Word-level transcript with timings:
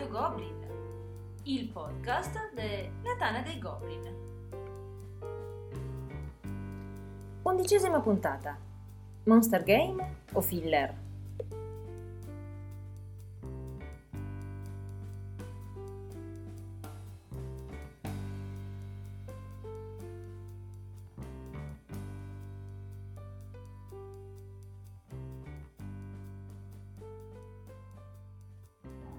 Radio 0.00 0.18
Goblin, 0.18 0.66
il 1.42 1.68
podcast 1.68 2.54
della 2.54 3.16
Tana 3.18 3.42
dei 3.42 3.58
Goblin. 3.58 4.16
Undicesima 7.42 8.00
puntata. 8.00 8.56
Monster 9.24 9.62
Game 9.62 10.22
o 10.32 10.40
Filler? 10.40 11.09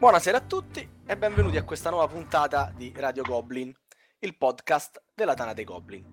Buonasera 0.01 0.37
a 0.37 0.41
tutti 0.41 0.89
e 1.05 1.15
benvenuti 1.15 1.57
a 1.57 1.63
questa 1.63 1.91
nuova 1.91 2.07
puntata 2.07 2.73
di 2.75 2.91
Radio 2.97 3.21
Goblin, 3.21 3.71
il 4.17 4.35
podcast 4.35 4.99
della 5.13 5.35
Tana 5.35 5.53
dei 5.53 5.63
Goblin. 5.63 6.03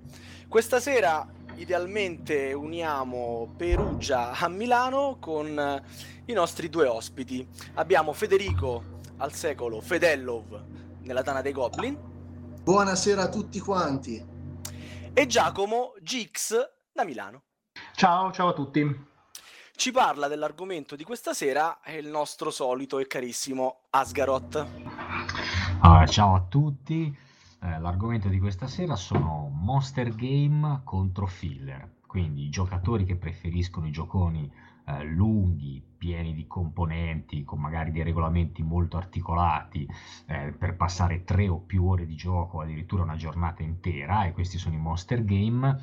Questa 0.47 0.79
sera 0.79 1.27
idealmente 1.55 2.53
uniamo 2.53 3.55
Perugia 3.57 4.33
a 4.33 4.47
Milano 4.49 5.17
con 5.19 5.83
i 6.27 6.33
nostri 6.35 6.69
due 6.69 6.87
ospiti. 6.87 7.49
Abbiamo 7.77 8.13
Federico 8.13 9.01
al 9.17 9.33
secolo 9.33 9.81
Fedellov 9.81 10.65
nella 11.05 11.23
Tana 11.23 11.41
dei 11.41 11.53
Goblin 11.53 11.99
Buonasera 12.63 13.23
a 13.23 13.29
tutti 13.31 13.59
quanti. 13.59 14.23
e 15.15 15.27
Giacomo 15.27 15.95
Gix 16.03 16.55
da 16.93 17.07
Milano. 17.07 17.45
Ciao, 17.95 18.33
ciao 18.33 18.49
a 18.49 18.53
tutti. 18.53 19.08
Ci 19.79 19.93
parla 19.93 20.27
dell'argomento 20.27 20.97
di 20.97 21.05
questa 21.05 21.33
sera 21.33 21.79
è 21.81 21.93
il 21.93 22.09
nostro 22.09 22.51
solito 22.51 22.99
e 22.99 23.07
carissimo 23.07 23.83
Asgaroth. 23.91 24.67
Ah, 25.83 26.05
ciao 26.05 26.35
a 26.35 26.41
tutti, 26.49 27.17
Eh, 27.61 27.79
l'argomento 27.79 28.27
di 28.29 28.41
questa 28.41 28.67
sera 28.67 28.97
sono 28.97 29.49
Monster 29.53 30.13
Game 30.17 30.81
contro 30.83 31.27
Filler, 31.27 31.89
quindi 32.09 32.47
i 32.47 32.49
giocatori 32.49 33.05
che 33.05 33.17
preferiscono 33.17 33.87
i 33.87 33.91
gioconi 33.91 34.51
eh, 34.87 35.05
lunghi, 35.05 35.85
pieni 35.99 36.33
di 36.33 36.47
componenti, 36.47 37.45
con 37.45 37.61
magari 37.61 37.93
dei 37.93 38.03
regolamenti 38.03 38.63
molto 38.63 38.97
articolati 38.97 39.87
eh, 40.27 40.53
per 40.53 40.75
passare 40.75 41.25
tre 41.25 41.49
o 41.49 41.59
più 41.59 41.85
ore 41.87 42.07
di 42.07 42.15
gioco, 42.15 42.63
addirittura 42.63 43.03
una 43.03 43.17
giornata 43.17 43.63
intera, 43.63 44.25
e 44.25 44.33
questi 44.33 44.57
sono 44.57 44.75
i 44.75 44.79
Monster 44.79 45.23
Game, 45.23 45.79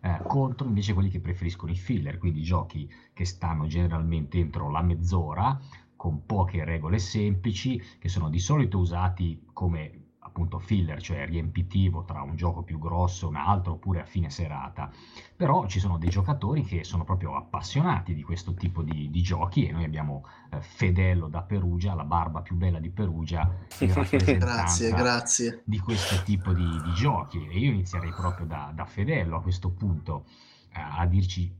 eh, 0.00 0.20
contro 0.26 0.66
invece 0.66 0.94
quelli 0.94 1.10
che 1.10 1.20
preferiscono 1.20 1.70
i 1.70 1.76
filler, 1.76 2.16
quindi 2.16 2.42
giochi 2.42 2.90
che 3.12 3.26
stanno 3.26 3.66
generalmente 3.66 4.38
entro 4.38 4.70
la 4.70 4.80
mezz'ora, 4.80 5.60
con 5.94 6.24
poche 6.24 6.64
regole 6.64 6.98
semplici, 6.98 7.78
che 7.98 8.08
sono 8.08 8.30
di 8.30 8.38
solito 8.38 8.78
usati 8.78 9.44
come 9.52 10.05
appunto 10.36 10.58
filler, 10.58 11.00
cioè 11.00 11.24
riempitivo 11.26 12.04
tra 12.04 12.20
un 12.20 12.36
gioco 12.36 12.62
più 12.62 12.78
grosso 12.78 13.24
e 13.24 13.28
un 13.30 13.36
altro, 13.36 13.72
oppure 13.72 14.02
a 14.02 14.04
fine 14.04 14.28
serata. 14.28 14.90
Però 15.34 15.66
ci 15.66 15.80
sono 15.80 15.96
dei 15.96 16.10
giocatori 16.10 16.62
che 16.62 16.84
sono 16.84 17.04
proprio 17.04 17.36
appassionati 17.36 18.12
di 18.14 18.22
questo 18.22 18.52
tipo 18.52 18.82
di, 18.82 19.10
di 19.10 19.22
giochi 19.22 19.66
e 19.66 19.72
noi 19.72 19.84
abbiamo 19.84 20.26
eh, 20.50 20.60
Fedello 20.60 21.28
da 21.28 21.40
Perugia, 21.40 21.94
la 21.94 22.04
barba 22.04 22.42
più 22.42 22.54
bella 22.54 22.78
di 22.78 22.90
Perugia, 22.90 23.50
Grazie, 24.36 24.90
grazie. 24.90 25.62
di 25.64 25.78
questo 25.78 26.22
tipo 26.22 26.52
di, 26.52 26.82
di 26.82 26.92
giochi. 26.92 27.46
E 27.48 27.58
io 27.58 27.70
inizierei 27.72 28.12
proprio 28.12 28.44
da, 28.46 28.70
da 28.74 28.84
Fedello 28.84 29.36
a 29.36 29.40
questo 29.40 29.70
punto 29.70 30.26
eh, 30.74 30.80
a 30.80 31.06
dirci, 31.06 31.50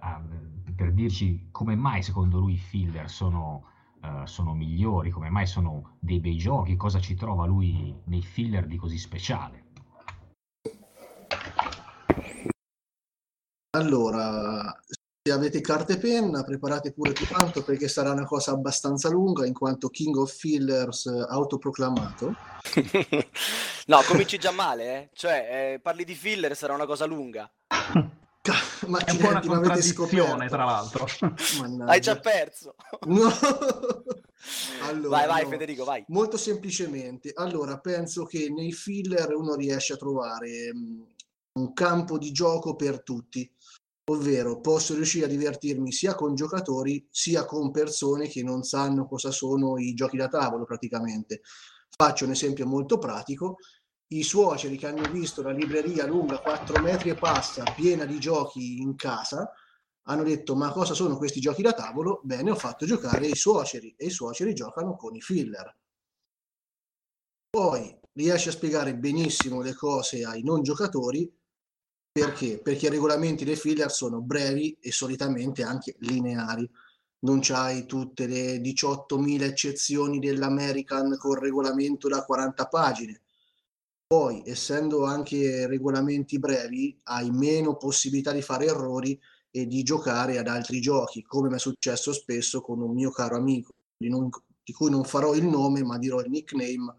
a- 0.00 0.20
per 0.74 0.92
dirci 0.92 1.48
come 1.52 1.76
mai 1.76 2.02
secondo 2.02 2.40
lui 2.40 2.54
i 2.54 2.58
filler 2.58 3.08
sono, 3.08 3.66
eh, 4.02 4.26
sono 4.26 4.54
migliori, 4.54 5.10
come 5.10 5.30
mai 5.30 5.46
sono 5.46 5.96
dei 6.00 6.20
bei 6.20 6.36
giochi, 6.36 6.76
cosa 6.76 7.00
ci 7.00 7.14
trova 7.14 7.46
lui 7.46 7.94
nei 8.04 8.22
filler 8.22 8.66
di 8.66 8.76
così 8.76 8.98
speciale. 8.98 9.66
Allora, 13.70 14.74
se 15.22 15.32
avete 15.32 15.60
carta 15.60 15.92
e 15.92 15.98
penna, 15.98 16.42
preparate 16.42 16.92
pure 16.92 17.12
più 17.12 17.26
tanto 17.26 17.62
perché 17.62 17.86
sarà 17.86 18.12
una 18.12 18.24
cosa 18.24 18.52
abbastanza 18.52 19.10
lunga 19.10 19.44
in 19.44 19.52
quanto 19.52 19.88
King 19.88 20.16
of 20.16 20.32
Fillers 20.32 21.06
eh, 21.06 21.26
autoproclamato. 21.28 22.34
no, 23.86 24.00
cominci 24.06 24.38
già 24.38 24.50
male, 24.50 24.84
eh? 24.84 25.10
Cioè, 25.12 25.74
eh, 25.74 25.80
parli 25.80 26.04
di 26.04 26.14
filler, 26.14 26.56
sarà 26.56 26.72
una 26.74 26.86
cosa 26.86 27.04
lunga. 27.04 27.50
Ma 28.86 28.98
È 29.04 29.10
un 29.10 29.16
po' 29.18 29.28
una 29.28 29.40
contraddizione, 29.40 30.08
scoperto. 30.08 30.48
tra 30.48 30.64
l'altro. 30.64 31.06
Mannaggia. 31.60 31.92
Hai 31.92 32.00
già 32.00 32.18
perso. 32.18 32.74
No. 33.06 33.28
Allora, 34.82 35.08
vai, 35.08 35.26
vai, 35.26 35.42
no. 35.42 35.48
Federico, 35.48 35.84
vai. 35.84 36.04
Molto 36.08 36.36
semplicemente, 36.36 37.32
allora 37.34 37.78
penso 37.80 38.24
che 38.24 38.48
nei 38.48 38.72
filler 38.72 39.34
uno 39.34 39.54
riesce 39.54 39.94
a 39.94 39.96
trovare 39.96 40.72
mh, 40.72 41.06
un 41.58 41.72
campo 41.72 42.18
di 42.18 42.30
gioco 42.32 42.76
per 42.76 43.02
tutti, 43.02 43.50
ovvero 44.10 44.60
posso 44.60 44.94
riuscire 44.94 45.26
a 45.26 45.28
divertirmi 45.28 45.92
sia 45.92 46.14
con 46.14 46.34
giocatori 46.34 47.06
sia 47.10 47.44
con 47.44 47.70
persone 47.70 48.28
che 48.28 48.42
non 48.42 48.62
sanno 48.62 49.06
cosa 49.06 49.30
sono 49.30 49.76
i 49.76 49.92
giochi 49.92 50.16
da 50.16 50.28
tavolo 50.28 50.64
praticamente. 50.64 51.40
Faccio 51.94 52.24
un 52.24 52.30
esempio 52.30 52.66
molto 52.66 52.98
pratico. 52.98 53.56
I 54.08 54.22
suoceri 54.22 54.76
che 54.76 54.86
hanno 54.86 55.10
visto 55.10 55.42
la 55.42 55.50
libreria 55.50 56.06
lunga 56.06 56.40
4 56.40 56.80
metri 56.80 57.10
e 57.10 57.14
passa, 57.14 57.62
piena 57.74 58.04
di 58.04 58.18
giochi 58.18 58.80
in 58.80 58.96
casa, 58.96 59.52
hanno 60.04 60.22
detto 60.22 60.54
ma 60.56 60.72
cosa 60.72 60.94
sono 60.94 61.18
questi 61.18 61.40
giochi 61.40 61.62
da 61.62 61.74
tavolo? 61.74 62.20
Bene, 62.22 62.50
ho 62.50 62.56
fatto 62.56 62.86
giocare 62.86 63.26
i 63.26 63.36
suoceri 63.36 63.94
e 63.96 64.06
i 64.06 64.10
suoceri 64.10 64.54
giocano 64.54 64.96
con 64.96 65.14
i 65.14 65.20
filler. 65.20 65.76
Poi 67.50 67.98
riesce 68.12 68.48
a 68.48 68.52
spiegare 68.52 68.96
benissimo 68.96 69.60
le 69.60 69.74
cose 69.74 70.24
ai 70.24 70.42
non 70.42 70.62
giocatori 70.62 71.30
perché? 72.18 72.58
Perché 72.60 72.86
i 72.86 72.90
regolamenti 72.90 73.44
dei 73.44 73.54
filler 73.54 73.92
sono 73.92 74.20
brevi 74.20 74.76
e 74.80 74.90
solitamente 74.90 75.62
anche 75.62 75.94
lineari. 76.00 76.68
Non 77.20 77.38
c'hai 77.40 77.86
tutte 77.86 78.26
le 78.26 78.56
18.000 78.56 79.42
eccezioni 79.42 80.18
dell'American 80.18 81.16
con 81.16 81.38
regolamento 81.38 82.08
da 82.08 82.24
40 82.24 82.66
pagine. 82.66 83.22
Poi, 84.08 84.42
essendo 84.46 85.04
anche 85.04 85.66
regolamenti 85.66 86.38
brevi, 86.38 86.98
hai 87.04 87.30
meno 87.30 87.76
possibilità 87.76 88.32
di 88.32 88.40
fare 88.40 88.64
errori 88.64 89.20
e 89.50 89.66
di 89.66 89.82
giocare 89.82 90.38
ad 90.38 90.48
altri 90.48 90.80
giochi, 90.80 91.22
come 91.22 91.50
mi 91.50 91.56
è 91.56 91.58
successo 91.58 92.14
spesso 92.14 92.62
con 92.62 92.80
un 92.80 92.94
mio 92.94 93.10
caro 93.10 93.36
amico, 93.36 93.74
di, 93.98 94.08
non- 94.08 94.30
di 94.64 94.72
cui 94.72 94.88
non 94.88 95.04
farò 95.04 95.34
il 95.34 95.44
nome, 95.44 95.82
ma 95.82 95.98
dirò 95.98 96.20
il 96.20 96.30
nickname 96.30 96.94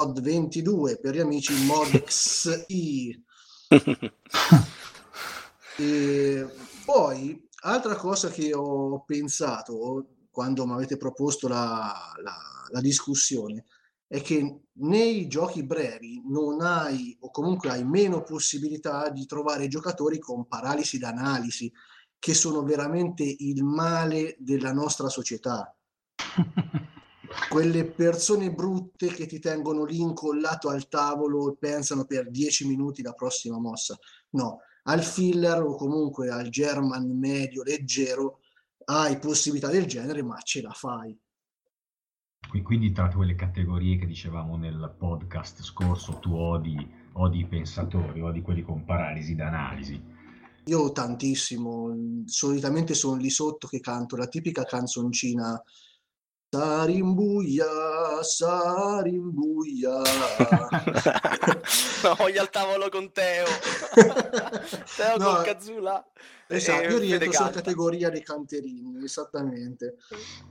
Mod22 0.00 1.00
per 1.00 1.16
gli 1.16 1.18
amici 1.18 1.52
ModXI. 1.64 3.24
E 5.76 6.46
poi, 6.84 7.48
altra 7.62 7.96
cosa 7.96 8.30
che 8.30 8.54
ho 8.54 9.02
pensato 9.04 10.06
quando 10.30 10.64
mi 10.66 10.74
avete 10.74 10.96
proposto 10.96 11.48
la, 11.48 11.92
la- 12.22 12.68
la 12.70 12.80
discussione 12.80 13.64
è 14.14 14.22
che 14.22 14.60
nei 14.74 15.26
giochi 15.26 15.64
brevi 15.64 16.22
non 16.24 16.60
hai, 16.60 17.16
o 17.22 17.32
comunque 17.32 17.70
hai 17.70 17.84
meno 17.84 18.22
possibilità 18.22 19.08
di 19.08 19.26
trovare 19.26 19.66
giocatori 19.66 20.20
con 20.20 20.46
paralisi 20.46 20.98
d'analisi, 20.98 21.72
che 22.16 22.32
sono 22.32 22.62
veramente 22.62 23.24
il 23.24 23.64
male 23.64 24.36
della 24.38 24.72
nostra 24.72 25.08
società. 25.08 25.76
Quelle 27.50 27.86
persone 27.86 28.52
brutte 28.52 29.08
che 29.08 29.26
ti 29.26 29.40
tengono 29.40 29.84
lì 29.84 29.98
incollato 29.98 30.68
al 30.68 30.86
tavolo 30.86 31.50
e 31.50 31.56
pensano 31.58 32.04
per 32.04 32.30
10 32.30 32.68
minuti 32.68 33.02
la 33.02 33.14
prossima 33.14 33.58
mossa. 33.58 33.98
No, 34.30 34.60
al 34.84 35.02
filler 35.02 35.60
o 35.60 35.74
comunque 35.74 36.30
al 36.30 36.50
German 36.50 37.18
medio 37.18 37.64
leggero 37.64 38.38
hai 38.84 39.18
possibilità 39.18 39.70
del 39.70 39.86
genere, 39.86 40.22
ma 40.22 40.40
ce 40.40 40.62
la 40.62 40.70
fai. 40.70 41.18
Qui- 42.54 42.62
Quindi 42.62 42.92
tra 42.92 43.08
quelle 43.08 43.34
categorie 43.34 43.96
che 43.96 44.06
dicevamo 44.06 44.56
nel 44.56 44.94
podcast 44.96 45.60
scorso, 45.62 46.20
tu 46.20 46.36
odi, 46.36 46.88
odi 47.14 47.40
i 47.40 47.46
pensatori, 47.46 48.20
odi 48.20 48.42
quelli 48.42 48.62
con 48.62 48.84
paralisi 48.84 49.34
d'analisi. 49.34 50.00
Io 50.66 50.92
tantissimo, 50.92 52.22
solitamente 52.26 52.94
sono 52.94 53.20
lì 53.20 53.28
sotto 53.28 53.66
che 53.66 53.80
canto 53.80 54.14
la 54.14 54.28
tipica 54.28 54.62
canzoncina 54.62 55.60
Sarimbuia, 56.54 57.66
Sarimbuia. 58.22 59.90
no, 62.04 62.14
voglio 62.16 62.40
al 62.40 62.50
tavolo 62.50 62.88
con 62.90 63.10
Teo. 63.10 63.44
Teo 64.96 65.16
No, 65.16 65.34
con 65.34 65.42
Kazula. 65.42 66.06
Esatto, 66.46 66.82
io 66.82 66.90
Fede 66.90 67.00
rientro 67.00 67.32
sulla 67.32 67.50
categoria 67.50 68.08
dei 68.08 68.22
canterini, 68.22 69.02
esattamente. 69.02 69.96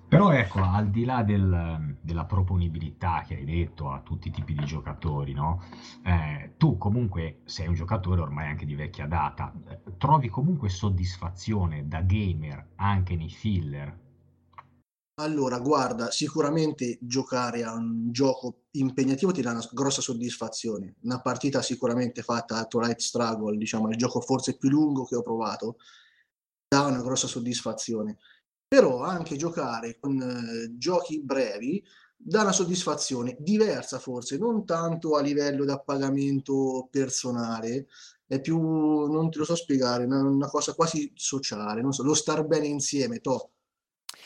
Però 0.10 0.32
ecco, 0.32 0.60
al 0.62 0.90
di 0.90 1.06
là 1.06 1.24
del- 1.24 1.96
della 2.02 2.26
proponibilità 2.26 3.24
che 3.26 3.36
hai 3.36 3.46
detto 3.46 3.90
a 3.90 4.02
tutti 4.02 4.28
i 4.28 4.32
tipi 4.32 4.54
di 4.56 4.66
giocatori, 4.66 5.32
no? 5.32 5.64
Eh, 6.04 6.56
tu 6.58 6.78
comunque 6.78 7.44
sei 7.46 7.68
un 7.68 7.76
giocatore 7.76 8.20
ormai 8.20 8.50
anche 8.50 8.66
di 8.66 8.76
vecchia 8.76 9.08
data, 9.08 9.54
eh, 9.70 9.80
trovi 9.98 10.28
comunque 10.28 10.68
soddisfazione 10.68 11.88
da 11.88 12.02
gamer 12.02 12.72
anche 12.76 13.16
nei 13.16 13.30
filler? 13.30 14.02
Allora, 15.18 15.60
guarda, 15.60 16.10
sicuramente 16.10 16.98
giocare 17.00 17.64
a 17.64 17.74
un 17.74 18.12
gioco 18.12 18.64
impegnativo 18.72 19.32
ti 19.32 19.42
dà 19.44 19.52
una 19.52 19.68
grossa 19.72 20.02
soddisfazione. 20.02 20.96
Una 21.04 21.22
partita 21.22 21.62
sicuramente 21.62 22.24
fatta 22.24 22.58
a 22.58 22.66
Twilight 22.66 23.00
Struggle, 23.00 23.56
diciamo, 23.58 23.90
il 23.90 23.98
gioco 23.98 24.22
forse 24.22 24.58
più 24.58 24.70
lungo 24.70 25.06
che 25.06 25.16
ho 25.16 25.22
provato, 25.22 25.78
dà 26.68 26.82
una 26.88 27.02
grossa 27.04 27.28
soddisfazione. 27.28 28.18
Però 28.68 29.04
anche 29.04 29.36
giocare 29.36 30.00
con 30.00 30.20
eh, 30.20 30.78
giochi 30.78 31.22
brevi 31.22 31.84
dà 32.18 32.42
una 32.42 32.52
soddisfazione 32.52 33.36
diversa 33.40 34.00
forse, 34.00 34.38
non 34.38 34.66
tanto 34.66 35.16
a 35.16 35.22
livello 35.22 35.66
da 35.66 35.80
pagamento 35.80 36.88
personale, 36.90 37.88
è 38.26 38.42
più, 38.42 38.58
non 38.60 39.30
te 39.30 39.40
lo 39.40 39.46
so 39.46 39.56
spiegare, 39.56 40.06
una, 40.06 40.22
una 40.24 40.50
cosa 40.50 40.74
quasi 40.74 41.12
sociale, 41.16 41.84
so, 41.92 42.04
lo 42.04 42.14
star 42.16 42.46
bene 42.48 42.68
insieme, 42.68 43.20
to 43.20 43.52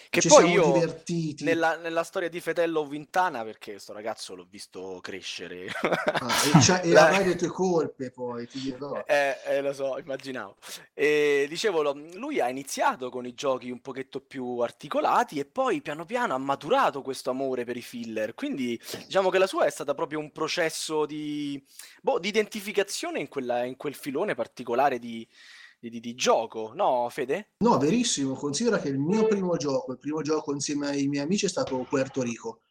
Che 0.10 0.22
ci 0.22 0.28
poi 0.30 0.52
io 0.52 0.72
divertiti. 0.74 1.44
nella, 1.44 1.76
nella 1.76 2.04
storia 2.04 2.30
di 2.30 2.40
Fetello 2.40 2.86
Vintana, 2.86 3.44
perché 3.44 3.78
sto 3.78 3.94
ragazzo 3.94 4.36
l'ho 4.36 4.48
visto 4.50 5.00
crescere. 5.02 5.68
Ah, 5.82 6.28
e, 6.46 6.52
c'ha- 6.62 6.82
e 6.82 6.92
La- 6.92 7.08
avrai 7.08 7.26
le 7.26 7.36
tue 7.36 7.48
colpe 7.50 8.10
poi, 8.12 8.48
ti 8.48 8.60
dirò. 8.60 9.04
Eh, 9.06 9.36
eh, 9.46 9.62
lo 9.62 9.74
so, 9.74 9.98
immaginavo. 9.98 10.56
E 10.94 11.46
dicevo, 11.50 11.92
lui 12.16 12.40
ha 12.40 12.50
iniziato 12.50 13.10
con 13.10 13.26
i 13.26 13.34
giochi 13.34 13.70
un 13.70 13.82
pochetto 13.82 14.22
più 14.22 14.60
articolati 14.60 15.40
e 15.40 15.46
poi 15.46 15.82
piano 15.82 16.06
piano 16.06 16.34
ha 16.34 16.38
maturato 16.38 17.02
questo 17.02 17.30
amore 17.30 17.66
per 17.66 17.76
i 17.78 17.82
filler. 17.82 18.34
Quindi 18.34 18.80
diciamo 19.06 19.30
che 19.30 19.38
la 19.38 19.48
sua 19.48 19.66
è 19.66 19.70
stata 19.70 19.94
proprio 19.94 20.20
un 20.20 20.32
processo 20.32 21.06
di, 21.06 21.62
boh, 22.02 22.18
di 22.20 22.30
identificazione 22.30 23.20
in, 23.20 23.28
quella- 23.28 23.64
in 23.66 23.76
quel 23.76 23.94
filone 23.94 24.36
particolare 24.36 25.00
di, 25.00 25.28
di- 25.90 26.00
di- 26.00 26.16
gioco, 26.16 26.72
no, 26.74 27.08
Fede? 27.10 27.52
No, 27.64 27.78
verissimo, 27.78 28.34
considera 28.34 28.80
che 28.80 28.90
il 28.90 29.00
mio 29.00 29.28
primo 29.28 29.58
gioco, 29.58 29.92
il 29.92 29.98
primo 29.98 30.22
gioco 30.22 30.54
insieme 30.54 30.88
ai 30.88 31.08
miei 31.08 31.24
amici 31.24 31.46
è 31.46 31.50
stato 31.50 31.86
Puerto 31.88 32.22
Rico. 32.22 32.62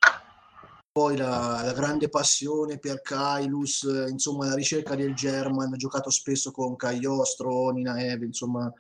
Poi 0.90 1.16
la, 1.16 1.60
la 1.62 1.72
grande 1.74 2.08
passione 2.08 2.78
per 2.78 3.02
Kailus, 3.02 3.82
eh, 3.84 4.08
insomma 4.08 4.46
la 4.46 4.54
ricerca 4.54 4.94
del 4.94 5.14
German, 5.14 5.72
ho 5.72 5.76
giocato 5.76 6.08
spesso 6.08 6.50
con 6.52 6.74
Cagliostro, 6.74 7.68
Nina 7.70 8.02
Eve, 8.02 8.24
insomma 8.24 8.72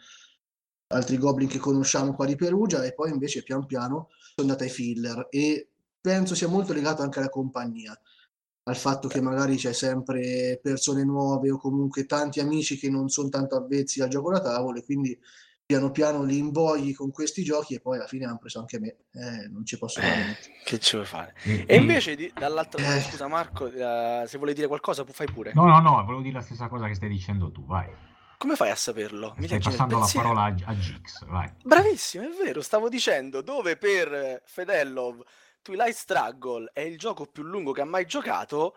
altri 0.88 1.18
goblin 1.18 1.48
che 1.48 1.58
conosciamo 1.58 2.14
qua 2.14 2.26
di 2.26 2.36
Perugia 2.36 2.84
e 2.84 2.94
poi 2.94 3.10
invece 3.10 3.42
pian 3.42 3.66
piano 3.66 4.08
sono 4.34 4.48
andato 4.48 4.62
ai 4.62 4.70
filler 4.70 5.26
e 5.30 5.68
penso 6.00 6.34
sia 6.34 6.48
molto 6.48 6.72
legato 6.72 7.02
anche 7.02 7.18
alla 7.18 7.28
compagnia, 7.28 7.98
al 8.68 8.76
fatto 8.76 9.06
che 9.06 9.20
magari 9.20 9.56
c'è 9.56 9.72
sempre 9.72 10.58
persone 10.60 11.04
nuove 11.04 11.50
o 11.52 11.56
comunque 11.58 12.04
tanti 12.04 12.40
amici 12.40 12.76
che 12.76 12.90
non 12.90 13.08
sono 13.08 13.28
tanto 13.28 13.54
avvezzi 13.56 14.02
al 14.02 14.08
gioco 14.08 14.32
da 14.32 14.40
tavolo 14.40 14.78
e 14.78 14.84
quindi 14.84 15.16
piano 15.64 15.90
piano 15.90 16.22
li 16.24 16.38
invogli 16.38 16.94
con 16.94 17.10
questi 17.10 17.42
giochi 17.44 17.74
e 17.74 17.80
poi 17.80 17.96
alla 17.96 18.06
fine 18.06 18.24
hanno 18.24 18.38
preso 18.38 18.58
anche 18.60 18.78
me, 18.80 18.96
eh, 19.12 19.48
non 19.48 19.64
ci 19.64 19.78
posso 19.78 20.00
fare 20.00 20.16
niente. 20.16 20.40
Che 20.64 20.78
ci 20.80 20.94
vuoi 20.96 21.06
fare? 21.08 21.34
E, 21.44 21.64
E 21.66 21.76
invece 21.76 22.14
di- 22.16 22.32
dall'altra 22.34 22.96
Eh. 22.96 23.00
scusa 23.00 23.26
Marco, 23.28 23.66
eh, 23.66 24.24
se 24.26 24.38
vuoi 24.38 24.52
dire 24.54 24.66
qualcosa, 24.68 25.04
fai 25.08 25.26
pure. 25.32 25.52
No, 25.54 25.64
no, 25.66 25.80
no, 25.80 26.02
volevo 26.04 26.22
dire 26.22 26.34
la 26.34 26.40
stessa 26.42 26.68
cosa 26.68 26.86
che 26.88 26.94
stai 26.94 27.08
dicendo 27.08 27.50
tu, 27.52 27.64
vai. 27.66 27.88
Come 28.38 28.54
fai 28.54 28.70
a 28.70 28.76
saperlo? 28.76 29.34
Mi 29.38 29.46
Stai 29.46 29.60
passando 29.60 29.98
la 29.98 30.10
parola 30.12 30.42
a, 30.42 30.54
a 30.66 30.76
Gix, 30.76 31.24
vai. 31.26 31.50
Bravissimo, 31.64 32.24
è 32.24 32.30
vero, 32.44 32.60
stavo 32.62 32.88
dicendo, 32.88 33.40
dove 33.42 33.76
per 33.76 34.12
eh, 34.12 34.42
Fedellov 34.44 35.22
Twilight 35.66 35.96
Struggle 35.96 36.70
è 36.72 36.82
il 36.82 36.96
gioco 36.96 37.26
più 37.26 37.42
lungo 37.42 37.72
che 37.72 37.80
ha 37.80 37.84
mai 37.84 38.06
giocato, 38.06 38.76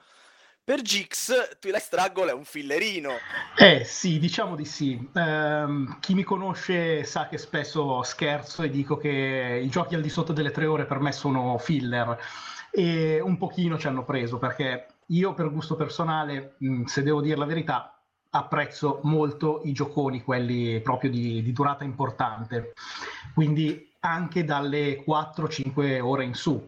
per 0.64 0.82
Gix 0.82 1.60
Twilight 1.60 1.84
Struggle 1.84 2.32
è 2.32 2.34
un 2.34 2.46
fillerino. 2.46 3.12
Eh 3.56 3.84
sì, 3.84 4.18
diciamo 4.18 4.56
di 4.56 4.66
sì. 4.66 5.08
Ehm, 5.14 6.00
chi 6.00 6.16
mi 6.16 6.24
conosce 6.24 7.04
sa 7.04 7.28
che 7.28 7.38
spesso 7.38 8.02
scherzo 8.02 8.64
e 8.64 8.72
dico 8.72 8.98
che 8.98 9.62
i 9.64 9.70
giochi 9.70 9.94
al 9.94 10.02
di 10.02 10.10
sotto 10.10 10.34
delle 10.34 10.50
tre 10.50 10.66
ore 10.66 10.86
per 10.86 11.00
me 11.00 11.12
sono 11.12 11.60
filler 11.60 12.18
e 12.72 13.20
un 13.20 13.38
pochino 13.38 13.78
ci 13.78 13.86
hanno 13.86 14.04
preso 14.04 14.40
perché 14.40 14.88
io 15.10 15.36
per 15.36 15.52
gusto 15.52 15.76
personale, 15.76 16.56
mh, 16.58 16.86
se 16.86 17.04
devo 17.04 17.22
dire 17.22 17.38
la 17.38 17.46
verità, 17.46 18.02
apprezzo 18.32 19.00
molto 19.04 19.62
i 19.64 19.74
gioconi, 19.74 20.24
quelli 20.24 20.82
proprio 20.82 21.12
di, 21.12 21.44
di 21.44 21.52
durata 21.52 21.84
importante, 21.84 22.74
quindi 23.36 23.89
anche 24.00 24.44
dalle 24.44 25.04
4-5 25.04 26.00
ore 26.00 26.24
in 26.24 26.34
su. 26.34 26.68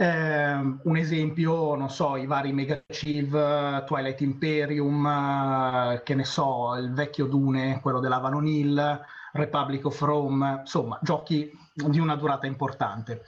Ehm, 0.00 0.80
un 0.84 0.96
esempio, 0.96 1.74
non 1.74 1.90
so, 1.90 2.16
i 2.16 2.26
vari 2.26 2.52
Mega 2.52 2.80
Chiv, 2.86 3.34
eh, 3.34 3.82
Twilight 3.84 4.20
Imperium, 4.20 5.06
eh, 5.06 6.02
che 6.04 6.14
ne 6.14 6.24
so, 6.24 6.76
il 6.76 6.92
vecchio 6.92 7.26
Dune, 7.26 7.80
quello 7.80 7.98
dell'Avalon 7.98 8.46
Hill, 8.46 9.04
Republic 9.32 9.84
of 9.86 10.00
Rome, 10.00 10.58
insomma, 10.60 10.98
giochi 11.02 11.50
di 11.74 11.98
una 11.98 12.14
durata 12.14 12.46
importante. 12.46 13.24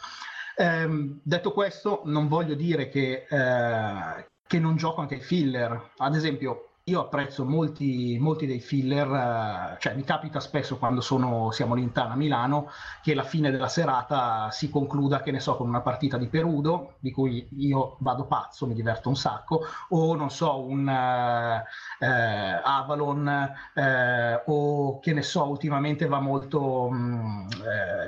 Ehm, 0.56 1.20
detto 1.22 1.52
questo, 1.52 2.02
non 2.04 2.28
voglio 2.28 2.54
dire 2.54 2.88
che, 2.88 3.26
eh, 3.28 4.26
che 4.46 4.58
non 4.58 4.76
gioco 4.76 5.00
anche 5.00 5.14
ai 5.16 5.22
filler. 5.22 5.90
Ad 5.96 6.14
esempio, 6.14 6.69
io 6.90 7.00
apprezzo 7.00 7.44
molti, 7.44 8.18
molti 8.20 8.46
dei 8.46 8.58
filler, 8.58 9.06
eh, 9.08 9.76
cioè 9.78 9.94
mi 9.94 10.02
capita 10.02 10.40
spesso 10.40 10.76
quando 10.76 11.00
sono, 11.00 11.50
siamo 11.52 11.74
all'Intana 11.74 12.12
a 12.12 12.16
Milano 12.16 12.70
che 13.00 13.14
la 13.14 13.22
fine 13.22 13.50
della 13.50 13.68
serata 13.68 14.50
si 14.50 14.68
concluda, 14.68 15.22
che 15.22 15.30
ne 15.30 15.40
so, 15.40 15.56
con 15.56 15.68
una 15.68 15.80
partita 15.80 16.18
di 16.18 16.26
Perudo, 16.26 16.94
di 16.98 17.12
cui 17.12 17.48
io 17.58 17.96
vado 18.00 18.26
pazzo, 18.26 18.66
mi 18.66 18.74
diverto 18.74 19.08
un 19.08 19.16
sacco, 19.16 19.62
o 19.90 20.14
non 20.16 20.30
so, 20.30 20.60
un 20.60 20.88
eh, 20.88 21.64
eh, 22.00 22.60
Avalon, 22.62 23.52
eh, 23.74 24.42
o 24.46 24.98
che 24.98 25.12
ne 25.12 25.22
so, 25.22 25.48
ultimamente 25.48 26.06
va 26.06 26.20
molto 26.20 26.90
mh, 26.90 27.48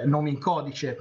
eh, 0.02 0.06
nome 0.06 0.30
in 0.30 0.40
codice. 0.40 0.98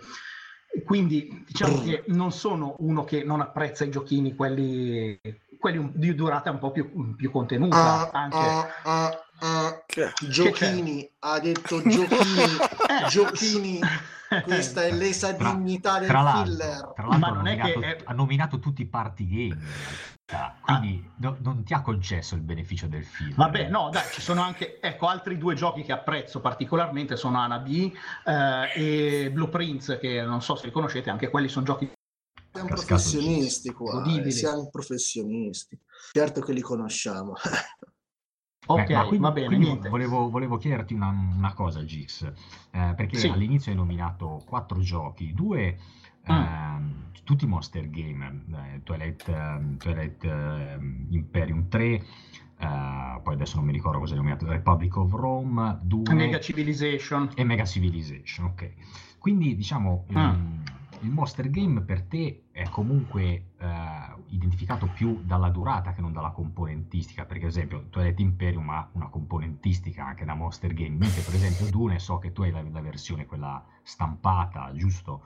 Quindi 0.85 1.43
diciamo 1.45 1.81
che 1.81 2.03
non 2.07 2.31
sono 2.31 2.75
uno 2.79 3.03
che 3.03 3.23
non 3.23 3.41
apprezza 3.41 3.83
i 3.83 3.91
giochini, 3.91 4.35
quelli, 4.35 5.19
quelli 5.61 5.77
un- 5.77 5.91
di 5.93 6.13
durata 6.13 6.51
un 6.51 6.59
po' 6.59 6.71
più, 6.71 7.15
più 7.15 7.31
contenuta. 7.31 7.77
Ah, 7.77 8.09
anche. 8.11 8.35
ah, 8.37 8.67
ah, 8.83 9.23
ah. 9.39 9.83
Che- 9.85 10.11
Giochini, 10.27 11.09
ha 11.19 11.39
detto 11.39 11.81
giochini, 11.81 12.41
Eh, 13.05 13.07
giochini, 13.07 13.79
questa 14.43 14.83
è 14.83 14.91
l'esa 14.91 15.33
Tra- 15.33 15.51
dignità 15.53 15.99
del 15.99 16.09
Tra 16.09 16.43
filler. 16.43 16.91
tra 16.93 17.05
l'altro 17.07 17.17
Ma 17.19 17.27
ha, 17.27 17.31
non 17.31 17.47
è 17.47 17.55
che 17.55 17.73
nominato, 17.73 17.81
è- 17.81 18.01
ha 18.03 18.13
nominato 18.13 18.59
tutti 18.59 18.81
i 18.81 18.85
party 18.87 19.27
game 19.27 19.61
realtà, 20.31 20.55
quindi 20.61 21.09
no- 21.17 21.37
non 21.41 21.63
ti 21.63 21.73
ha 21.73 21.81
concesso 21.81 22.35
il 22.35 22.41
beneficio 22.41 22.87
del 22.87 23.03
film. 23.05 23.33
Vabbè, 23.35 23.67
no, 23.69 23.89
dai, 23.91 24.03
ci 24.11 24.21
sono 24.21 24.41
anche, 24.41 24.79
ecco, 24.81 25.07
altri 25.07 25.37
due 25.37 25.55
giochi 25.55 25.83
che 25.83 25.91
apprezzo 25.91 26.39
particolarmente 26.39 27.15
sono 27.17 27.37
Anabi 27.39 27.93
eh, 28.25 28.71
e 29.25 29.31
Blueprints, 29.31 29.97
che 29.99 30.21
non 30.21 30.41
so 30.41 30.55
se 30.55 30.65
li 30.67 30.71
conoscete, 30.71 31.09
anche 31.09 31.29
quelli 31.29 31.49
sono 31.49 31.65
giochi 31.65 31.91
Siamo 32.51 32.67
Cascato 32.67 32.85
professionisti 32.85 33.71
qua, 33.71 33.91
eh, 33.91 33.95
Godibili. 33.95 34.31
siamo 34.31 34.69
professionisti. 34.69 35.77
Certo 36.11 36.41
che 36.41 36.51
li 36.53 36.61
conosciamo. 36.61 37.33
Ok, 38.67 38.89
Eh, 38.89 38.93
ma 38.93 39.05
quindi- 39.05 39.25
va 39.25 39.31
bene. 39.31 39.89
Volevo, 39.89 40.29
volevo 40.29 40.57
chiederti 40.57 40.93
una, 40.93 41.07
una 41.09 41.53
cosa, 41.53 41.83
Gix, 41.83 42.23
eh, 42.71 42.93
perché 42.95 43.17
Sì. 43.17 43.27
all'inizio 43.27 43.71
hai 43.71 43.77
nominato 43.77 44.43
quattro 44.45 44.79
giochi, 44.81 45.33
due 45.33 45.77
Mm. 46.29 46.35
ehm, 46.35 47.11
tutti 47.23 47.47
monster 47.47 47.89
game, 47.89 48.45
eh, 48.75 48.81
Twilight, 48.83 49.27
ehm, 49.29 49.77
Twilight, 49.77 50.23
ehm, 50.23 51.07
Imperium 51.09 51.67
3, 51.69 51.85
eh, 51.93 52.03
poi 53.23 53.33
adesso 53.33 53.55
non 53.55 53.65
mi 53.65 53.71
ricordo 53.71 53.97
cosa 53.97 54.11
hai 54.11 54.17
nominato, 54.19 54.45
Republic 54.45 54.95
of 54.97 55.11
Rome, 55.13 55.79
2 55.81 56.13
Mega 56.13 56.39
Civilization. 56.39 57.29
e 57.35 57.43
Mega 57.43 57.65
Civilization, 57.65 58.45
ok. 58.47 58.73
Quindi 59.17 59.55
diciamo 59.55 60.05
Mm. 60.11 60.59
Il 61.01 61.09
monster 61.11 61.49
game 61.49 61.81
per 61.81 62.03
te 62.03 62.43
è 62.51 62.67
comunque 62.69 63.23
eh, 63.57 63.69
identificato 64.27 64.87
più 64.93 65.21
dalla 65.23 65.49
durata 65.49 65.93
che 65.93 66.01
non 66.01 66.11
dalla 66.13 66.29
componentistica, 66.31 67.25
perché 67.25 67.45
ad 67.45 67.49
esempio 67.51 67.85
Twilight 67.89 68.19
Imperium 68.19 68.69
ha 68.69 68.87
una 68.93 69.07
componentistica 69.09 70.05
anche 70.05 70.25
da 70.25 70.33
monster 70.35 70.73
game, 70.73 70.95
mentre 70.97 71.21
per 71.21 71.33
esempio 71.35 71.69
Dune 71.69 71.99
so 71.99 72.17
che 72.19 72.31
tu 72.31 72.43
hai 72.43 72.51
la, 72.51 72.63
la 72.71 72.81
versione 72.81 73.25
quella 73.25 73.63
stampata, 73.83 74.71
giusto? 74.73 75.23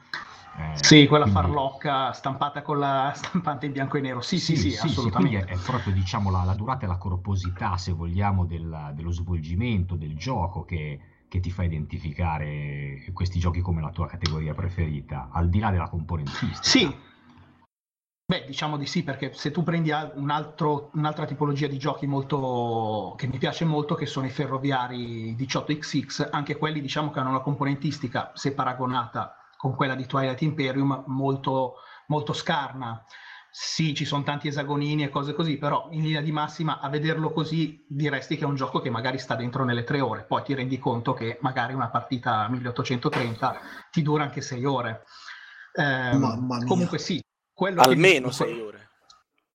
Eh, 0.57 0.77
Sì, 0.81 1.05
quella 1.07 1.25
quindi- 1.25 1.41
farlocca 1.41 2.13
stampata 2.13 2.61
con 2.61 2.79
la 2.79 3.11
stampante 3.13 3.65
in 3.65 3.73
bianco 3.73 3.97
e 3.97 4.01
nero. 4.01 4.21
Sì, 4.21 4.39
sì, 4.39 4.55
sì, 4.55 4.69
quindi 4.69 4.77
assolutamente. 4.77 5.45
è 5.51 5.57
proprio 5.57 5.93
diciamo 5.93 6.29
la, 6.29 6.43
la 6.43 6.53
durata 6.53 6.85
e 6.85 6.87
la 6.87 6.97
corposità, 6.97 7.75
se 7.77 7.91
vogliamo, 7.91 8.45
del- 8.45 8.91
dello 8.95 9.11
svolgimento 9.11 9.95
del 9.95 10.15
gioco 10.15 10.63
che, 10.63 10.99
che 11.27 11.39
ti 11.39 11.51
fa 11.51 11.63
identificare 11.63 13.03
questi 13.13 13.39
giochi 13.39 13.61
come 13.61 13.81
la 13.81 13.91
tua 13.91 14.07
categoria 14.07 14.53
preferita, 14.53 15.29
al 15.31 15.49
di 15.49 15.59
là 15.59 15.71
della 15.71 15.89
componentistica. 15.89 16.61
Sì. 16.61 17.13
Beh, 18.27 18.45
diciamo 18.47 18.77
di 18.77 18.87
sì, 18.87 19.03
perché 19.03 19.33
se 19.33 19.51
tu 19.51 19.61
prendi 19.61 19.91
un 19.91 20.31
altro- 20.31 20.89
un'altra 20.93 21.25
tipologia 21.25 21.67
di 21.67 21.77
giochi 21.77 22.07
molto, 22.07 23.13
che 23.17 23.27
mi 23.27 23.37
piace 23.37 23.65
molto, 23.65 23.93
che 23.93 24.07
sono 24.07 24.25
i 24.25 24.31
ferroviari 24.31 25.35
18XX, 25.35 26.29
anche 26.31 26.57
quelli 26.57 26.81
diciamo 26.81 27.11
che 27.11 27.19
hanno 27.19 27.29
una 27.29 27.41
componentistica, 27.41 28.31
se 28.33 28.53
paragonata 28.53 29.35
con 29.57 29.75
quella 29.75 29.93
di 29.93 30.07
Twilight 30.07 30.41
Imperium, 30.41 31.03
molto, 31.07 31.75
molto 32.07 32.33
scarna. 32.33 33.05
Sì, 33.57 33.93
ci 33.93 34.03
sono 34.03 34.23
tanti 34.23 34.49
esagonini 34.49 35.05
e 35.05 35.09
cose 35.09 35.31
così, 35.31 35.55
però 35.55 35.87
in 35.91 36.01
linea 36.01 36.19
di 36.19 36.33
massima 36.33 36.81
a 36.81 36.89
vederlo 36.89 37.31
così 37.31 37.85
diresti 37.87 38.35
che 38.35 38.43
è 38.43 38.47
un 38.47 38.55
gioco 38.55 38.81
che 38.81 38.89
magari 38.89 39.17
sta 39.17 39.35
dentro 39.35 39.63
nelle 39.63 39.85
tre 39.85 40.01
ore, 40.01 40.25
poi 40.25 40.43
ti 40.43 40.53
rendi 40.53 40.77
conto 40.77 41.13
che 41.13 41.37
magari 41.39 41.73
una 41.73 41.87
partita 41.87 42.43
a 42.43 42.49
1830 42.49 43.59
ti 43.91 44.01
dura 44.01 44.23
anche 44.23 44.41
sei 44.41 44.65
ore. 44.65 45.03
Eh, 45.71 46.19
comunque 46.65 46.97
sì, 46.97 47.23
almeno 47.77 48.29
6 48.29 48.59
ore. 48.59 48.89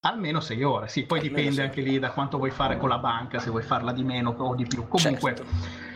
Almeno 0.00 0.40
6 0.40 0.62
ore, 0.62 0.88
sì, 0.88 1.04
poi 1.04 1.18
almeno 1.18 1.36
dipende 1.36 1.62
anche 1.62 1.82
lì 1.82 1.98
da 1.98 2.12
quanto 2.12 2.38
vuoi 2.38 2.52
fare 2.52 2.78
con 2.78 2.88
la 2.88 2.98
banca, 2.98 3.38
se 3.38 3.50
vuoi 3.50 3.62
farla 3.62 3.92
di 3.92 4.02
meno 4.02 4.30
o 4.30 4.54
di 4.54 4.64
più. 4.64 4.88
Comunque, 4.88 5.36
certo. 5.36 5.89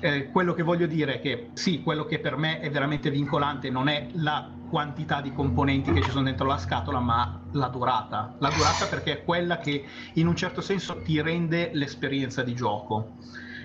Eh, 0.00 0.30
quello 0.30 0.52
che 0.52 0.62
voglio 0.62 0.86
dire 0.86 1.14
è 1.14 1.20
che 1.20 1.50
sì, 1.54 1.82
quello 1.82 2.04
che 2.04 2.18
per 2.18 2.36
me 2.36 2.60
è 2.60 2.70
veramente 2.70 3.10
vincolante 3.10 3.70
non 3.70 3.88
è 3.88 4.08
la 4.14 4.50
quantità 4.68 5.20
di 5.20 5.32
componenti 5.32 5.92
che 5.92 6.02
ci 6.02 6.10
sono 6.10 6.24
dentro 6.24 6.46
la 6.46 6.58
scatola, 6.58 7.00
ma 7.00 7.48
la 7.52 7.68
durata. 7.68 8.36
La 8.38 8.50
durata 8.50 8.86
perché 8.86 9.12
è 9.12 9.24
quella 9.24 9.58
che 9.58 9.84
in 10.14 10.26
un 10.26 10.36
certo 10.36 10.60
senso 10.60 11.02
ti 11.02 11.20
rende 11.20 11.70
l'esperienza 11.72 12.42
di 12.42 12.54
gioco. 12.54 13.16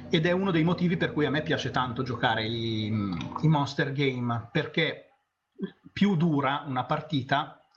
Ed 0.09 0.25
è 0.25 0.31
uno 0.31 0.51
dei 0.51 0.63
motivi 0.63 0.97
per 0.97 1.13
cui 1.13 1.25
a 1.25 1.29
me 1.29 1.41
piace 1.41 1.71
tanto 1.71 2.03
giocare 2.03 2.45
i, 2.45 2.87
i 2.87 3.47
monster 3.47 3.91
game, 3.91 4.49
perché 4.51 5.09
più 5.91 6.15
dura 6.15 6.63
una 6.67 6.85
partita 6.85 7.67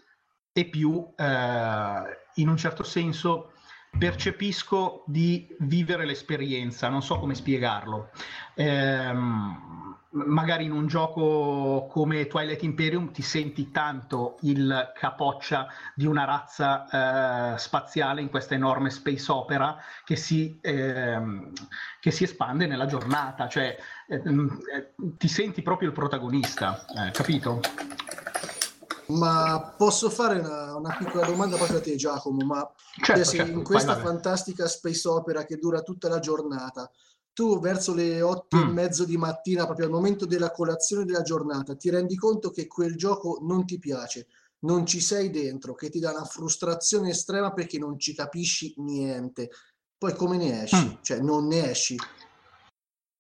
e 0.53 0.65
più 0.67 1.13
eh, 1.17 2.03
in 2.35 2.49
un 2.49 2.57
certo 2.57 2.83
senso 2.83 3.53
percepisco 3.97 5.05
di 5.07 5.47
vivere 5.61 6.05
l'esperienza, 6.05 6.89
non 6.89 7.03
so 7.03 7.19
come 7.19 7.35
spiegarlo. 7.35 8.11
Eh, 8.55 9.13
magari 10.11 10.65
in 10.65 10.73
un 10.73 10.87
gioco 10.87 11.87
come 11.91 12.27
Twilight 12.27 12.63
Imperium 12.63 13.11
ti 13.13 13.23
senti 13.23 13.71
tanto 13.71 14.39
il 14.43 14.93
capoccia 14.95 15.69
di 15.95 16.07
una 16.07 16.25
razza 16.25 17.55
eh, 17.55 17.59
spaziale 17.59 18.23
in 18.23 18.31
questa 18.31 18.55
enorme 18.55 18.91
space 18.91 19.31
opera 19.31 19.77
che 20.05 20.17
si, 20.17 20.59
eh, 20.63 21.21
che 22.01 22.11
si 22.11 22.25
espande 22.25 22.67
nella 22.67 22.87
giornata, 22.87 23.49
cioè 23.49 23.77
eh, 24.09 24.23
ti 24.97 25.29
senti 25.29 25.63
proprio 25.63 25.89
il 25.89 25.95
protagonista, 25.95 26.85
eh, 26.87 27.11
capito? 27.11 27.61
Ma 29.09 29.75
posso 29.77 30.11
fare 30.11 30.39
una, 30.39 30.77
una, 30.77 30.97
piccola 30.97 31.25
domanda 31.25 31.57
proprio 31.57 31.79
a 31.79 31.81
te, 31.81 31.97
Giacomo? 31.97 32.45
Ma 32.45 32.71
certo, 33.03 33.25
certo, 33.25 33.53
in 33.53 33.63
questa 33.63 33.97
fantastica 33.97 34.69
space 34.69 35.09
opera 35.09 35.45
che 35.45 35.57
dura 35.57 35.81
tutta 35.81 36.09
la 36.09 36.19
giornata, 36.19 36.91
tu 37.33 37.59
verso 37.59 37.95
le 37.95 38.21
otto 38.21 38.57
mm. 38.57 38.61
e 38.61 38.73
mezzo 38.73 39.05
di 39.05 39.17
mattina, 39.17 39.65
proprio 39.65 39.87
al 39.87 39.93
momento 39.93 40.27
della 40.27 40.51
colazione 40.51 41.05
della 41.05 41.23
giornata, 41.23 41.75
ti 41.75 41.89
rendi 41.89 42.17
conto 42.17 42.51
che 42.51 42.67
quel 42.67 42.97
gioco 42.97 43.39
non 43.41 43.65
ti 43.65 43.79
piace, 43.79 44.27
non 44.61 44.85
ci 44.85 45.01
sei 45.01 45.31
dentro, 45.31 45.75
che 45.75 45.89
ti 45.89 46.01
dà 46.01 46.11
una 46.11 46.25
frustrazione 46.25 47.11
estrema 47.11 47.53
perché 47.53 47.79
non 47.79 47.99
ci 47.99 48.15
capisci 48.15 48.75
niente. 48.79 49.51
Poi 49.97 50.15
come 50.15 50.37
ne 50.37 50.65
esci? 50.65 50.85
Mm. 50.85 50.93
Cioè, 51.01 51.21
non 51.21 51.47
ne 51.47 51.71
esci. 51.71 51.97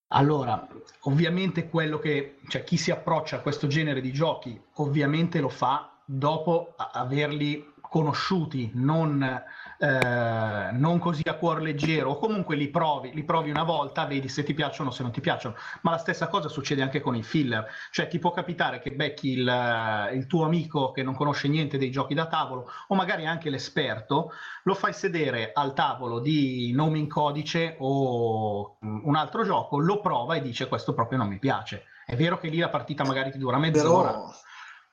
Allora, 0.08 0.66
ovviamente 1.02 1.68
quello 1.68 1.98
che, 1.98 2.38
cioè 2.48 2.64
chi 2.64 2.76
si 2.78 2.90
approccia 2.90 3.36
a 3.36 3.40
questo 3.40 3.66
genere 3.66 4.00
di 4.00 4.12
giochi, 4.12 4.58
ovviamente 4.74 5.40
lo 5.40 5.50
fa 5.50 5.92
dopo 6.04 6.74
averli 6.76 7.74
conosciuti, 7.80 8.70
non, 8.74 9.42
eh, 9.78 10.70
non, 10.72 10.98
così 10.98 11.22
a 11.26 11.34
cuor 11.34 11.62
leggero, 11.62 12.10
o 12.10 12.18
comunque 12.18 12.56
li 12.56 12.68
provi, 12.68 13.12
li 13.14 13.22
provi 13.22 13.50
una 13.50 13.62
volta, 13.62 14.06
vedi 14.06 14.28
se 14.28 14.42
ti 14.42 14.52
piacciono 14.52 14.90
o 14.90 14.92
se 14.92 15.02
non 15.02 15.12
ti 15.12 15.20
piacciono. 15.20 15.54
Ma 15.82 15.92
la 15.92 15.98
stessa 15.98 16.26
cosa 16.26 16.48
succede 16.48 16.82
anche 16.82 17.00
con 17.00 17.14
i 17.14 17.22
filler, 17.22 17.66
cioè 17.90 18.08
ti 18.08 18.18
può 18.18 18.32
capitare 18.32 18.80
che 18.80 18.90
becchi 18.90 19.30
il, 19.30 20.10
il 20.14 20.26
tuo 20.26 20.44
amico 20.44 20.90
che 20.90 21.02
non 21.02 21.14
conosce 21.14 21.48
niente 21.48 21.78
dei 21.78 21.90
giochi 21.90 22.14
da 22.14 22.26
tavolo, 22.26 22.70
o 22.88 22.94
magari 22.94 23.26
anche 23.26 23.50
l'esperto, 23.50 24.32
lo 24.64 24.74
fai 24.74 24.92
sedere 24.92 25.52
al 25.54 25.72
tavolo 25.74 26.18
di 26.18 26.72
nome 26.72 26.98
in 26.98 27.08
codice 27.08 27.76
o 27.78 28.78
un 28.80 29.14
altro 29.14 29.44
gioco, 29.44 29.78
lo 29.78 30.00
prova 30.00 30.34
e 30.34 30.42
dice 30.42 30.66
questo 30.68 30.92
proprio 30.92 31.18
non 31.18 31.28
mi 31.28 31.38
piace. 31.38 31.84
È 32.04 32.16
vero 32.16 32.38
che 32.38 32.48
lì 32.48 32.58
la 32.58 32.68
partita 32.68 33.04
magari 33.04 33.30
ti 33.30 33.38
dura 33.38 33.58
mezz'ora. 33.58 34.10
Però... 34.10 34.30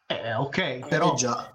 Eh, 0.06 0.34
ok, 0.36 0.88
però... 0.88 1.13
Eh 1.13 1.15
già 1.15 1.54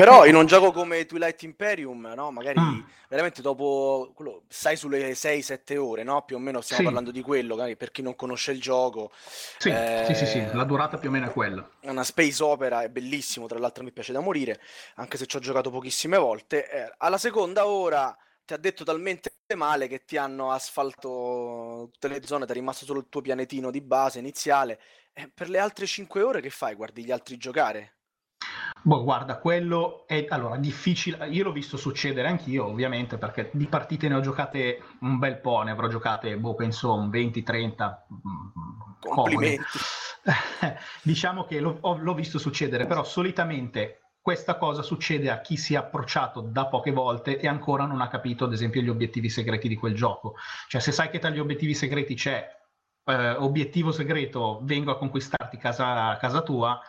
però 0.00 0.24
in 0.24 0.34
un 0.34 0.46
gioco 0.46 0.72
come 0.72 1.04
Twilight 1.04 1.42
Imperium, 1.42 2.12
no? 2.16 2.30
magari 2.30 2.58
mm. 2.58 2.80
veramente 3.08 3.42
dopo 3.42 4.12
quello, 4.14 4.44
stai 4.48 4.76
sulle 4.76 5.12
6-7 5.12 5.76
ore, 5.76 6.04
no? 6.04 6.22
più 6.22 6.36
o 6.36 6.38
meno 6.38 6.62
stiamo 6.62 6.80
sì. 6.80 6.88
parlando 6.88 7.10
di 7.10 7.20
quello, 7.20 7.54
per 7.76 7.90
chi 7.90 8.00
non 8.00 8.16
conosce 8.16 8.52
il 8.52 8.60
gioco. 8.60 9.10
Sì, 9.58 9.68
eh, 9.68 10.04
sì, 10.06 10.14
sì, 10.14 10.26
sì, 10.26 10.46
la 10.52 10.64
durata 10.64 10.96
più 10.96 11.10
o 11.10 11.12
meno 11.12 11.26
è 11.26 11.30
quella. 11.30 11.68
È 11.78 11.90
una 11.90 12.04
space 12.04 12.42
opera, 12.42 12.82
è 12.82 12.88
bellissimo, 12.88 13.46
tra 13.46 13.58
l'altro 13.58 13.84
mi 13.84 13.92
piace 13.92 14.12
da 14.12 14.20
morire, 14.20 14.58
anche 14.94 15.18
se 15.18 15.26
ci 15.26 15.36
ho 15.36 15.40
giocato 15.40 15.70
pochissime 15.70 16.16
volte. 16.16 16.70
Eh, 16.70 16.94
alla 16.96 17.18
seconda 17.18 17.66
ora 17.66 18.16
ti 18.46 18.54
ha 18.54 18.58
detto 18.58 18.84
talmente 18.84 19.34
male 19.54 19.86
che 19.86 20.04
ti 20.04 20.16
hanno 20.16 20.50
asfaltato 20.50 21.90
tutte 21.92 22.08
le 22.08 22.22
zone, 22.24 22.46
ti 22.46 22.52
è 22.52 22.54
rimasto 22.54 22.86
solo 22.86 23.00
il 23.00 23.06
tuo 23.10 23.20
pianetino 23.20 23.70
di 23.70 23.82
base 23.82 24.18
iniziale. 24.18 24.80
Eh, 25.12 25.30
per 25.32 25.50
le 25.50 25.58
altre 25.58 25.84
5 25.84 26.22
ore 26.22 26.40
che 26.40 26.50
fai? 26.50 26.74
Guardi 26.74 27.04
gli 27.04 27.10
altri 27.10 27.36
giocare? 27.36 27.96
Boh, 28.82 29.04
guarda, 29.04 29.38
quello 29.38 30.06
è 30.06 30.26
allora 30.28 30.56
difficile. 30.56 31.26
Io 31.28 31.44
l'ho 31.44 31.52
visto 31.52 31.76
succedere 31.76 32.28
anch'io, 32.28 32.66
ovviamente, 32.66 33.18
perché 33.18 33.50
di 33.52 33.66
partite 33.66 34.08
ne 34.08 34.14
ho 34.14 34.20
giocate 34.20 34.82
un 35.00 35.18
bel 35.18 35.38
po', 35.38 35.62
ne 35.62 35.70
avrò 35.70 35.88
giocate, 35.88 36.36
boh, 36.36 36.54
penso 36.54 36.94
un 36.94 37.10
20-30. 37.10 37.96
Mm, 38.12 39.10
Complimenti. 39.14 39.62
diciamo 41.02 41.44
che 41.44 41.60
l'ho, 41.60 41.78
l'ho 41.80 42.14
visto 42.14 42.38
succedere, 42.38 42.86
però 42.86 43.04
solitamente 43.04 44.00
questa 44.20 44.56
cosa 44.56 44.82
succede 44.82 45.30
a 45.30 45.40
chi 45.40 45.56
si 45.56 45.74
è 45.74 45.76
approcciato 45.78 46.40
da 46.40 46.66
poche 46.66 46.90
volte 46.90 47.38
e 47.38 47.48
ancora 47.48 47.84
non 47.84 48.00
ha 48.00 48.08
capito, 48.08 48.44
ad 48.44 48.52
esempio, 48.52 48.80
gli 48.80 48.88
obiettivi 48.88 49.28
segreti 49.28 49.68
di 49.68 49.76
quel 49.76 49.94
gioco. 49.94 50.34
Cioè, 50.68 50.80
se 50.80 50.92
sai 50.92 51.10
che 51.10 51.18
tra 51.18 51.30
gli 51.30 51.38
obiettivi 51.38 51.74
segreti 51.74 52.14
c'è 52.14 52.46
eh, 53.04 53.30
obiettivo 53.32 53.92
segreto, 53.92 54.60
vengo 54.62 54.90
a 54.90 54.98
conquistarti 54.98 55.56
casa, 55.58 56.16
casa 56.18 56.42
tua 56.42 56.80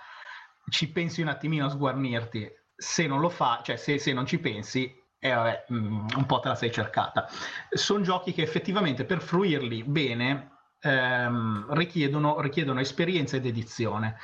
ci 0.71 0.89
pensi 0.89 1.21
un 1.21 1.27
attimino 1.27 1.65
a 1.65 1.69
sguarnirti, 1.69 2.49
se 2.73 3.05
non 3.05 3.19
lo 3.19 3.29
fa, 3.29 3.61
cioè 3.63 3.75
se, 3.75 3.99
se 3.99 4.13
non 4.13 4.25
ci 4.25 4.39
pensi, 4.39 4.91
eh, 5.19 5.33
vabbè, 5.33 5.65
mm, 5.71 6.07
un 6.15 6.25
po' 6.25 6.39
te 6.39 6.47
la 6.47 6.55
sei 6.55 6.71
cercata. 6.71 7.27
Sono 7.69 8.01
giochi 8.01 8.31
che 8.31 8.41
effettivamente 8.41 9.03
per 9.03 9.21
fruirli 9.21 9.83
bene 9.83 10.51
ehm, 10.79 11.73
richiedono, 11.73 12.39
richiedono, 12.39 12.79
esperienza 12.79 13.35
ed 13.35 13.45
edizione. 13.45 14.17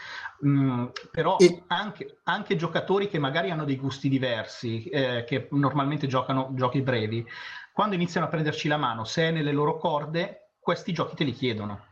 Mm, 0.46 0.86
però 1.12 1.38
e... 1.38 1.64
anche, 1.68 2.20
anche, 2.24 2.56
giocatori 2.56 3.10
che 3.10 3.20
magari 3.20 3.52
hanno 3.52 3.66
dei 3.66 3.76
gusti 3.76 4.08
diversi, 4.10 4.86
eh, 4.86 5.26
che 5.28 5.50
normalmente 5.52 6.08
giocano 6.08 6.52
giochi 6.54 6.82
brevi, 6.82 7.28
quando 7.74 7.94
iniziano 7.94 8.26
a 8.26 8.30
prenderci 8.30 8.70
la 8.70 8.78
mano, 8.78 9.04
se 9.04 9.28
è 9.28 9.32
nelle 9.32 9.52
loro 9.52 9.78
corde, 9.78 10.54
questi 10.60 10.94
giochi 10.94 11.16
te 11.16 11.26
li 11.26 11.34
chiedono. 11.34 11.86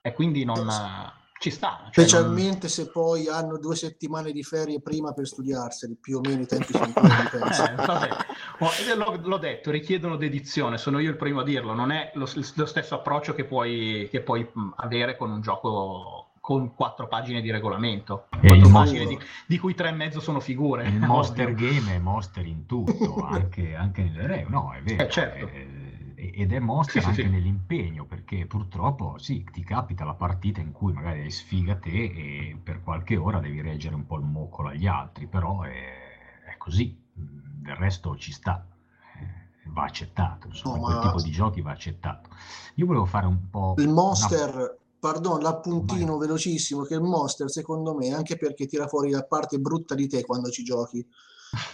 E 0.00 0.14
quindi 0.14 0.44
non... 0.44 0.66
Eh, 0.66 1.17
ci 1.38 1.50
sta. 1.50 1.88
Cioè 1.90 2.04
Specialmente 2.04 2.62
non... 2.62 2.68
se 2.68 2.90
poi 2.90 3.28
hanno 3.28 3.58
due 3.58 3.76
settimane 3.76 4.32
di 4.32 4.42
ferie 4.42 4.80
prima 4.80 5.12
per 5.12 5.26
studiarseli, 5.26 5.96
più 6.00 6.18
o 6.18 6.20
meno 6.20 6.42
i 6.42 6.46
tempi 6.46 6.72
sono 6.72 6.92
quelli, 6.92 8.90
eh, 8.90 8.94
l'ho, 8.94 9.20
l'ho, 9.22 9.38
detto, 9.38 9.70
richiedono 9.70 10.16
dedizione, 10.16 10.78
sono 10.78 10.98
io 10.98 11.10
il 11.10 11.16
primo 11.16 11.40
a 11.40 11.44
dirlo, 11.44 11.74
non 11.74 11.92
è 11.92 12.10
lo, 12.14 12.28
lo 12.54 12.66
stesso 12.66 12.94
approccio 12.94 13.34
che 13.34 13.44
puoi, 13.44 14.08
che 14.10 14.20
puoi 14.20 14.48
avere 14.76 15.16
con 15.16 15.30
un 15.30 15.40
gioco 15.40 16.24
con 16.48 16.74
quattro 16.74 17.08
pagine 17.08 17.42
di 17.42 17.50
regolamento, 17.50 18.24
quattro 18.40 18.70
pagine 18.70 19.04
di, 19.04 19.18
di, 19.46 19.58
cui 19.58 19.74
tre 19.74 19.90
e 19.90 19.92
mezzo 19.92 20.18
sono 20.18 20.40
figure. 20.40 20.88
Il 20.88 20.98
monster 21.04 21.52
game 21.52 21.94
è 21.94 21.98
monster 21.98 22.46
in 22.46 22.64
tutto, 22.64 23.16
anche, 23.28 23.74
anche 23.74 24.02
nelle 24.02 24.26
regole, 24.26 24.48
no, 24.48 24.72
è 24.72 24.80
vero. 24.80 25.02
Eh, 25.02 25.10
certo. 25.10 25.46
È, 25.46 25.66
ed 26.18 26.52
è 26.52 26.58
mostra 26.58 27.00
sì, 27.00 27.06
anche 27.06 27.22
sì, 27.22 27.28
nell'impegno, 27.28 28.04
perché 28.04 28.44
purtroppo 28.46 29.16
sì, 29.18 29.44
ti 29.52 29.62
capita 29.62 30.04
la 30.04 30.14
partita 30.14 30.60
in 30.60 30.72
cui 30.72 30.92
magari 30.92 31.20
hai 31.20 31.30
sfiga 31.30 31.76
te 31.76 31.90
e 31.90 32.58
per 32.60 32.82
qualche 32.82 33.16
ora 33.16 33.38
devi 33.38 33.60
reggere 33.60 33.94
un 33.94 34.04
po' 34.04 34.16
il 34.16 34.24
moccolo 34.24 34.68
agli 34.68 34.86
altri, 34.88 35.28
però 35.28 35.62
è, 35.62 35.70
è 36.50 36.56
così, 36.58 37.00
del 37.12 37.76
resto 37.76 38.16
ci 38.16 38.32
sta, 38.32 38.66
eh, 39.20 39.70
va 39.70 39.84
accettato, 39.84 40.48
insomma, 40.48 40.76
no, 40.76 40.84
quel 40.84 40.98
tipo 41.00 41.22
di 41.22 41.30
giochi 41.30 41.60
va 41.60 41.70
accettato. 41.70 42.30
Io 42.74 42.86
volevo 42.86 43.04
fare 43.04 43.26
un 43.26 43.48
po'... 43.48 43.74
Il 43.78 43.88
monster... 43.88 44.54
Una... 44.54 44.76
Pardon, 45.00 45.40
l'appuntino 45.40 46.16
Vai. 46.16 46.26
velocissimo 46.26 46.82
che 46.82 46.94
il 46.94 47.02
monster 47.02 47.48
secondo 47.48 47.94
me 47.94 48.12
anche 48.12 48.36
perché 48.36 48.66
tira 48.66 48.88
fuori 48.88 49.10
la 49.10 49.22
parte 49.22 49.60
brutta 49.60 49.94
di 49.94 50.08
te 50.08 50.24
quando 50.24 50.50
ci 50.50 50.64
giochi. 50.64 51.06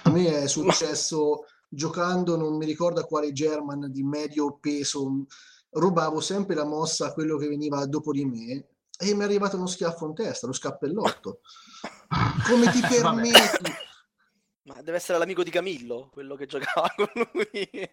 A 0.03 0.11
me 0.11 0.43
è 0.43 0.47
successo 0.47 1.47
giocando, 1.68 2.37
non 2.37 2.56
mi 2.56 2.66
ricordo 2.66 3.00
a 3.00 3.04
quale 3.04 3.33
German 3.33 3.90
di 3.90 4.02
medio 4.02 4.59
peso, 4.61 5.26
rubavo 5.71 6.21
sempre 6.21 6.54
la 6.54 6.64
mossa 6.64 7.06
a 7.06 7.12
quello 7.12 7.37
che 7.37 7.49
veniva 7.49 7.85
dopo 7.87 8.12
di 8.12 8.25
me 8.25 8.66
e 8.97 9.14
mi 9.14 9.21
è 9.21 9.25
arrivato 9.25 9.56
uno 9.56 9.66
schiaffo 9.66 10.06
in 10.06 10.14
testa, 10.14 10.47
lo 10.47 10.52
scappellotto. 10.52 11.40
Come 12.49 12.71
ti 12.71 12.80
permetti? 12.80 13.73
Ma 14.66 14.80
deve 14.80 14.97
essere 14.97 15.18
l'amico 15.18 15.42
di 15.42 15.50
Camillo, 15.50 16.09
quello 16.11 16.37
che 16.37 16.47
giocava 16.47 16.90
con 16.97 17.09
lui. 17.14 17.68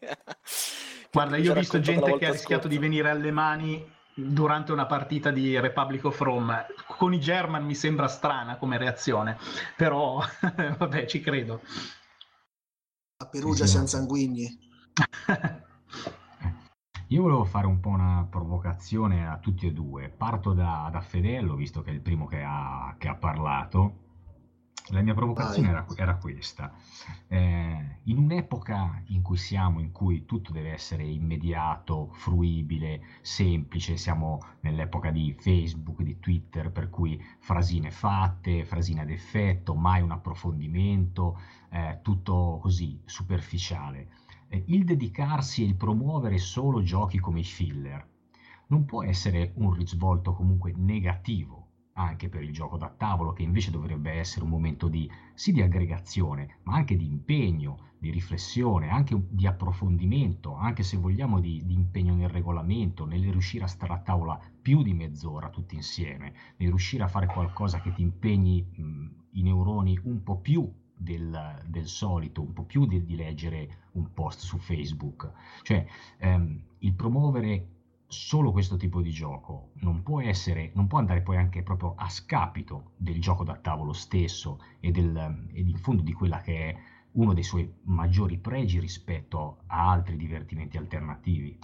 Guarda, 1.12 1.36
io 1.36 1.52
ho 1.52 1.56
visto 1.56 1.82
gente 1.82 2.18
che 2.18 2.26
ha 2.26 2.32
rischiato 2.32 2.70
di 2.70 2.78
venire 2.78 3.10
alle 3.10 3.32
mani 3.32 4.00
durante 4.14 4.72
una 4.72 4.86
partita 4.86 5.32
di 5.32 5.60
Republic 5.60 6.06
of 6.06 6.20
Rome. 6.20 6.68
Con 6.98 7.14
i 7.14 7.20
German 7.20 7.66
mi 7.66 7.76
sembra 7.76 8.08
strana 8.08 8.56
come 8.56 8.78
reazione, 8.78 9.38
però 9.76 10.24
vabbè, 10.78 11.06
ci 11.08 11.20
credo. 11.20 11.62
A 13.22 13.28
Perugia 13.28 13.68
siamo 13.68 13.86
sanguigni. 13.86 14.50
Io 17.10 17.22
volevo 17.22 17.44
fare 17.44 17.68
un 17.68 17.80
po' 17.80 17.90
una 17.90 18.26
provocazione 18.28 19.28
a 19.28 19.38
tutti 19.38 19.68
e 19.68 19.72
due. 19.72 20.10
Parto 20.10 20.54
da, 20.54 20.90
da 20.92 21.02
Fedello, 21.02 21.54
visto 21.54 21.84
che 21.84 21.92
è 21.92 21.94
il 21.94 22.02
primo 22.02 22.26
che 22.26 22.42
ha, 22.42 22.96
che 22.98 23.08
ha 23.08 23.14
parlato. 23.14 24.11
La 24.90 25.02
mia 25.02 25.14
provocazione 25.14 25.70
era, 25.70 25.86
era, 25.96 26.16
questa. 26.18 26.74
Eh, 27.28 28.00
in 28.04 28.18
un'epoca 28.18 29.04
in 29.08 29.22
cui 29.22 29.38
siamo, 29.38 29.80
in 29.80 29.92
cui 29.92 30.26
tutto 30.26 30.52
deve 30.52 30.72
essere 30.72 31.04
immediato, 31.04 32.10
fruibile, 32.12 33.02
semplice, 33.22 33.96
siamo 33.96 34.40
nell'epoca 34.62 35.12
di 35.12 35.36
Facebook, 35.38 36.02
di 36.02 36.20
Twitter, 36.20 36.72
per 36.72 36.90
cui 36.90 37.24
frasine 37.40 37.92
fatte, 37.92 38.66
frasine 38.66 39.02
ad 39.02 39.10
effetto, 39.10 39.76
mai 39.76 40.02
un 40.02 40.12
approfondimento, 40.12 41.40
eh, 41.70 42.00
tutto 42.02 42.60
così 42.62 43.00
superficiale. 43.06 44.10
Eh, 44.50 44.64
il 44.68 44.84
dedicarsi 44.84 45.64
e 45.64 45.68
il 45.68 45.76
promuovere 45.76 46.38
solo 46.38 46.82
giochi 46.82 47.20
come 47.20 47.40
i 47.40 47.46
filler 47.46 48.10
non 48.68 48.86
può 48.86 49.04
essere 49.04 49.52
un 49.56 49.74
risvolto 49.74 50.34
comunque 50.34 50.74
negativo 50.76 51.61
anche 51.94 52.30
per 52.30 52.42
il 52.42 52.52
gioco 52.52 52.78
da 52.78 52.90
tavolo, 52.90 53.34
che 53.34 53.44
invece 53.44 53.72
dovrebbe 53.72 54.12
essere 54.12 54.44
un 54.44 54.52
momento 54.52 54.88
di, 54.88 55.10
sì 55.34 55.52
di 55.52 55.62
aggregazione, 55.62 56.58
ma 56.64 56.76
anche 56.76 56.96
di 56.96 57.06
impegno, 57.06 57.90
di 57.98 58.10
riflessione, 58.10 58.90
anche 58.90 59.16
di 59.30 59.46
approfondimento, 59.46 60.56
anche 60.56 60.84
se 60.84 60.98
vogliamo 60.98 61.40
di, 61.40 61.64
di 61.66 61.74
impegno 61.74 62.16
nel 62.16 62.30
regolamento, 62.30 63.06
nel 63.06 63.22
riuscire 63.30 63.66
a 63.66 63.68
stare 63.68 63.94
a 63.94 64.00
tavola 64.00 64.40
più 64.62 64.82
di 64.82 64.94
mezz'ora 64.94 65.50
tutti 65.50 65.76
insieme, 65.76 66.34
nel 66.58 66.70
riuscire 66.70 67.04
a 67.04 67.08
fare 67.08 67.28
qualcosa 67.28 67.80
che 67.80 67.94
ti 67.94 68.02
impegni 68.02 68.64
mh, 68.64 69.08
i 69.34 69.44
neuroni 69.44 70.00
un 70.04 70.24
po' 70.24 70.38
più 70.38 70.72
del, 70.96 71.64
del, 71.68 71.88
solito, 71.88 72.42
un 72.42 72.54
po' 72.54 72.64
più 72.64 72.86
di, 72.86 73.04
di, 73.04 73.16
leggere 73.16 73.90
un 73.94 74.14
post 74.14 74.40
su 74.40 74.58
Facebook. 74.58 75.32
Cioè, 75.64 75.86
ehm, 76.18 76.62
il 76.80 76.94
promuovere 76.94 77.81
solo 78.12 78.52
questo 78.52 78.76
tipo 78.76 79.02
di 79.02 79.10
gioco 79.10 79.70
non 79.76 80.04
può 80.04 80.22
essere, 80.22 80.72
non 80.76 80.88
può 80.88 81.00
andare 81.00 81.22
poi 81.22 81.38
anche 81.38 81.64
proprio 81.64 81.94
a 81.96 82.10
scapito 82.10 82.92
del 82.98 83.22
gioco 83.22 83.46
da 83.46 83.56
tavolo 83.56 83.94
stesso 83.94 84.62
e, 84.82 84.92
del, 84.92 85.16
e 85.54 85.62
in 85.62 85.78
fondo 85.78 86.02
di 86.02 86.12
quella 86.12 86.42
che 86.42 86.70
è 86.70 86.76
uno 87.14 87.34
dei 87.34 87.44
suoi 87.44 87.74
maggiori 87.84 88.38
pregi 88.38 88.80
rispetto 88.80 89.60
a 89.68 89.90
altri 89.90 90.18
divertimenti 90.18 90.76
alternativi. 90.76 91.58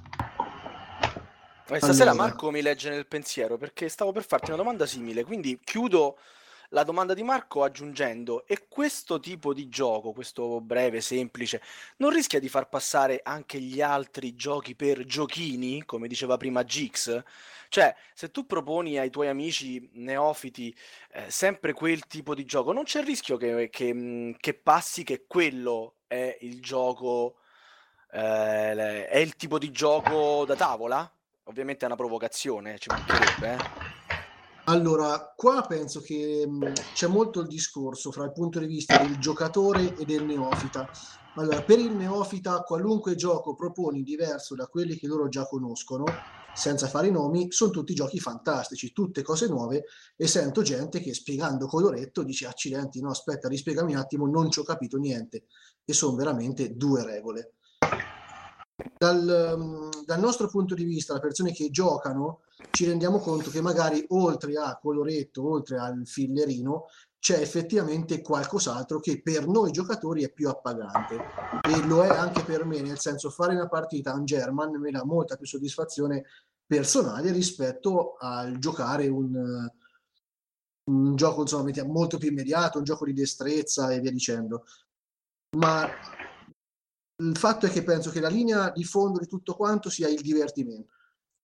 Stasera 1.65 2.13
Marco 2.13 2.49
mi 2.49 2.61
legge 2.61 2.89
nel 2.89 3.07
pensiero 3.07 3.57
perché 3.57 3.89
stavo 3.89 4.13
per 4.13 4.23
farti 4.25 4.51
una 4.51 4.57
domanda 4.57 4.85
simile, 4.85 5.25
quindi 5.25 5.59
chiudo 5.61 6.17
la 6.69 6.83
domanda 6.83 7.13
di 7.13 7.23
Marco 7.23 7.63
aggiungendo, 7.63 8.45
e 8.45 8.67
questo 8.67 9.19
tipo 9.19 9.53
di 9.53 9.69
gioco, 9.69 10.11
questo 10.11 10.59
breve, 10.61 11.01
semplice, 11.01 11.61
non 11.97 12.11
rischia 12.11 12.39
di 12.39 12.49
far 12.49 12.67
passare 12.67 13.21
anche 13.23 13.59
gli 13.59 13.81
altri 13.81 14.35
giochi 14.35 14.75
per 14.75 15.05
giochini, 15.05 15.85
come 15.85 16.07
diceva 16.07 16.37
prima 16.37 16.63
Gix? 16.63 17.23
Cioè, 17.69 17.95
se 18.13 18.31
tu 18.31 18.45
proponi 18.45 18.97
ai 18.97 19.09
tuoi 19.09 19.27
amici 19.27 19.89
neofiti 19.93 20.75
eh, 21.11 21.29
sempre 21.29 21.73
quel 21.73 22.05
tipo 22.07 22.33
di 22.33 22.45
gioco, 22.45 22.71
non 22.71 22.83
c'è 22.83 22.99
il 22.99 23.05
rischio 23.05 23.37
che, 23.37 23.69
che, 23.69 24.35
che 24.39 24.53
passi 24.53 25.03
che 25.03 25.25
quello 25.27 25.95
è 26.07 26.37
il 26.41 26.61
gioco, 26.61 27.37
eh, 28.11 29.07
è 29.07 29.17
il 29.17 29.35
tipo 29.35 29.57
di 29.59 29.71
gioco 29.71 30.45
da 30.45 30.55
tavola? 30.55 31.09
Ovviamente 31.43 31.83
è 31.83 31.87
una 31.87 31.95
provocazione, 31.95 32.77
ci 32.77 32.89
mancherebbe, 32.89 33.53
eh? 33.53 33.86
Allora, 34.69 35.33
qua 35.33 35.61
penso 35.65 36.01
che 36.01 36.45
mh, 36.45 36.73
c'è 36.91 37.07
molto 37.07 37.39
il 37.39 37.47
discorso 37.47 38.11
fra 38.11 38.25
il 38.25 38.33
punto 38.33 38.59
di 38.59 38.65
vista 38.65 38.97
del 38.97 39.17
giocatore 39.17 39.95
e 39.95 40.03
del 40.03 40.25
neofita. 40.25 40.89
Allora, 41.35 41.63
per 41.63 41.79
il 41.79 41.95
neofita, 41.95 42.61
qualunque 42.63 43.15
gioco 43.15 43.55
proponi 43.55 44.03
diverso 44.03 44.55
da 44.55 44.67
quelli 44.67 44.97
che 44.97 45.07
loro 45.07 45.29
già 45.29 45.45
conoscono, 45.47 46.03
senza 46.51 46.87
fare 46.87 47.07
i 47.07 47.11
nomi, 47.11 47.49
sono 47.49 47.71
tutti 47.71 47.93
giochi 47.93 48.19
fantastici, 48.19 48.91
tutte 48.91 49.21
cose 49.21 49.47
nuove 49.47 49.85
e 50.17 50.27
sento 50.27 50.63
gente 50.63 50.99
che 50.99 51.13
spiegando 51.13 51.67
coloretto 51.67 52.23
dice 52.23 52.47
accidenti, 52.47 52.99
no 52.99 53.11
aspetta, 53.11 53.47
rispiegami 53.47 53.93
un 53.93 53.99
attimo, 53.99 54.27
non 54.27 54.49
ci 54.51 54.59
ho 54.59 54.63
capito 54.63 54.97
niente 54.97 55.45
e 55.85 55.93
sono 55.93 56.17
veramente 56.17 56.75
due 56.75 57.05
regole. 57.05 57.53
Dal, 58.97 59.89
dal 60.05 60.19
nostro 60.19 60.49
punto 60.49 60.73
di 60.75 60.83
vista, 60.83 61.13
le 61.13 61.19
persone 61.19 61.53
che 61.53 61.69
giocano 61.69 62.41
ci 62.71 62.85
rendiamo 62.85 63.19
conto 63.19 63.49
che 63.49 63.61
magari 63.61 64.03
oltre 64.09 64.55
a 64.57 64.77
coloretto, 64.77 65.47
oltre 65.47 65.77
al 65.77 66.01
fillerino, 66.05 66.85
c'è 67.19 67.39
effettivamente 67.39 68.21
qualcos'altro 68.21 68.99
che 68.99 69.21
per 69.21 69.47
noi 69.47 69.71
giocatori 69.71 70.23
è 70.23 70.31
più 70.31 70.49
appagante 70.49 71.15
e 71.67 71.85
lo 71.85 72.03
è 72.03 72.09
anche 72.09 72.43
per 72.43 72.65
me, 72.65 72.81
nel 72.81 72.99
senso 72.99 73.29
fare 73.29 73.53
una 73.53 73.67
partita 73.67 74.13
un 74.13 74.25
German 74.25 74.79
mi 74.79 74.91
dà 74.91 75.03
molta 75.03 75.35
più 75.35 75.45
soddisfazione 75.45 76.25
personale 76.65 77.31
rispetto 77.31 78.15
al 78.19 78.57
giocare 78.59 79.07
un, 79.07 79.67
un 80.89 81.15
gioco 81.15 81.41
insomma 81.41 81.71
molto 81.85 82.17
più 82.17 82.29
immediato, 82.29 82.77
un 82.77 82.83
gioco 82.83 83.05
di 83.05 83.13
destrezza 83.13 83.91
e 83.91 83.99
via 83.99 84.11
dicendo. 84.11 84.65
Ma 85.57 85.89
il 87.19 87.37
fatto 87.37 87.65
è 87.65 87.69
che 87.69 87.83
penso 87.83 88.11
che 88.11 88.19
la 88.19 88.29
linea 88.29 88.69
di 88.69 88.83
fondo 88.83 89.19
di 89.19 89.27
tutto 89.27 89.55
quanto 89.55 89.89
sia 89.89 90.07
il 90.07 90.21
divertimento 90.21 90.96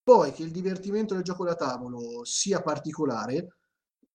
poi 0.04 0.34
che 0.34 0.44
il 0.44 0.52
divertimento 0.52 1.14
del 1.14 1.24
gioco 1.24 1.46
da 1.46 1.56
tavolo 1.56 2.26
sia 2.26 2.62
particolare 2.62 3.56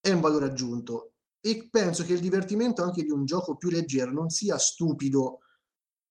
è 0.00 0.10
un 0.10 0.20
valore 0.20 0.46
aggiunto 0.46 1.12
e 1.40 1.68
penso 1.70 2.04
che 2.04 2.12
il 2.12 2.20
divertimento 2.20 2.82
anche 2.82 3.02
di 3.02 3.10
un 3.10 3.24
gioco 3.24 3.56
più 3.56 3.70
leggero 3.70 4.12
non 4.12 4.28
sia 4.28 4.58
stupido 4.58 5.40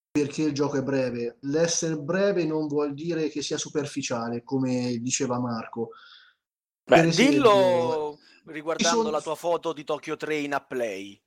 perché 0.09 0.43
il 0.43 0.53
gioco 0.53 0.77
è 0.77 0.81
breve. 0.81 1.37
L'essere 1.41 1.97
breve 1.99 2.43
non 2.45 2.67
vuol 2.67 2.93
dire 2.93 3.29
che 3.29 3.43
sia 3.43 3.57
superficiale, 3.57 4.43
come 4.43 4.97
diceva 4.97 5.39
Marco. 5.39 5.91
Beh, 6.83 7.07
esempio, 7.07 7.31
dillo 7.31 8.19
riguardando 8.45 8.97
sono... 8.97 9.11
la 9.11 9.21
tua 9.21 9.35
foto 9.35 9.73
di 9.73 9.83
Tokyo 9.83 10.15
Train 10.15 10.53
a 10.53 10.61
Play. 10.61 11.21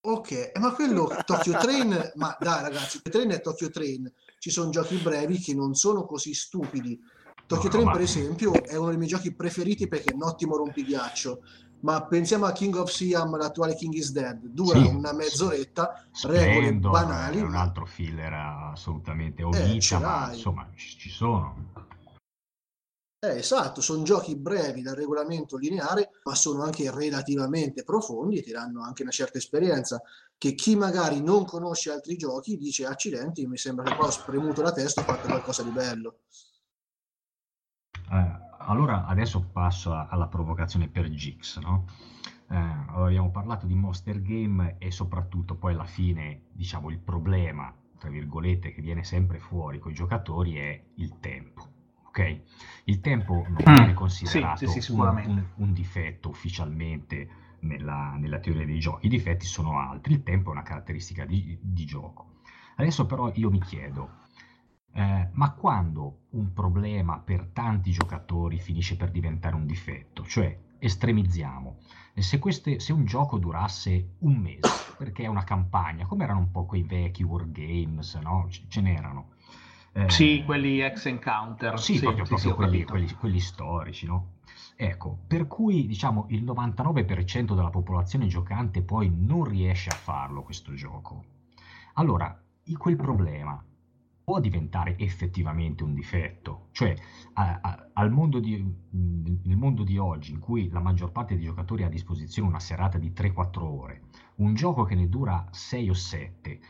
Ok, 0.00 0.52
ma 0.58 0.72
quello 0.72 1.10
Tokyo 1.26 1.58
Train, 1.58 2.12
ma 2.14 2.36
dai 2.40 2.62
ragazzi, 2.62 3.02
Tokyo 3.02 3.10
Train 3.10 3.30
è 3.30 3.40
Tokyo 3.40 3.68
Train. 3.68 4.12
Ci 4.38 4.50
sono 4.50 4.70
giochi 4.70 4.96
brevi 4.96 5.38
che 5.38 5.54
non 5.54 5.74
sono 5.74 6.06
così 6.06 6.32
stupidi 6.32 6.98
Tokyo 7.48 7.64
no, 7.64 7.70
Train, 7.70 7.86
ma... 7.86 7.92
per 7.92 8.02
esempio, 8.02 8.52
è 8.62 8.76
uno 8.76 8.88
dei 8.88 8.98
miei 8.98 9.08
giochi 9.08 9.34
preferiti 9.34 9.88
perché 9.88 10.10
è 10.10 10.14
un 10.14 10.22
ottimo 10.22 10.56
rompighiaccio. 10.56 11.42
Ma 11.80 12.04
pensiamo 12.04 12.44
a 12.44 12.52
King 12.52 12.74
of 12.74 12.90
Siam, 12.90 13.36
l'attuale 13.36 13.74
King 13.74 13.94
is 13.94 14.10
Dead, 14.10 14.38
dura 14.46 14.80
sì. 14.80 14.86
una 14.86 15.12
mezz'oretta, 15.12 16.08
regole 16.24 16.74
banali. 16.74 17.38
È 17.38 17.42
un 17.42 17.54
altro 17.54 17.86
filler 17.86 18.32
assolutamente 18.32 19.42
omissa, 19.44 19.96
eh, 19.96 20.00
ma 20.00 20.32
insomma 20.32 20.68
ci 20.74 21.08
sono. 21.08 21.86
Eh, 23.20 23.38
esatto, 23.38 23.80
sono 23.80 24.02
giochi 24.02 24.36
brevi 24.36 24.82
dal 24.82 24.96
regolamento 24.96 25.56
lineare, 25.56 26.10
ma 26.24 26.34
sono 26.34 26.64
anche 26.64 26.90
relativamente 26.90 27.82
profondi 27.82 28.38
e 28.38 28.42
ti 28.42 28.50
danno 28.50 28.82
anche 28.82 29.02
una 29.02 29.10
certa 29.10 29.38
esperienza 29.38 30.02
che 30.36 30.54
chi 30.54 30.76
magari 30.76 31.22
non 31.22 31.44
conosce 31.44 31.90
altri 31.90 32.16
giochi 32.16 32.56
dice 32.56 32.86
accidenti, 32.86 33.46
mi 33.46 33.56
sembra 33.56 33.84
che 33.84 33.96
qua 33.96 34.06
ho 34.06 34.10
spremuto 34.10 34.62
la 34.62 34.72
testa 34.72 35.00
e 35.00 35.04
ho 35.04 35.06
fatto 35.06 35.28
qualcosa 35.28 35.62
di 35.62 35.70
bello. 35.70 36.18
Eh, 38.10 38.46
allora 38.58 39.06
adesso 39.06 39.48
passo 39.50 39.92
a, 39.92 40.06
alla 40.08 40.26
provocazione 40.26 40.88
per 40.88 41.08
Gix, 41.10 41.58
no? 41.58 41.86
Eh, 42.50 42.56
abbiamo 42.56 43.30
parlato 43.30 43.66
di 43.66 43.74
Monster 43.74 44.22
Game 44.22 44.76
e 44.78 44.90
soprattutto 44.90 45.54
poi 45.56 45.74
alla 45.74 45.84
fine, 45.84 46.42
diciamo, 46.52 46.88
il 46.90 46.98
problema, 46.98 47.72
tra 47.98 48.08
virgolette, 48.08 48.72
che 48.72 48.80
viene 48.80 49.04
sempre 49.04 49.38
fuori 49.38 49.78
con 49.78 49.90
i 49.90 49.94
giocatori 49.94 50.56
è 50.56 50.82
il 50.94 51.18
tempo. 51.20 51.76
Ok? 52.06 52.40
Il 52.84 53.00
tempo 53.00 53.44
non 53.48 53.62
mm, 53.68 53.74
viene 53.74 53.94
considerato 53.94 54.66
sì, 54.66 54.66
sì, 54.66 54.80
sì, 54.80 54.92
un, 54.92 55.00
un, 55.00 55.44
un, 55.56 55.72
difetto 55.72 56.30
ufficialmente 56.30 57.28
nella, 57.60 58.16
nella, 58.18 58.38
teoria 58.38 58.64
dei 58.64 58.78
giochi, 58.78 59.06
i 59.06 59.10
difetti 59.10 59.44
sono 59.44 59.78
altri, 59.78 60.14
il 60.14 60.22
tempo 60.22 60.48
è 60.48 60.52
una 60.52 60.62
caratteristica 60.62 61.26
di, 61.26 61.58
di 61.60 61.84
gioco. 61.84 62.36
Adesso 62.76 63.04
però 63.06 63.30
io 63.34 63.50
mi 63.50 63.60
chiedo, 63.60 64.20
eh, 64.92 65.28
ma 65.32 65.52
quando 65.52 66.20
un 66.30 66.52
problema 66.52 67.18
per 67.18 67.50
tanti 67.52 67.90
giocatori 67.90 68.58
finisce 68.58 68.96
per 68.96 69.10
diventare 69.10 69.54
un 69.54 69.66
difetto? 69.66 70.24
Cioè, 70.24 70.58
estremizziamo. 70.78 71.76
Se, 72.14 72.38
queste, 72.38 72.80
se 72.80 72.92
un 72.92 73.04
gioco 73.04 73.38
durasse 73.38 74.14
un 74.20 74.36
mese, 74.36 74.68
perché 74.96 75.24
è 75.24 75.28
una 75.28 75.44
campagna, 75.44 76.06
come 76.06 76.24
erano 76.24 76.40
un 76.40 76.50
po' 76.50 76.64
quei 76.64 76.82
vecchi 76.82 77.22
wargames, 77.22 78.14
no? 78.16 78.46
C- 78.48 78.66
ce 78.66 78.80
n'erano. 78.80 79.30
Eh, 79.92 80.10
sì, 80.10 80.42
quelli 80.44 80.80
ex 80.80 81.06
encounter. 81.06 81.78
Sì, 81.78 81.94
sì 81.94 82.00
proprio, 82.00 82.24
sì, 82.24 82.30
proprio 82.30 82.50
sì, 82.50 82.56
quelli, 82.56 82.84
quelli, 82.84 83.14
quelli, 83.14 83.40
storici, 83.40 84.06
no? 84.06 84.36
Ecco, 84.74 85.18
per 85.26 85.46
cui 85.46 85.86
diciamo 85.86 86.26
il 86.30 86.44
99% 86.44 87.54
della 87.54 87.70
popolazione 87.70 88.26
giocante 88.26 88.82
poi 88.82 89.12
non 89.14 89.44
riesce 89.44 89.90
a 89.90 89.94
farlo 89.94 90.42
questo 90.42 90.74
gioco. 90.74 91.24
Allora, 91.94 92.40
quel 92.76 92.96
problema 92.96 93.62
può 94.28 94.40
diventare 94.40 94.98
effettivamente 94.98 95.84
un 95.84 95.94
difetto. 95.94 96.68
Cioè, 96.72 96.94
a, 97.32 97.60
a, 97.62 97.88
al 97.94 98.10
mondo 98.10 98.40
di, 98.40 98.62
nel 98.90 99.56
mondo 99.56 99.84
di 99.84 99.96
oggi, 99.96 100.32
in 100.32 100.38
cui 100.38 100.68
la 100.68 100.80
maggior 100.80 101.12
parte 101.12 101.34
dei 101.34 101.44
giocatori 101.44 101.82
ha 101.82 101.86
a 101.86 101.88
disposizione 101.88 102.46
una 102.46 102.60
serata 102.60 102.98
di 102.98 103.10
3-4 103.16 103.62
ore, 103.62 104.02
un 104.36 104.52
gioco 104.52 104.84
che 104.84 104.94
ne 104.94 105.08
dura 105.08 105.48
6 105.50 105.88
o 105.88 105.94
7 105.94 106.60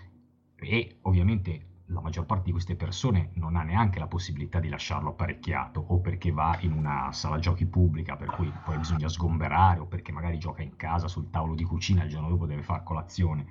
e 0.55 0.99
ovviamente 1.03 1.81
la 1.87 2.01
maggior 2.01 2.27
parte 2.27 2.45
di 2.45 2.53
queste 2.53 2.77
persone 2.77 3.33
non 3.35 3.57
ha 3.57 3.65
neanche 3.65 3.99
la 3.99 4.07
possibilità 4.07 4.61
di 4.61 4.69
lasciarlo 4.69 5.09
apparecchiato 5.09 5.81
o 5.81 5.99
perché 5.99 6.31
va 6.31 6.57
in 6.61 6.71
una 6.71 7.11
sala 7.11 7.41
giochi 7.41 7.67
pubblica 7.67 8.15
per 8.15 8.29
cui 8.37 8.53
poi 8.65 8.77
bisogna 8.77 9.09
sgomberare 9.09 9.81
o 9.81 9.87
perché 9.87 10.13
magari 10.13 10.39
gioca 10.39 10.63
in 10.63 10.77
casa 10.77 11.09
sul 11.09 11.29
tavolo 11.29 11.57
di 11.57 11.65
cucina 11.65 12.05
il 12.05 12.11
giorno 12.11 12.29
dopo 12.29 12.47
deve 12.47 12.63
fare 12.63 12.85
colazione. 12.85 13.47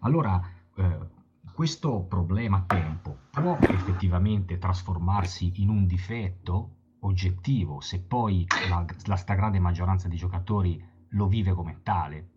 Allora 0.00 0.40
eh, 0.76 1.22
questo 1.54 2.00
problema 2.08 2.64
tempo 2.66 3.16
può 3.30 3.56
effettivamente 3.60 4.58
trasformarsi 4.58 5.52
in 5.62 5.68
un 5.68 5.86
difetto 5.86 6.70
oggettivo 7.02 7.80
se 7.80 8.00
poi 8.00 8.44
la, 8.68 8.84
la 9.04 9.14
stragrande 9.14 9.60
maggioranza 9.60 10.08
di 10.08 10.16
giocatori 10.16 10.84
lo 11.10 11.28
vive 11.28 11.52
come 11.52 11.78
tale? 11.84 12.28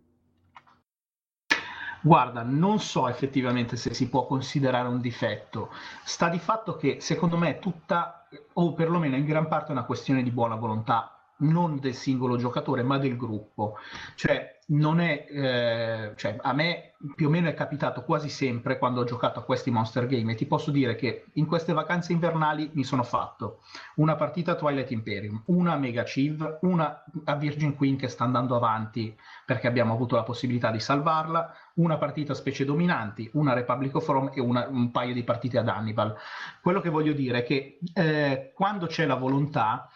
Guarda, 2.02 2.44
non 2.44 2.80
so 2.80 3.10
effettivamente 3.10 3.76
se 3.76 3.96
si 3.96 4.08
può 4.08 4.28
considerare 4.28 4.88
un 4.88 5.02
difetto. 5.02 5.72
Sta 6.04 6.30
di 6.30 6.38
fatto 6.38 6.76
che 6.76 7.02
secondo 7.02 7.38
me 7.38 7.56
è 7.56 7.60
tutta, 7.60 8.28
o 8.54 8.74
perlomeno 8.74 9.16
in 9.16 9.26
gran 9.26 9.48
parte, 9.48 9.72
una 9.72 9.84
questione 9.84 10.22
di 10.22 10.30
buona 10.30 10.56
volontà 10.56 11.17
non 11.40 11.80
del 11.80 11.94
singolo 11.94 12.38
giocatore, 12.38 12.84
ma 12.84 12.98
del 12.98 13.18
gruppo. 13.18 13.76
Cioè, 14.16 14.58
non 14.70 15.00
è, 15.00 15.26
eh, 15.30 16.14
cioè, 16.16 16.38
a 16.42 16.52
me 16.54 16.96
più 17.16 17.28
o 17.28 17.30
meno 17.30 17.48
è 17.48 17.54
capitato 17.54 18.04
quasi 18.04 18.28
sempre 18.28 18.78
quando 18.78 19.02
ho 19.02 19.04
giocato 19.06 19.40
a 19.40 19.44
questi 19.44 19.70
Monster 19.70 20.08
Game 20.08 20.32
e 20.32 20.36
ti 20.36 20.46
posso 20.46 20.72
dire 20.72 20.96
che 20.96 21.28
in 21.34 21.46
queste 21.46 21.72
vacanze 21.72 22.12
invernali 22.12 22.72
mi 22.74 22.84
sono 22.84 23.04
fatto 23.04 23.62
una 23.96 24.16
partita 24.16 24.56
Twilight 24.56 24.92
Imperium, 24.92 25.42
una 25.46 25.78
Mega 25.78 26.04
Chiv, 26.04 26.58
una 26.62 27.04
a 27.26 27.36
Virgin 27.36 27.76
Queen 27.76 27.96
che 27.98 28.08
sta 28.08 28.24
andando 28.24 28.56
avanti 28.56 29.16
perché 29.46 29.68
abbiamo 29.68 29.94
avuto 29.94 30.16
la 30.16 30.24
possibilità 30.24 30.72
di 30.72 30.80
salvarla, 30.80 31.56
una 31.76 31.98
partita 31.98 32.34
Specie 32.34 32.66
Dominanti, 32.66 33.30
una 33.34 33.54
Republic 33.54 33.96
of 33.96 34.08
Rome 34.08 34.32
e 34.34 34.42
una, 34.42 34.68
un 34.68 34.92
paio 34.92 35.14
di 35.14 35.24
partite 35.24 35.60
ad 35.60 35.70
Hannibal. 35.70 36.16
Quello 36.62 36.82
che 36.82 36.90
voglio 36.90 37.14
dire 37.14 37.40
è 37.40 37.44
che 37.44 37.80
eh, 37.94 38.52
quando 38.54 38.88
c'è 38.88 39.06
la 39.06 39.16
volontà 39.16 39.88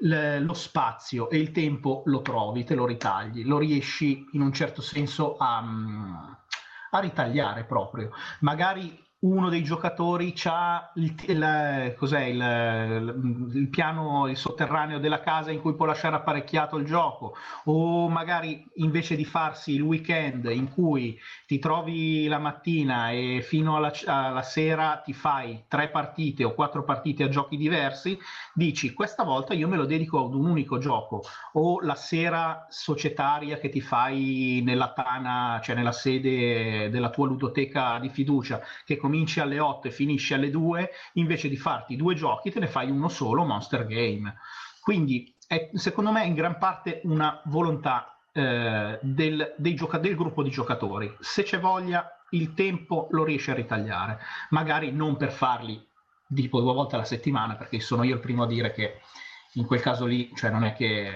lo 0.00 0.54
spazio 0.54 1.28
e 1.28 1.38
il 1.38 1.50
tempo 1.50 2.02
lo 2.06 2.22
trovi, 2.22 2.64
te 2.64 2.74
lo 2.74 2.86
ritagli, 2.86 3.44
lo 3.44 3.58
riesci 3.58 4.28
in 4.32 4.42
un 4.42 4.52
certo 4.52 4.80
senso 4.80 5.36
a, 5.36 5.60
mm, 5.60 6.14
a 6.90 6.98
ritagliare 7.00 7.64
proprio. 7.64 8.10
Magari 8.40 9.06
uno 9.20 9.48
dei 9.48 9.64
giocatori 9.64 10.32
ha 10.44 10.92
il, 10.94 11.12
il, 11.26 11.96
il, 11.98 13.50
il, 13.54 13.68
piano, 13.68 14.28
il 14.28 14.36
sotterraneo 14.36 15.00
della 15.00 15.18
casa 15.20 15.50
in 15.50 15.60
cui 15.60 15.74
può 15.74 15.86
lasciare 15.86 16.14
apparecchiato 16.14 16.76
il 16.76 16.84
gioco, 16.84 17.34
o 17.64 18.08
magari 18.08 18.64
invece 18.74 19.16
di 19.16 19.24
farsi 19.24 19.72
il 19.72 19.80
weekend 19.80 20.44
in 20.52 20.70
cui 20.70 21.18
ti 21.46 21.58
trovi 21.58 22.28
la 22.28 22.38
mattina 22.38 23.10
e 23.10 23.40
fino 23.42 23.74
alla, 23.74 23.92
alla 24.06 24.42
sera 24.42 24.98
ti 25.04 25.12
fai 25.12 25.64
tre 25.66 25.88
partite 25.88 26.44
o 26.44 26.54
quattro 26.54 26.84
partite 26.84 27.24
a 27.24 27.28
giochi 27.28 27.56
diversi, 27.56 28.16
dici 28.54 28.92
questa 28.92 29.24
volta 29.24 29.52
io 29.52 29.66
me 29.66 29.76
lo 29.76 29.86
dedico 29.86 30.24
ad 30.24 30.34
un 30.34 30.46
unico 30.46 30.78
gioco, 30.78 31.24
o 31.54 31.80
la 31.80 31.96
sera 31.96 32.66
societaria 32.68 33.58
che 33.58 33.68
ti 33.68 33.80
fai 33.80 34.60
nella 34.64 34.92
tana, 34.92 35.60
cioè 35.60 35.74
nella 35.74 35.90
sede 35.90 36.88
della 36.88 37.10
tua 37.10 37.26
ludoteca 37.26 37.98
di 37.98 38.10
fiducia, 38.10 38.60
che 38.84 38.96
cominci 39.08 39.40
alle 39.40 39.58
8 39.58 39.88
e 39.88 39.90
finisci 39.90 40.34
alle 40.34 40.50
2, 40.50 40.90
invece 41.14 41.48
di 41.48 41.56
farti 41.56 41.96
due 41.96 42.14
giochi 42.14 42.50
te 42.50 42.60
ne 42.60 42.66
fai 42.66 42.90
uno 42.90 43.08
solo 43.08 43.42
Monster 43.44 43.86
Game. 43.86 44.34
Quindi 44.82 45.34
è 45.46 45.70
secondo 45.72 46.12
me 46.12 46.26
in 46.26 46.34
gran 46.34 46.58
parte 46.58 47.00
una 47.04 47.40
volontà 47.46 48.18
eh, 48.32 48.98
del, 49.00 49.54
gioca- 49.74 49.96
del 49.96 50.14
gruppo 50.14 50.42
di 50.42 50.50
giocatori. 50.50 51.16
Se 51.20 51.42
c'è 51.42 51.58
voglia, 51.58 52.06
il 52.30 52.52
tempo 52.52 53.08
lo 53.12 53.24
riesce 53.24 53.52
a 53.52 53.54
ritagliare, 53.54 54.18
magari 54.50 54.92
non 54.92 55.16
per 55.16 55.32
farli 55.32 55.82
tipo 56.34 56.60
due 56.60 56.74
volte 56.74 56.96
alla 56.96 57.04
settimana, 57.04 57.56
perché 57.56 57.80
sono 57.80 58.02
io 58.02 58.14
il 58.14 58.20
primo 58.20 58.42
a 58.42 58.46
dire 58.46 58.72
che 58.72 59.00
in 59.54 59.64
quel 59.64 59.80
caso 59.80 60.04
lì, 60.04 60.30
cioè 60.34 60.50
non 60.50 60.64
è 60.64 60.74
che 60.74 61.10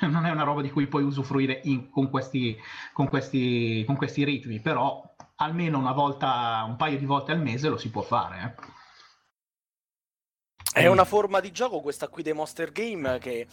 non 0.08 0.24
è 0.24 0.30
una 0.30 0.44
roba 0.44 0.62
di 0.62 0.70
cui 0.70 0.86
puoi 0.86 1.02
usufruire 1.02 1.60
in, 1.64 1.90
con, 1.90 2.08
questi, 2.08 2.56
con, 2.94 3.08
questi, 3.08 3.84
con 3.84 3.96
questi 3.96 4.24
ritmi, 4.24 4.60
però 4.60 5.14
almeno 5.36 5.78
una 5.78 5.92
volta, 5.92 6.64
un 6.66 6.76
paio 6.76 6.98
di 6.98 7.04
volte 7.04 7.32
al 7.32 7.40
mese 7.40 7.68
lo 7.68 7.76
si 7.76 7.90
può 7.90 8.02
fare. 8.02 8.56
Eh. 8.58 8.74
È 10.76 10.86
una 10.88 11.06
forma 11.06 11.40
di 11.40 11.52
gioco 11.52 11.80
questa 11.80 12.08
qui 12.08 12.22
dei 12.22 12.34
Monster 12.34 12.70
Game 12.70 13.18
che 13.18 13.46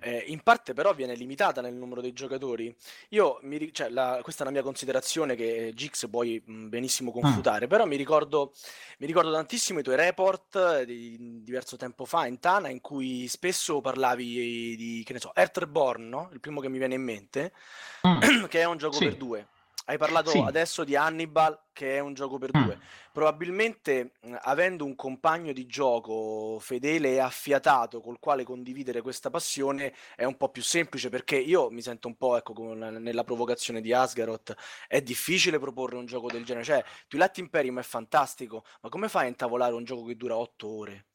eh, 0.00 0.24
in 0.26 0.40
parte 0.40 0.72
però 0.72 0.92
viene 0.92 1.14
limitata 1.14 1.60
nel 1.60 1.72
numero 1.72 2.00
dei 2.00 2.12
giocatori. 2.12 2.74
Io 3.10 3.38
mi, 3.42 3.72
cioè, 3.72 3.90
la, 3.90 4.18
questa 4.22 4.42
è 4.42 4.46
una 4.46 4.56
mia 4.56 4.64
considerazione 4.64 5.36
che 5.36 5.70
Gix 5.72 6.08
puoi 6.08 6.42
mh, 6.44 6.68
benissimo 6.68 7.10
ah. 7.10 7.20
confutare, 7.20 7.66
ah. 7.66 7.68
però 7.68 7.86
mi 7.86 7.94
ricordo, 7.94 8.52
mi 8.98 9.06
ricordo 9.06 9.30
tantissimo 9.30 9.78
i 9.78 9.82
tuoi 9.84 9.94
report 9.94 10.82
di 10.82 11.44
diverso 11.44 11.76
tempo 11.76 12.04
fa 12.06 12.26
in 12.26 12.40
Tana 12.40 12.68
in 12.70 12.80
cui 12.80 13.28
spesso 13.28 13.80
parlavi 13.80 14.74
di, 14.74 15.02
che 15.06 15.12
ne 15.12 15.20
so, 15.20 15.32
Earth 15.32 15.58
Reborn, 15.58 16.08
no? 16.08 16.28
il 16.32 16.40
primo 16.40 16.60
che 16.60 16.68
mi 16.68 16.78
viene 16.78 16.94
in 16.94 17.02
mente, 17.02 17.52
ah. 18.00 18.18
che 18.48 18.60
è 18.60 18.64
un 18.64 18.78
gioco 18.78 18.96
sì. 18.96 19.04
per 19.04 19.14
due. 19.14 19.46
Hai 19.86 19.98
parlato 19.98 20.30
sì. 20.30 20.38
adesso 20.38 20.82
di 20.82 20.96
Hannibal, 20.96 21.66
che 21.74 21.96
è 21.96 21.98
un 21.98 22.14
gioco 22.14 22.38
per 22.38 22.56
mm. 22.56 22.62
due. 22.62 22.78
Probabilmente, 23.12 24.12
avendo 24.40 24.86
un 24.86 24.94
compagno 24.94 25.52
di 25.52 25.66
gioco 25.66 26.58
fedele 26.58 27.12
e 27.12 27.18
affiatato 27.18 28.00
col 28.00 28.18
quale 28.18 28.44
condividere 28.44 29.02
questa 29.02 29.28
passione, 29.28 29.94
è 30.16 30.24
un 30.24 30.38
po' 30.38 30.48
più 30.48 30.62
semplice 30.62 31.10
perché 31.10 31.36
io 31.36 31.70
mi 31.70 31.82
sento 31.82 32.08
un 32.08 32.16
po' 32.16 32.38
ecco, 32.38 32.54
con, 32.54 32.78
nella 32.78 33.24
provocazione 33.24 33.82
di 33.82 33.92
Asgaroth. 33.92 34.54
È 34.88 35.02
difficile 35.02 35.58
proporre 35.58 35.96
un 35.96 36.06
gioco 36.06 36.28
del 36.30 36.44
genere. 36.44 36.64
Cioè, 36.64 36.84
Twilight 37.06 37.36
Imperium 37.36 37.78
è 37.78 37.82
fantastico, 37.82 38.64
ma 38.80 38.88
come 38.88 39.10
fai 39.10 39.26
a 39.26 39.28
intavolare 39.28 39.74
un 39.74 39.84
gioco 39.84 40.04
che 40.06 40.16
dura 40.16 40.36
otto 40.36 40.66
ore? 40.66 41.06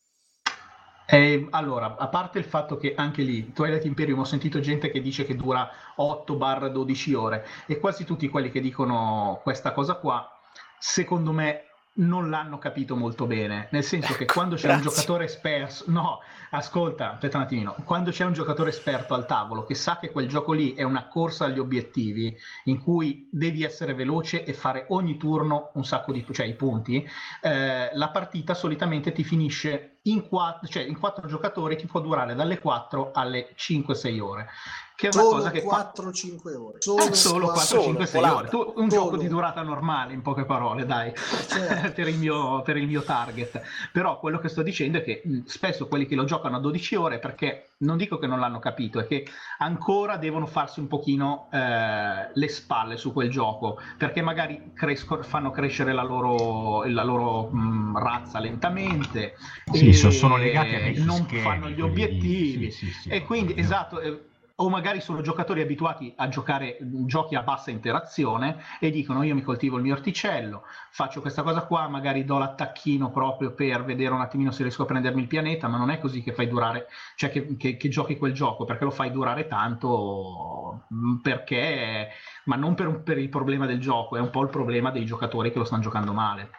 Eh, 1.12 1.48
allora, 1.50 1.96
a 1.98 2.08
parte 2.08 2.38
il 2.38 2.46
fatto 2.46 2.78
che 2.78 2.94
anche 2.96 3.24
lì, 3.24 3.52
Twilight 3.52 3.84
Imperium, 3.86 4.20
ho 4.20 4.26
sentito 4.26 4.60
gente 4.60 4.92
che 4.92 5.02
dice 5.02 5.26
che 5.26 5.36
dura 5.36 5.68
8-12 5.98 7.16
ore 7.16 7.48
e 7.66 7.80
quasi 7.80 8.06
tutti 8.06 8.30
quelli 8.30 8.52
che 8.52 8.62
dicono 8.62 9.40
questa 9.42 9.72
cosa 9.72 9.96
qua, 9.96 10.30
secondo 10.78 11.32
me 11.32 11.64
non 12.00 12.30
l'hanno 12.30 12.60
capito 12.60 12.96
molto 12.96 13.26
bene, 13.26 13.68
nel 13.72 13.84
senso 13.84 14.14
che 14.14 14.24
ecco, 14.24 14.34
quando 14.34 14.56
c'è 14.56 14.68
grazie. 14.68 14.88
un 14.88 14.94
giocatore 14.94 15.26
esperto, 15.26 15.84
no, 15.88 16.20
ascolta, 16.52 17.14
aspetta 17.14 17.38
un 17.38 17.44
attimino, 17.44 17.76
quando 17.84 18.12
c'è 18.12 18.24
un 18.24 18.34
giocatore 18.34 18.70
esperto 18.70 19.14
al 19.16 19.26
tavolo 19.26 19.64
che 19.64 19.74
sa 19.74 19.98
che 19.98 20.12
quel 20.12 20.28
gioco 20.28 20.54
lì 20.54 20.74
è 20.76 20.84
una 20.84 21.08
corsa 21.08 21.46
agli 21.46 21.60
obiettivi 21.60 22.36
in 22.66 22.82
cui 22.82 23.28
devi 23.32 23.64
essere 23.64 23.94
veloce 23.96 24.46
e 24.46 24.54
fare 24.54 24.86
ogni 24.90 25.18
turno 25.18 25.72
un 25.74 25.84
sacco 25.84 26.12
di 26.12 26.26
cioè 26.32 26.46
i 26.46 26.56
punti, 26.56 27.06
eh, 27.42 27.90
la 27.94 28.10
partita 28.10 28.54
solitamente 28.54 29.12
ti 29.12 29.24
finisce 29.24 29.99
in 30.12 30.28
quattro, 30.28 30.68
cioè 30.68 30.84
in 30.84 30.98
quattro 30.98 31.28
giocatori 31.28 31.78
ti 31.78 31.86
può 31.86 32.00
durare 32.00 32.36
dalle 32.36 32.60
4 32.60 33.12
alle 33.14 33.54
5-6 33.56 34.20
ore 34.20 34.50
che 35.00 35.08
è 35.08 35.12
una 35.14 35.24
solo 35.24 35.36
cosa 35.38 35.52
che 35.52 35.64
4-5 35.64 36.56
ore. 36.58 36.82
Solo, 36.82 37.08
eh, 37.08 37.14
solo 37.16 37.54
4-5-6 37.54 38.30
ore. 38.30 38.50
Tu, 38.50 38.74
un 38.76 38.90
solo. 38.90 39.04
gioco 39.04 39.18
di 39.18 39.30
durata 39.30 39.62
normale 39.62 40.12
in 40.12 40.22
poche 40.22 40.44
parole 40.44 40.86
dai. 40.86 41.14
Certo. 41.16 41.92
per, 41.96 42.10
il 42.10 42.18
mio, 42.18 42.62
per, 42.64 42.76
il 42.76 42.86
mio, 42.86 43.02
target. 43.04 43.62
Però 43.94 44.20
quello 44.20 44.40
che 44.40 44.50
sto 44.50 44.62
dicendo 44.62 44.98
è 44.98 45.04
che 45.04 45.22
mh, 45.24 45.46
spesso 45.46 45.88
quelli 45.88 46.06
che 46.06 46.16
lo 46.16 46.26
giocano 46.26 46.58
a 46.58 46.60
12 46.60 46.96
ore 46.96 47.20
perché 47.20 47.70
non 47.78 47.96
dico 47.96 48.18
che 48.18 48.28
non 48.28 48.42
l'hanno 48.42 48.60
capito 48.60 49.00
è 49.00 49.08
che 49.08 49.26
ancora 49.60 50.18
devono 50.18 50.46
farsi 50.46 50.82
un 50.82 50.88
pochino 50.88 51.48
eh, 51.50 52.30
le 52.34 52.48
spalle 52.50 52.98
su 52.98 53.14
quel 53.14 53.30
gioco 53.30 53.80
perché 53.98 54.22
magari 54.22 54.72
cresco, 54.74 55.24
fanno 55.24 55.50
crescere 55.52 55.94
la 55.94 56.04
loro, 56.04 56.84
la 56.84 57.04
loro 57.04 57.48
mh, 57.48 57.98
razza 58.00 58.40
lentamente 58.40 59.36
sì, 59.72 59.94
sono 59.94 60.36
legati 60.36 60.76
a 60.76 61.06
non 61.06 61.24
schemi, 61.24 61.42
fanno 61.42 61.70
gli 61.70 61.80
obiettivi. 61.80 62.70
Sì, 62.70 62.92
sì, 62.92 63.08
e 63.08 63.24
quindi 63.24 63.58
esatto 63.58 64.02
eh, 64.02 64.28
o 64.62 64.70
magari 64.70 65.02
sono 65.02 65.22
giocatori 65.22 65.62
abituati 65.62 66.14
a 66.18 66.28
giocare 66.28 66.78
giochi 66.82 67.36
a 67.36 67.44
bassa 67.44 67.72
interazione 67.72 68.58
e 68.80 68.92
dicono 68.92 69.24
io 69.24 69.36
mi 69.36 69.42
coltivo 69.42 69.78
il 69.78 69.84
mio 69.84 69.94
orticello, 69.94 70.64
faccio 70.92 71.22
questa 71.22 71.44
cosa 71.44 71.62
qua, 71.62 71.88
magari 71.88 72.26
do 72.26 72.38
l'attacchino 72.38 73.10
proprio 73.12 73.54
per 73.54 73.84
vedere 73.84 74.14
un 74.14 74.22
attimino 74.22 74.52
se 74.52 74.64
riesco 74.64 74.84
a 74.84 74.86
prendermi 74.86 75.22
il 75.22 75.28
pianeta, 75.28 75.68
ma 75.68 75.78
non 75.78 75.90
è 75.90 76.00
così 76.00 76.22
che 76.22 76.34
fai 76.34 76.48
durare, 76.48 76.88
cioè 77.16 77.30
che, 77.30 77.56
che, 77.58 77.78
che 77.78 77.90
giochi 77.90 78.18
quel 78.18 78.34
gioco, 78.34 78.66
perché 78.66 78.84
lo 78.84 78.92
fai 78.92 79.12
durare 79.12 79.48
tanto 79.48 80.86
mm, 80.94 81.18
perché, 81.18 82.10
ma 82.46 82.56
non 82.56 82.76
per, 82.76 83.02
per 83.02 83.18
il 83.18 83.30
problema 83.30 83.66
del 83.66 83.80
gioco, 83.80 84.18
è 84.18 84.20
un 84.20 84.30
po' 84.30 84.42
il 84.44 84.50
problema 84.50 84.92
dei 84.92 85.06
giocatori 85.06 85.52
che 85.52 85.60
lo 85.60 85.66
stanno 85.66 85.82
giocando 85.82 86.14
male. 86.14 86.50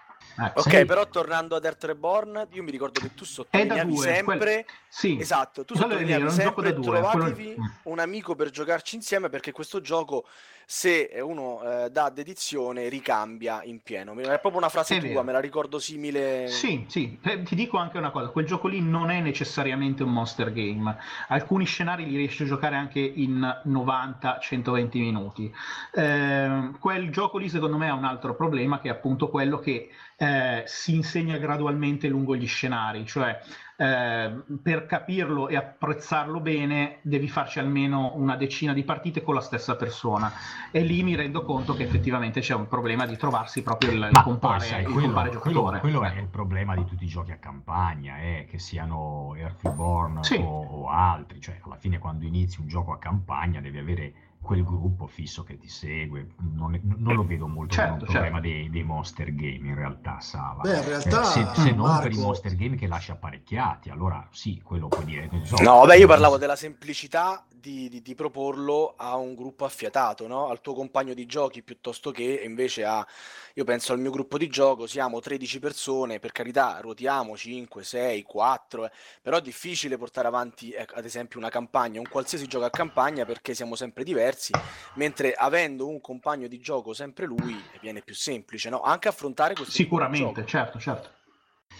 Eh, 0.40 0.52
ok, 0.54 0.70
sei... 0.70 0.84
però 0.86 1.06
tornando 1.08 1.56
ad 1.56 1.64
Earth 1.64 1.84
Reborn, 1.84 2.46
io 2.52 2.62
mi 2.62 2.70
ricordo 2.70 3.00
che 3.00 3.14
tu 3.14 3.24
sottolineavi 3.24 3.96
sempre... 3.96 4.64
Quel 4.64 4.64
Sì, 4.88 5.18
Esatto, 5.20 5.64
tu 5.64 5.74
quello 5.74 5.98
gioco 6.04 6.24
da 6.24 6.30
sempre 6.30 6.72
due. 6.74 6.82
quello- 6.84 7.08
trovatevi 7.10 7.54
Mm. 7.58 7.64
un 7.84 7.98
amico 7.98 8.34
per 8.34 8.50
giocarci 8.50 8.96
insieme 8.96 9.28
perché 9.28 9.52
questo 9.52 9.80
gioco 9.80 10.24
se 10.66 11.10
uno 11.20 11.60
eh, 11.84 11.90
dà 11.90 12.10
dedizione 12.10 12.88
ricambia 12.88 13.62
in 13.64 13.82
pieno. 13.82 14.12
È 14.12 14.38
proprio 14.38 14.56
una 14.58 14.68
frase 14.68 14.96
È 14.96 14.98
tua, 15.00 15.08
vero. 15.08 15.22
me 15.24 15.32
la 15.32 15.40
ricordo 15.40 15.78
simile. 15.80 16.46
Sì, 16.48 16.84
sì, 16.88 17.18
Eh, 17.22 17.42
ti 17.42 17.54
dico 17.56 17.76
anche 17.76 17.98
una 17.98 18.10
cosa, 18.10 18.28
quel 18.28 18.46
gioco 18.46 18.68
lì 18.68 18.80
non 18.80 19.10
è 19.10 19.20
necessariamente 19.20 20.02
un 20.04 20.12
monster 20.12 20.52
game, 20.52 20.96
alcuni 21.28 21.64
scenari 21.66 22.06
li 22.08 22.16
riesci 22.16 22.44
a 22.44 22.46
giocare 22.46 22.76
anche 22.76 23.00
in 23.00 23.42
90-120 23.66 24.98
minuti. 25.00 25.52
Eh, 25.92 26.70
quel 26.78 27.10
gioco 27.10 27.38
lì 27.38 27.48
secondo 27.48 27.76
me 27.76 27.88
ha 27.88 27.94
un 27.94 28.04
altro 28.04 28.34
problema 28.34 28.78
che 28.80 28.88
è 28.88 28.92
appunto 28.92 29.28
quello 29.28 29.58
che 29.58 29.88
eh, 30.22 30.64
si 30.66 30.94
insegna 30.96 31.38
gradualmente 31.38 32.06
lungo 32.06 32.36
gli 32.36 32.46
scenari, 32.46 33.06
cioè 33.06 33.40
eh, 33.76 34.42
per 34.62 34.84
capirlo 34.84 35.48
e 35.48 35.56
apprezzarlo 35.56 36.40
bene 36.40 36.98
devi 37.00 37.26
farci 37.26 37.58
almeno 37.58 38.12
una 38.16 38.36
decina 38.36 38.74
di 38.74 38.84
partite 38.84 39.22
con 39.22 39.34
la 39.34 39.40
stessa 39.40 39.76
persona 39.76 40.30
e 40.70 40.80
lì 40.82 41.02
mi 41.02 41.14
rendo 41.14 41.42
conto 41.42 41.72
che 41.74 41.84
effettivamente 41.84 42.40
c'è 42.40 42.52
un 42.52 42.68
problema 42.68 43.06
di 43.06 43.16
trovarsi 43.16 43.62
proprio 43.62 43.92
il, 43.92 44.08
Ma 44.10 44.22
compare, 44.22 44.58
poi, 44.58 44.66
sai, 44.66 44.80
il 44.82 44.90
quello, 44.90 45.06
compare 45.06 45.28
quello- 45.30 45.40
giocatore. 45.54 45.80
quello 45.80 46.04
è 46.04 46.18
il 46.20 46.28
problema 46.28 46.74
di 46.76 46.84
tutti 46.84 47.04
i 47.04 47.08
giochi 47.08 47.32
a 47.32 47.38
campagna, 47.38 48.18
eh, 48.20 48.46
che 48.46 48.58
siano 48.58 49.34
Earthborn 49.36 50.22
Sì. 50.22 50.34
o, 50.36 50.42
o 50.82 50.88
altri. 50.90 51.40
Cioè, 51.40 51.60
alla 51.64 51.76
fine, 51.76 51.98
quando 51.98 52.26
inizi 52.26 52.60
un 52.60 52.66
gioco 52.68 52.92
a 52.92 52.98
campagna, 52.98 53.60
devi 53.62 53.78
avere 53.78 54.12
quel 54.40 54.64
gruppo 54.64 55.06
fisso 55.06 55.42
che 55.44 55.58
ti 55.58 55.68
segue. 55.68 56.34
Non, 56.54 56.78
non 56.82 57.14
lo 57.14 57.24
vedo 57.24 57.46
molto 57.46 57.74
come 57.74 57.86
Certo, 57.88 57.92
un 57.92 58.10
problema 58.10 58.40
certo. 58.40 58.48
dei, 58.48 58.70
dei 58.70 58.82
monster 58.82 59.34
game, 59.34 59.68
in 59.68 59.74
realtà, 59.74 60.20
Sava. 60.20 60.62
Beh, 60.62 60.70
in 60.76 60.82
Eh, 60.82 60.86
realtà, 60.86 61.24
se, 61.24 61.46
se 61.54 61.70
non 61.72 61.98
per 62.00 62.06
i 62.10 62.14
Marco- 62.14 62.20
monster 62.20 62.56
game 62.56 62.76
che 62.76 62.86
lasci 62.86 63.10
apparecchiati, 63.10 63.90
allora 63.90 64.26
sì, 64.30 64.60
quello 64.62 64.88
puoi 64.88 65.04
dire. 65.04 65.28
non 65.30 65.44
so. 65.44 65.60
No, 65.62 65.78
vabbè, 65.80 65.96
io 65.96 66.06
parlavo 66.06 66.36
della 66.38 66.56
semplicità 66.56 67.44
di, 67.60 67.88
di- 67.88 68.02
di 68.02 68.14
proporlo 68.14 68.94
a 68.96 69.16
un 69.16 69.34
gruppo 69.34 69.64
affiatato, 69.64 70.26
no? 70.26 70.48
Al 70.48 70.60
tuo 70.60 70.74
compagno 70.74 71.14
di 71.14 71.26
giochi 71.26 71.62
piuttosto 71.62 72.10
che 72.10 72.42
invece 72.44 72.84
a. 72.84 73.06
Io 73.54 73.64
penso 73.64 73.92
al 73.92 73.98
mio 74.00 74.10
gruppo 74.10 74.38
di 74.38 74.48
gioco, 74.48 74.86
siamo 74.86 75.20
13 75.20 75.58
persone, 75.58 76.18
per 76.18 76.32
carità, 76.32 76.78
ruotiamo 76.80 77.36
5, 77.36 77.84
6, 77.84 78.22
4, 78.22 78.86
eh, 78.86 78.90
però 79.20 79.38
è 79.38 79.42
difficile 79.42 79.98
portare 79.98 80.28
avanti, 80.28 80.72
ecco, 80.72 80.94
ad 80.94 81.04
esempio, 81.04 81.38
una 81.38 81.48
campagna, 81.50 82.00
un 82.00 82.08
qualsiasi 82.08 82.46
gioco 82.46 82.64
a 82.64 82.70
campagna 82.70 83.24
perché 83.24 83.54
siamo 83.54 83.74
sempre 83.74 84.04
diversi, 84.04 84.52
mentre 84.94 85.34
avendo 85.34 85.86
un 85.86 86.00
compagno 86.00 86.46
di 86.46 86.58
gioco 86.58 86.92
sempre 86.94 87.26
lui 87.26 87.54
viene 87.80 88.00
più 88.00 88.14
semplice, 88.14 88.70
no? 88.70 88.80
Anche 88.80 89.08
affrontare 89.08 89.54
questo 89.54 89.72
Sicuramente, 89.72 90.46
certo, 90.46 90.78
certo. 90.78 91.18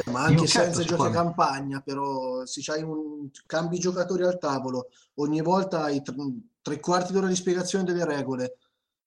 Ma 0.07 0.23
anche 0.25 0.41
Io- 0.41 0.47
senza 0.47 0.83
certo, 0.83 0.97
giochi 0.97 1.07
a 1.07 1.11
campagna, 1.23 1.81
però 1.81 2.45
se 2.47 2.61
c'hai 2.63 2.83
un 2.83 3.29
cambi 3.47 3.79
giocatori 3.79 4.25
al 4.25 4.39
tavolo, 4.39 4.89
ogni 5.17 5.41
volta 5.43 5.83
hai 5.85 6.03
tre, 6.03 6.15
tre 6.63 6.81
quarti 6.81 7.13
d'ora 7.13 7.27
di 7.27 7.35
spiegazione 7.35 7.85
delle 7.85 8.05
regole, 8.05 8.57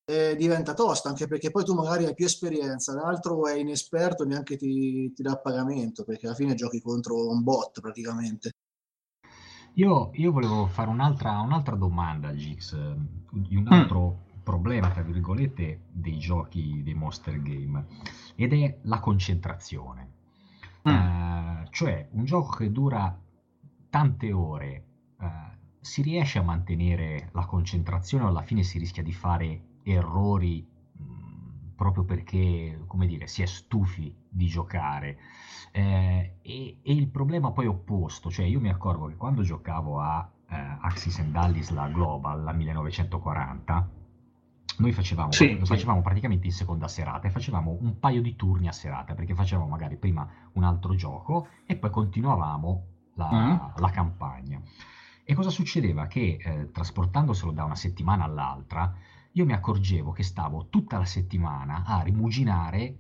eh, 0.06 0.36
diventa 0.36 0.74
tosta, 0.74 1.10
anche 1.10 1.28
perché 1.28 1.50
poi 1.52 1.64
tu 1.64 1.74
magari 1.74 2.06
hai 2.06 2.14
più 2.14 2.26
esperienza, 2.26 2.94
l'altro 2.94 3.48
è 3.48 3.56
inesperto, 3.56 4.26
neanche 4.26 4.58
ti, 4.58 5.12
ti 5.14 5.22
dà 5.24 5.32
a 5.32 5.38
pagamento, 5.40 6.04
perché 6.04 6.28
alla 6.28 6.36
fine 6.36 6.56
giochi 6.56 6.82
contro 6.82 7.30
un 7.30 7.42
bot 7.44 7.80
praticamente. 7.80 8.52
Io, 9.76 10.12
io 10.14 10.32
volevo 10.32 10.68
fare 10.68 10.90
un'altra, 10.90 11.40
un'altra 11.40 11.76
domanda, 11.76 12.34
Gix, 12.36 12.76
di 13.32 13.56
un 13.56 13.64
Mm. 13.64 13.72
altro 13.72 14.18
problema, 14.44 14.92
tra 14.92 15.02
virgolette, 15.02 15.86
dei 15.90 16.20
giochi 16.20 16.84
dei 16.84 16.94
monster 16.94 17.42
game, 17.42 17.86
ed 18.36 18.54
è 18.54 18.78
la 18.84 19.00
concentrazione. 19.00 20.22
Mm. 20.90 20.92
Eh, 20.94 21.68
cioè, 21.72 22.08
un 22.12 22.26
gioco 22.26 22.58
che 22.58 22.72
dura 22.72 23.18
tante 23.90 24.32
ore, 24.32 24.86
eh, 25.20 25.58
si 25.80 26.02
riesce 26.02 26.40
a 26.40 26.44
mantenere 26.44 27.30
la 27.34 27.46
concentrazione 27.46 28.24
o 28.24 28.28
alla 28.28 28.42
fine 28.42 28.64
si 28.64 28.78
rischia 28.80 29.04
di 29.04 29.14
fare 29.14 29.62
errori 29.84 30.66
mh, 30.66 31.76
proprio 31.76 32.04
perché, 32.04 32.84
come 32.88 33.06
dire, 33.08 33.28
si 33.28 33.42
è 33.42 33.46
stufi 33.46 34.16
di 34.28 34.48
giocare. 34.48 35.18
Eh, 35.72 36.38
e, 36.42 36.78
e 36.82 36.94
il 36.94 37.08
problema 37.10 37.52
poi 37.52 37.66
opposto, 37.68 38.30
cioè 38.30 38.46
io 38.46 38.60
mi 38.60 38.70
accorgo 38.70 39.08
che 39.08 39.16
quando 39.16 39.42
giocavo 39.42 40.00
a 40.00 40.30
eh, 40.50 40.78
Axis 40.82 41.20
and 41.20 41.36
Allies, 41.36 41.70
la 41.72 41.88
Global, 41.88 42.44
la 42.44 42.54
1940, 42.54 43.90
noi 44.78 44.92
facevamo, 44.92 45.32
Sì, 45.32 45.58
lo 45.58 45.66
sì. 45.66 45.74
facevamo 45.74 46.02
praticamente 46.02 46.48
in 46.48 46.54
seconda 46.54 46.88
serata 46.88 47.28
e 47.28 47.32
facevamo 47.32 47.78
un 47.82 48.00
paio 48.00 48.22
di 48.22 48.36
turni 48.36 48.68
a 48.68 48.72
serata 48.72 49.14
perché 49.14 49.34
facevamo 49.36 49.68
magari 49.68 49.98
prima 49.98 50.28
un 50.54 50.64
altro 50.64 50.96
gioco 50.96 51.48
e 51.66 51.76
poi 51.76 51.90
continuavamo 51.90 52.86
la, 53.16 53.30
Mm. 53.32 53.58
la 53.80 53.90
campagna. 53.90 54.60
E 55.24 55.34
cosa 55.36 55.50
succedeva? 55.50 56.08
Che 56.08 56.38
eh, 56.42 56.72
trasportandoselo 56.72 57.52
da 57.52 57.64
una 57.64 57.76
settimana 57.76 58.24
all'altra, 58.26 58.94
io 59.34 59.46
mi 59.46 59.54
accorgevo 59.54 60.12
che 60.12 60.24
stavo 60.24 60.68
tutta 60.70 60.98
la 60.98 61.06
settimana 61.06 61.84
a 61.86 62.02
rimuginare 62.02 62.98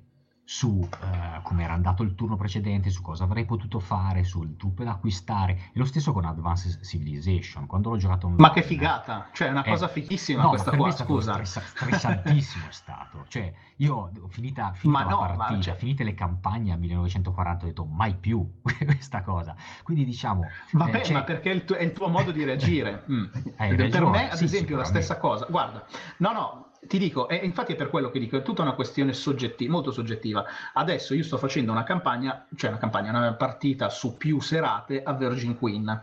su 0.53 0.87
eh, 0.87 1.41
come 1.41 1.63
era 1.63 1.73
andato 1.73 2.03
il 2.03 2.13
turno 2.13 2.35
precedente, 2.35 2.91
su 2.91 3.01
cosa 3.01 3.23
avrei 3.23 3.43
potuto 3.43 3.79
fare, 3.79 4.23
sulle 4.23 4.55
truppe 4.55 4.83
da 4.83 4.91
acquistare. 4.91 5.53
E 5.53 5.79
lo 5.79 5.85
stesso 5.85 6.13
con 6.13 6.25
Advanced 6.25 6.83
Civilization, 6.85 7.65
quando 7.65 7.89
l'ho 7.89 7.97
giocato 7.97 8.27
online. 8.27 8.47
Ma 8.47 8.53
che 8.53 8.61
figata! 8.61 9.29
Cioè, 9.33 9.47
è 9.47 9.51
una 9.51 9.63
Eh, 9.63 9.69
cosa 9.71 9.87
fichissima 9.87 10.43
no, 10.43 10.49
questa 10.49 10.75
qua, 10.77 10.89
è 10.89 10.91
scusa. 10.91 11.33
stressa- 11.33 11.61
stressantissimo 11.61 12.65
è 12.69 12.71
stato. 12.71 13.25
Cioè, 13.29 13.51
io 13.77 14.11
finita, 14.29 14.73
finita 14.73 15.05
la 15.05 15.09
no, 15.09 15.17
partita, 15.35 15.59
cioè- 15.59 15.75
finite 15.75 16.03
le 16.03 16.13
campagne 16.13 16.71
a 16.71 16.75
1940, 16.77 17.63
ho 17.63 17.67
detto 17.67 17.85
mai 17.85 18.13
più 18.13 18.47
questa 18.61 19.23
cosa. 19.23 19.55
Quindi 19.81 20.05
diciamo, 20.05 20.43
Vabbè, 20.73 20.99
eh, 20.99 21.03
cioè- 21.03 21.13
ma 21.15 21.23
perché 21.23 21.49
è 21.49 21.53
il, 21.55 21.65
tuo, 21.65 21.77
è 21.77 21.81
il 21.83 21.93
tuo 21.93 22.09
modo 22.09 22.31
di 22.31 22.43
reagire. 22.43 23.03
Mm. 23.11 23.23
Hai 23.57 23.69
per 23.75 23.79
ragione, 23.79 24.09
me, 24.11 24.29
ad 24.29 24.37
sì, 24.37 24.43
esempio, 24.43 24.77
la 24.77 24.83
sicuramente. 24.83 25.01
stessa 25.01 25.17
cosa. 25.17 25.47
Guarda, 25.49 25.83
no, 26.17 26.31
no, 26.31 26.67
ti 26.87 26.97
dico, 26.97 27.27
e 27.27 27.35
infatti 27.35 27.73
è 27.73 27.75
per 27.75 27.89
quello 27.89 28.09
che 28.09 28.19
dico, 28.19 28.37
è 28.37 28.41
tutta 28.41 28.61
una 28.61 28.73
questione 28.73 29.13
soggettiva, 29.13 29.71
molto 29.71 29.91
soggettiva. 29.91 30.45
Adesso 30.73 31.13
io 31.13 31.23
sto 31.23 31.37
facendo 31.37 31.71
una 31.71 31.83
campagna, 31.83 32.47
cioè 32.55 32.69
una 32.69 32.79
campagna, 32.79 33.09
una 33.11 33.33
partita 33.33 33.89
su 33.89 34.17
più 34.17 34.39
serate 34.41 35.01
a 35.03 35.13
Virgin 35.13 35.57
Queen. 35.57 36.01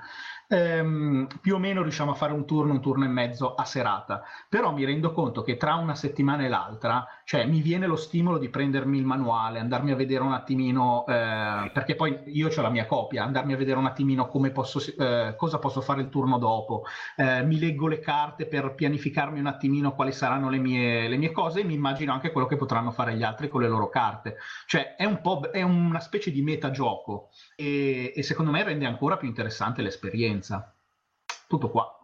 Ehm, 0.52 1.28
più 1.40 1.54
o 1.54 1.58
meno 1.58 1.82
riusciamo 1.82 2.10
a 2.10 2.14
fare 2.14 2.32
un 2.32 2.44
turno, 2.44 2.72
un 2.72 2.80
turno 2.80 3.04
e 3.04 3.08
mezzo 3.08 3.54
a 3.54 3.64
serata, 3.64 4.22
però 4.48 4.72
mi 4.72 4.84
rendo 4.84 5.12
conto 5.12 5.42
che 5.42 5.56
tra 5.56 5.74
una 5.74 5.94
settimana 5.94 6.44
e 6.44 6.48
l'altra, 6.48 7.06
cioè 7.30 7.46
mi 7.46 7.60
viene 7.60 7.86
lo 7.86 7.94
stimolo 7.94 8.38
di 8.38 8.48
prendermi 8.48 8.98
il 8.98 9.04
manuale, 9.04 9.60
andarmi 9.60 9.92
a 9.92 9.94
vedere 9.94 10.24
un 10.24 10.32
attimino, 10.32 11.06
eh, 11.06 11.70
perché 11.72 11.94
poi 11.94 12.22
io 12.24 12.48
ho 12.48 12.60
la 12.60 12.70
mia 12.70 12.86
copia, 12.86 13.22
andarmi 13.22 13.52
a 13.52 13.56
vedere 13.56 13.78
un 13.78 13.86
attimino 13.86 14.26
posso, 14.26 14.80
eh, 14.98 15.34
cosa 15.36 15.60
posso 15.60 15.80
fare 15.80 16.00
il 16.00 16.08
turno 16.08 16.38
dopo, 16.38 16.82
eh, 17.14 17.44
mi 17.44 17.60
leggo 17.60 17.86
le 17.86 18.00
carte 18.00 18.46
per 18.46 18.74
pianificarmi 18.74 19.38
un 19.38 19.46
attimino 19.46 19.94
quali 19.94 20.10
saranno 20.10 20.50
le 20.50 20.58
mie, 20.58 21.06
le 21.06 21.16
mie 21.18 21.30
cose 21.30 21.60
e 21.60 21.64
mi 21.64 21.74
immagino 21.74 22.12
anche 22.12 22.32
quello 22.32 22.48
che 22.48 22.56
potranno 22.56 22.90
fare 22.90 23.14
gli 23.14 23.22
altri 23.22 23.46
con 23.46 23.60
le 23.60 23.68
loro 23.68 23.88
carte. 23.90 24.38
Cioè 24.66 24.96
è 24.96 25.04
un 25.04 25.20
è 25.52 25.62
una 25.62 26.00
specie 26.00 26.32
di 26.32 26.42
metagioco 26.42 27.28
e, 27.54 28.12
e 28.12 28.22
secondo 28.24 28.50
me 28.50 28.64
rende 28.64 28.86
ancora 28.86 29.16
più 29.16 29.28
interessante 29.28 29.82
l'esperienza. 29.82 30.74
Tutto 31.46 31.70
qua. 31.70 31.99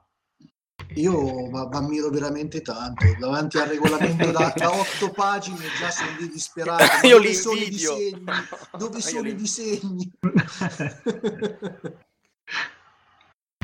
Io 0.94 1.68
ammiro 1.70 2.10
veramente 2.10 2.62
tanto, 2.62 3.04
davanti 3.18 3.58
al 3.58 3.68
regolamento 3.68 4.30
da, 4.30 4.52
da 4.56 4.70
otto 4.70 5.10
pagine 5.10 5.66
già 5.78 5.90
sono 5.90 6.16
lì 6.18 6.28
disperato. 6.28 6.84
Io 7.06 7.16
dove 7.16 7.28
li 7.28 7.34
sono 7.34 7.60
i 7.60 7.68
disegni? 7.68 8.24
Dove 8.76 9.00
sono 9.00 9.22
li- 9.22 9.30
i 9.30 9.34
disegni? 9.34 10.12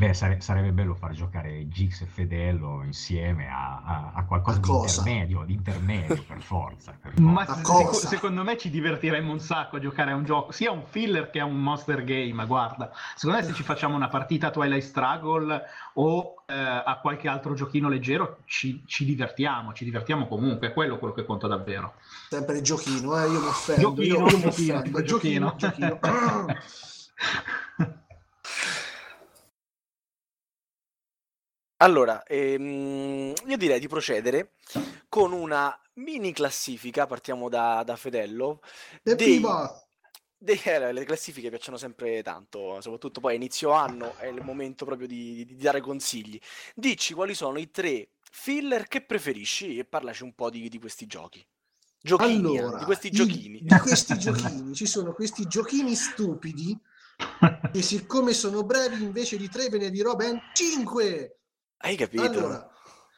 Beh, 0.02 0.14
sare- 0.14 0.40
sarebbe 0.40 0.72
bello 0.72 0.96
far 0.96 1.12
giocare 1.12 1.68
Gix 1.68 2.00
e 2.00 2.06
Fedello 2.06 2.82
insieme 2.82 3.46
a, 3.48 3.82
a- 3.84 4.10
a 4.16 4.24
qualcosa 4.24 4.56
A 4.56 4.60
di 4.60 4.66
cosa? 4.66 4.98
intermedio, 5.00 5.44
di 5.44 5.52
intermedio 5.52 6.24
per 6.26 6.40
forza. 6.40 6.92
per 7.00 7.20
Ma 7.20 7.44
forza. 7.44 7.60
Ma 7.60 7.64
seco- 7.64 7.84
cosa? 7.84 8.08
secondo 8.08 8.42
me 8.42 8.58
ci 8.58 8.68
divertiremmo 8.68 9.30
un 9.30 9.38
sacco 9.38 9.76
a 9.76 9.78
giocare 9.78 10.10
a 10.10 10.16
un 10.16 10.24
gioco, 10.24 10.50
sia 10.50 10.72
un 10.72 10.82
filler 10.84 11.30
che 11.30 11.38
a 11.38 11.44
un 11.44 11.54
monster 11.62 12.02
game. 12.02 12.44
Guarda, 12.46 12.90
secondo 13.14 13.40
me 13.40 13.46
se 13.46 13.52
ci 13.54 13.62
facciamo 13.62 13.94
una 13.94 14.08
partita 14.08 14.48
a 14.48 14.50
Twilight 14.50 14.82
Struggle 14.82 15.62
o 15.94 16.42
eh, 16.46 16.52
a 16.52 16.98
qualche 17.00 17.28
altro 17.28 17.54
giochino 17.54 17.88
leggero, 17.88 18.38
ci, 18.46 18.82
ci 18.86 19.04
divertiamo, 19.04 19.72
ci 19.72 19.84
divertiamo 19.84 20.26
comunque. 20.26 20.70
È 20.70 20.72
quello 20.72 20.98
quello 20.98 21.14
che 21.14 21.24
conta 21.24 21.46
davvero. 21.46 21.92
Sempre 22.28 22.56
il 22.56 22.62
giochino, 22.62 23.16
eh, 23.22 23.28
io 23.30 23.38
mi 23.40 23.46
offendo. 23.46 23.80
Giochino, 23.94 24.14
io, 24.16 24.26
io 24.26 24.38
mi 24.38 24.44
offendo. 24.46 25.02
giochino. 25.04 25.54
Giochino, 25.56 25.98
giochino. 26.00 26.46
Allora, 31.82 32.22
ehm, 32.24 33.34
io 33.46 33.56
direi 33.56 33.80
di 33.80 33.88
procedere 33.88 34.52
con 35.08 35.32
una 35.32 35.76
mini 35.94 36.32
classifica, 36.32 37.06
partiamo 37.06 37.48
da, 37.48 37.82
da 37.84 37.96
Fedello, 37.96 38.60
E 39.04 39.12
dei, 39.14 39.60
dei- 40.38 40.60
eh, 40.64 40.92
le 40.92 41.04
classifiche 41.04 41.48
piacciono 41.50 41.76
sempre 41.76 42.22
tanto, 42.22 42.80
soprattutto 42.80 43.20
poi 43.20 43.32
a 43.32 43.36
inizio 43.36 43.70
anno 43.72 44.16
è 44.16 44.26
il 44.26 44.40
momento 44.42 44.84
proprio 44.84 45.06
di, 45.08 45.44
di 45.44 45.56
dare 45.56 45.80
consigli. 45.80 46.38
Dici 46.74 47.14
quali 47.14 47.34
sono 47.34 47.58
i 47.58 47.70
tre 47.70 48.08
filler 48.30 48.86
che 48.88 49.02
preferisci 49.02 49.76
e 49.78 49.84
parlaci 49.84 50.22
un 50.22 50.34
po' 50.34 50.50
di, 50.50 50.68
di 50.68 50.78
questi 50.78 51.06
giochi. 51.06 51.44
Giochini, 52.00 52.56
eh, 52.58 52.64
Allora, 52.64 52.78
di 52.78 52.84
questi 52.84 53.10
i- 53.10 53.12
giochini. 53.12 53.60
di 53.60 53.76
questi 53.76 54.16
giochini, 54.18 54.74
ci 54.74 54.86
sono 54.86 55.12
questi 55.12 55.46
giochini 55.46 55.94
stupidi 55.94 56.78
e 57.70 57.82
siccome 57.82 58.32
sono 58.32 58.64
brevi, 58.64 59.02
invece 59.02 59.36
di 59.36 59.48
tre 59.48 59.68
ve 59.68 59.78
ne 59.78 59.90
dirò 59.90 60.14
ben 60.14 60.40
cinque. 60.52 61.41
Hai 61.84 61.96
capito? 61.96 62.22
Allora, 62.22 62.70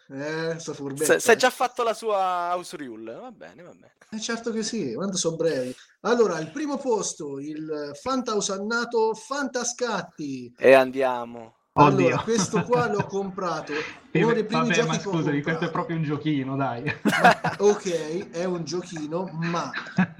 eh. 0.08 0.56
Se, 0.58 1.20
se 1.20 1.32
eh. 1.32 1.36
già 1.36 1.50
fatto 1.50 1.82
la 1.82 1.92
sua 1.92 2.50
house 2.52 2.76
rule, 2.78 3.12
va 3.14 3.30
bene, 3.30 3.62
va 3.62 3.72
bene. 3.72 3.92
Eh, 4.10 4.18
certo 4.18 4.52
che 4.52 4.62
sì, 4.62 4.94
quando 4.94 5.18
sono 5.18 5.36
brevi. 5.36 5.74
Allora, 6.00 6.38
il 6.38 6.50
primo 6.50 6.78
posto, 6.78 7.38
il 7.38 7.90
Fantausannato 8.00 9.12
Fantascatti. 9.14 10.54
E 10.56 10.72
andiamo. 10.72 11.56
Oddio. 11.72 12.06
Allora, 12.06 12.22
questo 12.22 12.62
qua 12.62 12.88
l'ho 12.92 13.04
comprato. 13.04 13.72
E 14.10 14.22
Uno 14.22 14.32
dei 14.32 14.44
primi 14.44 14.62
vabbè, 14.62 14.74
giochi 14.74 14.88
ma 14.88 14.98
scusami, 14.98 15.42
questo 15.42 15.64
è 15.64 15.70
proprio 15.70 15.96
un 15.96 16.04
giochino, 16.04 16.56
dai. 16.56 16.84
Ok, 17.58 18.30
è 18.30 18.44
un 18.44 18.64
giochino, 18.64 19.28
ma 19.32 19.70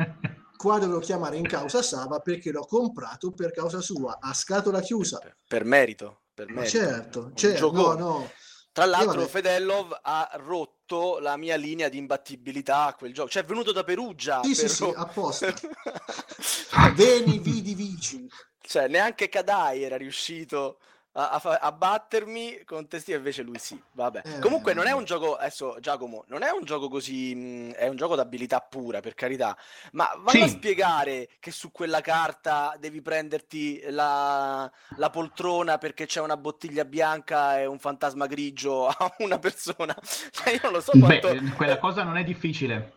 qua 0.57 0.79
dovevo 0.79 0.99
chiamare 0.99 1.37
in 1.37 1.47
causa 1.47 1.81
Sava 1.81 2.19
perché 2.19 2.51
l'ho 2.51 2.67
comprato 2.67 3.31
per 3.31 3.53
causa 3.53 3.81
sua, 3.81 4.19
a 4.21 4.35
scatola 4.35 4.81
chiusa. 4.81 5.19
Per, 5.19 5.37
per 5.47 5.65
merito, 5.65 6.24
per 6.35 6.49
merito. 6.51 6.79
certo, 6.79 7.33
certo, 7.35 7.71
no, 7.71 7.93
no. 7.95 8.31
Tra 8.73 8.87
l'altro, 8.87 9.21
vabbè. 9.21 9.31
Fedelov 9.31 10.01
ha 10.03 10.31
rotto 10.35 11.19
la 11.21 11.37
mia 11.37 11.55
linea 11.57 11.89
di 11.89 11.97
imbattibilità 11.97 12.87
a 12.87 12.95
quel 12.95 13.15
gioco. 13.15 13.29
Cioè, 13.29 13.45
è 13.45 13.47
venuto 13.47 13.71
da 13.71 13.85
Perugia. 13.85 14.43
Sì, 14.43 14.55
sì, 14.55 14.61
per 14.63 14.71
sì, 14.71 14.85
ro- 14.85 14.93
apposta. 14.95 15.55
Veni, 16.95 17.39
vidi, 17.39 17.75
vici. 17.75 18.29
cioè, 18.61 18.89
neanche 18.89 19.29
Kadai 19.29 19.85
era 19.85 19.97
riuscito 19.97 20.81
a, 21.17 21.31
a 21.31 21.59
a 21.61 21.73
battermi 21.73 22.63
con 22.65 22.87
Testino, 22.89 23.17
invece 23.19 23.43
lui 23.43 23.59
sì. 23.59 23.81
Vabbè. 23.93 24.23
Eh, 24.25 24.39
Comunque, 24.41 24.75
non 24.75 24.85
è 24.85 24.89
vabbè. 24.91 24.99
un 24.99 25.05
gioco. 25.05 25.37
Adesso, 25.37 25.79
Giacomo, 25.81 26.25
non 26.29 26.43
è 26.43 26.51
un 26.51 26.65
gioco 26.65 26.89
così. 26.89 27.35
mh, 27.35 27.73
è 27.73 27.89
un 27.89 27.97
gioco 27.97 28.15
d'abilità 28.17 28.61
pura, 28.61 29.01
per 29.01 29.15
carità. 29.15 29.57
Ma 29.93 30.09
vanno 30.19 30.45
a 30.45 30.49
Sì. 30.49 30.55
spiegare 30.55 31.29
che 31.41 31.51
su 31.51 31.71
quella 31.73 32.01
carta 32.01 32.75
devi 32.79 33.01
prenderti 33.03 33.83
la, 33.91 34.71
la 34.97 35.11
poltrona 35.11 35.79
perché 35.79 36.07
c'è 36.07 36.21
una 36.21 36.37
bottiglia 36.37 36.85
bianca 36.85 37.61
e 37.61 37.67
un 37.67 37.79
fantasma 37.79 38.27
grigio 38.27 38.87
a 38.89 39.15
una 39.19 39.39
persona. 39.39 39.95
Cioè, 40.31 40.53
io 40.55 40.61
non 40.63 40.73
lo 40.73 40.81
so 40.81 40.95
quanto. 40.99 41.29
Beh, 41.33 41.53
quella 41.57 41.79
cosa 41.79 42.03
non 42.03 42.17
è 42.17 42.25
difficile. 42.25 42.93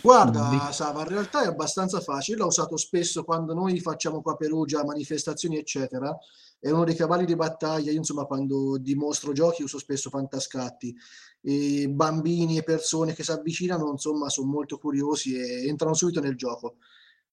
Guarda, 0.00 0.70
Sava, 0.70 1.02
in 1.02 1.08
realtà 1.08 1.42
è 1.42 1.46
abbastanza 1.46 2.00
facile, 2.00 2.38
l'ho 2.38 2.46
usato 2.46 2.76
spesso 2.76 3.24
quando 3.24 3.52
noi 3.52 3.80
facciamo 3.80 4.22
qua 4.22 4.32
a 4.32 4.36
Perugia 4.36 4.84
manifestazioni, 4.84 5.58
eccetera. 5.58 6.16
È 6.58 6.70
uno 6.70 6.84
dei 6.84 6.94
cavalli 6.94 7.24
di 7.24 7.34
battaglia, 7.34 7.90
io 7.90 7.98
insomma 7.98 8.24
quando 8.26 8.78
dimostro 8.78 9.32
giochi 9.32 9.62
uso 9.62 9.78
spesso 9.78 10.08
fantascatti. 10.08 10.94
E 11.40 11.88
bambini 11.88 12.58
e 12.58 12.62
persone 12.62 13.12
che 13.12 13.24
si 13.24 13.32
avvicinano, 13.32 13.90
insomma, 13.90 14.28
sono 14.28 14.48
molto 14.50 14.78
curiosi 14.78 15.36
e 15.36 15.66
entrano 15.66 15.94
subito 15.94 16.20
nel 16.20 16.36
gioco. 16.36 16.76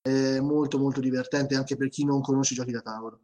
È 0.01 0.39
molto 0.39 0.77
molto 0.77 0.99
divertente 0.99 1.55
anche 1.55 1.77
per 1.77 1.89
chi 1.89 2.03
non 2.03 2.21
conosce 2.21 2.53
i 2.53 2.57
giochi 2.57 2.71
da 2.71 2.81
tavolo. 2.81 3.21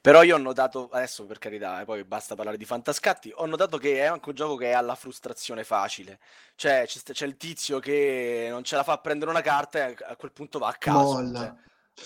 Però 0.00 0.22
io 0.22 0.36
ho 0.36 0.38
notato, 0.38 0.88
adesso 0.92 1.24
per 1.26 1.38
carità, 1.38 1.80
eh, 1.80 1.84
poi 1.84 2.04
basta 2.04 2.34
parlare 2.34 2.56
di 2.56 2.64
fantascatti, 2.64 3.32
ho 3.34 3.46
notato 3.46 3.78
che 3.78 3.98
è 3.98 4.04
anche 4.04 4.28
un 4.28 4.34
gioco 4.34 4.56
che 4.56 4.70
è 4.70 4.72
alla 4.72 4.94
frustrazione 4.94 5.64
facile. 5.64 6.18
Cioè, 6.54 6.84
c'è, 6.86 7.12
c'è 7.12 7.26
il 7.26 7.36
tizio 7.36 7.78
che 7.78 8.48
non 8.50 8.64
ce 8.64 8.76
la 8.76 8.82
fa 8.82 8.92
a 8.92 8.98
prendere 8.98 9.30
una 9.30 9.40
carta 9.40 9.88
e 9.88 9.96
a 10.06 10.16
quel 10.16 10.32
punto 10.32 10.58
va 10.58 10.68
a 10.68 10.74
caso. 10.74 10.98
Molla. 10.98 11.38
cioè. 11.40 11.54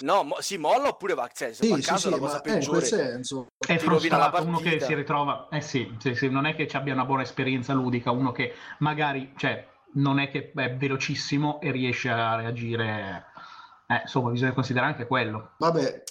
No, 0.01 0.23
mo- 0.23 0.41
sì, 0.41 0.57
molla 0.57 0.89
oppure 0.89 1.15
va, 1.15 1.29
cioè, 1.33 1.53
se 1.53 1.69
va 1.69 1.75
a 1.75 1.77
Sì, 1.77 1.83
sì, 1.83 1.89
caso 1.91 1.99
sì, 2.01 2.09
è 2.09 2.11
la 2.11 2.19
cosa 2.19 2.37
in 2.37 2.43
quel 2.43 2.55
peggiore. 2.55 2.87
senso. 2.87 3.47
È 3.59 3.79
frustrato 3.79 4.43
uno 4.43 4.59
che 4.59 4.81
si 4.81 4.95
ritrova, 4.95 5.49
eh 5.51 5.61
sì, 5.61 5.95
sì, 5.99 6.15
sì, 6.15 6.29
non 6.31 6.47
è 6.47 6.55
che 6.55 6.67
ci 6.67 6.77
abbia 6.77 6.95
una 6.95 7.05
buona 7.05 7.23
esperienza 7.23 7.75
ludica, 7.75 8.11
uno 8.11 8.33
che 8.33 8.55
magari, 8.79 9.33
cioè, 9.37 9.69
non 9.95 10.19
è 10.19 10.31
che 10.31 10.51
è 10.55 10.75
velocissimo 10.75 11.61
e 11.61 11.71
riesce 11.71 12.09
a 12.09 12.37
reagire, 12.37 13.27
eh, 13.87 14.01
insomma, 14.03 14.31
bisogna 14.31 14.53
considerare 14.53 14.93
anche 14.93 15.07
quello. 15.07 15.53
Vabbè, 15.59 16.03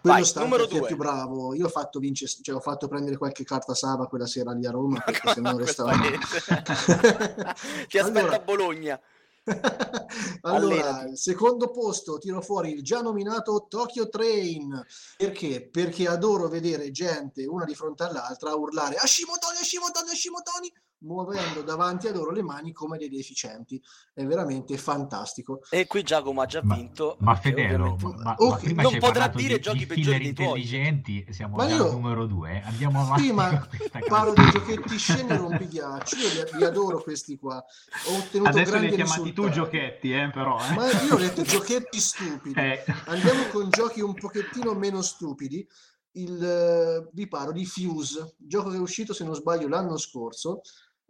quello 0.00 0.16
Vai, 0.16 0.24
sta 0.24 0.40
numero 0.40 0.66
due. 0.66 0.86
più 0.86 0.96
bravo. 0.96 1.54
Io 1.54 1.66
ho 1.66 1.68
fatto 1.68 1.98
vincere, 1.98 2.30
cioè 2.42 2.54
ho 2.56 2.60
fatto 2.60 2.88
prendere 2.88 3.16
qualche 3.16 3.44
carta 3.44 3.74
Sava 3.74 4.06
quella 4.06 4.26
sera 4.26 4.52
lì 4.52 4.66
a 4.66 4.70
Roma 4.70 5.00
perché 5.00 5.32
se 5.34 5.40
no 5.40 5.56
restava. 5.58 5.92
Ti 7.88 7.98
aspetta 7.98 8.18
Allora- 8.20 8.36
a 8.36 8.40
Bologna. 8.40 9.00
allora, 10.42 10.74
Allenati. 10.98 11.16
secondo 11.16 11.70
posto 11.72 12.18
tiro 12.18 12.40
fuori 12.40 12.74
il 12.74 12.82
già 12.84 13.00
nominato 13.00 13.66
Tokyo 13.68 14.08
Train. 14.08 14.84
Perché? 15.16 15.68
Perché 15.68 16.06
adoro 16.06 16.46
vedere 16.48 16.92
gente 16.92 17.44
una 17.46 17.64
di 17.64 17.74
fronte 17.74 18.04
all'altra 18.04 18.54
urlare 18.54 18.94
Ashimotoni, 18.96 19.56
Ashimotoni, 19.60 20.10
Ashimotoni, 20.10 20.72
muovendo 21.02 21.62
davanti 21.62 22.06
a 22.08 22.12
loro 22.12 22.30
le 22.32 22.42
mani 22.42 22.72
come 22.72 22.98
dei 22.98 23.08
deficienti. 23.08 23.80
È 24.12 24.24
veramente 24.24 24.76
fantastico. 24.78 25.60
E 25.70 25.86
qui 25.86 26.02
Giacomo 26.02 26.40
ha 26.42 26.46
già 26.46 26.60
Ma- 26.62 26.74
vinto. 26.74 27.16
Ma 27.20 27.34
perché 27.34 27.62
Fedelo, 27.62 27.92
ovviamente- 27.92 28.22
ma, 28.22 28.34
ma 28.38 28.46
Ok, 28.46 28.60
prima 28.62 28.82
non 28.82 28.98
potrà 28.98 29.28
dire 29.28 29.54
di, 29.56 29.60
giochi 29.60 29.78
di 29.78 29.86
peggiori 29.86 30.18
dei 30.18 30.32
tuoi. 30.32 30.46
intelligenti, 30.60 31.26
siamo 31.30 31.56
Ma 31.56 31.66
già 31.68 31.74
io- 31.74 31.84
al 31.86 31.90
numero 31.92 32.26
due, 32.26 32.62
andiamo 32.64 33.00
avanti 33.02 33.22
Sì, 33.24 33.32
ma 33.32 33.68
parlo 34.08 34.32
di 34.34 34.50
giochetti 34.50 34.98
scemi 34.98 35.36
rompighiacci. 35.36 36.16
Io 36.16 36.28
li, 36.52 36.58
li 36.58 36.64
adoro 36.64 37.02
questi 37.02 37.36
qua. 37.38 37.56
Ho 37.56 38.16
ottenuto 38.16 38.50
Adesso 38.50 38.64
li 38.64 38.70
grandi 38.70 38.86
hai 38.88 38.94
chiamati 38.94 39.32
tu 39.32 39.46
risultati. 39.46 39.52
giochetti, 39.58 40.12
eh, 40.12 40.30
però. 40.32 40.58
eh. 40.60 40.74
Ma 40.74 40.90
io 40.90 41.14
ho 41.14 41.18
detto 41.18 41.42
giochetti 41.42 41.98
stupidi. 42.00 42.58
Eh, 42.58 42.84
Andiamo 43.06 43.44
con 43.50 43.68
giochi 43.70 44.00
un 44.00 44.14
pochettino 44.14 44.74
meno 44.74 45.02
stupidi. 45.02 45.66
Il, 46.14 46.44
eh, 46.44 47.08
vi 47.14 47.26
parlo 47.26 47.52
di 47.52 47.64
Fuse, 47.64 48.34
gioco 48.36 48.68
che 48.68 48.76
è 48.76 48.80
uscito 48.80 49.14
se 49.14 49.24
non 49.24 49.34
sbaglio 49.34 49.66
l'anno 49.66 49.96
scorso. 49.96 50.60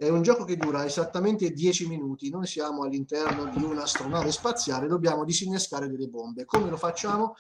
È 0.03 0.09
un 0.09 0.23
gioco 0.23 0.43
che 0.43 0.57
dura 0.57 0.85
esattamente 0.85 1.53
10 1.53 1.87
minuti. 1.87 2.29
Noi 2.29 2.45
siamo 2.45 2.83
all'interno 2.83 3.49
di 3.55 3.63
un'astronave 3.63 4.33
spaziale, 4.33 4.89
dobbiamo 4.89 5.25
disinnescare 5.25 5.89
delle 5.89 6.09
bombe. 6.09 6.45
Come 6.45 6.69
lo 6.69 6.77
facciamo? 6.77 7.37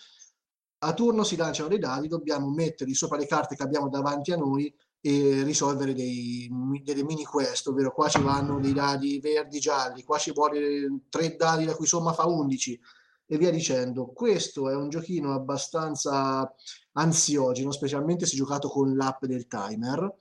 A 0.84 0.94
turno 0.94 1.24
si 1.24 1.34
lanciano 1.34 1.68
dei 1.68 1.80
dadi, 1.80 2.06
dobbiamo 2.06 2.50
metterli 2.50 2.94
sopra 2.94 3.16
le 3.16 3.26
carte 3.26 3.56
che 3.56 3.64
abbiamo 3.64 3.88
davanti 3.88 4.30
a 4.30 4.36
noi 4.36 4.72
e 5.00 5.42
risolvere 5.42 5.92
dei, 5.92 6.48
delle 6.84 7.02
mini 7.02 7.24
quest, 7.24 7.66
ovvero 7.66 7.92
qua 7.92 8.08
ci 8.08 8.22
vanno 8.22 8.60
dei 8.60 8.72
dadi 8.72 9.18
verdi 9.18 9.58
gialli, 9.58 10.04
qua 10.04 10.18
ci 10.18 10.30
vuole 10.30 11.00
tre 11.08 11.34
dadi 11.34 11.64
la 11.64 11.74
cui 11.74 11.86
somma 11.86 12.12
fa 12.12 12.28
11 12.28 12.80
e 13.26 13.38
via 13.38 13.50
dicendo. 13.50 14.12
Questo 14.12 14.70
è 14.70 14.76
un 14.76 14.88
giochino 14.88 15.32
abbastanza 15.32 16.54
ansiogeno, 16.92 17.72
specialmente 17.72 18.24
se 18.24 18.36
giocato 18.36 18.68
con 18.68 18.94
l'app 18.94 19.24
del 19.24 19.48
timer. 19.48 20.14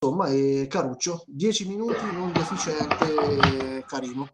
Insomma, 0.00 0.28
è 0.28 0.68
caruccio, 0.68 1.24
10 1.26 1.66
minuti, 1.66 2.04
non 2.12 2.32
deficiente, 2.32 3.84
carino. 3.84 4.28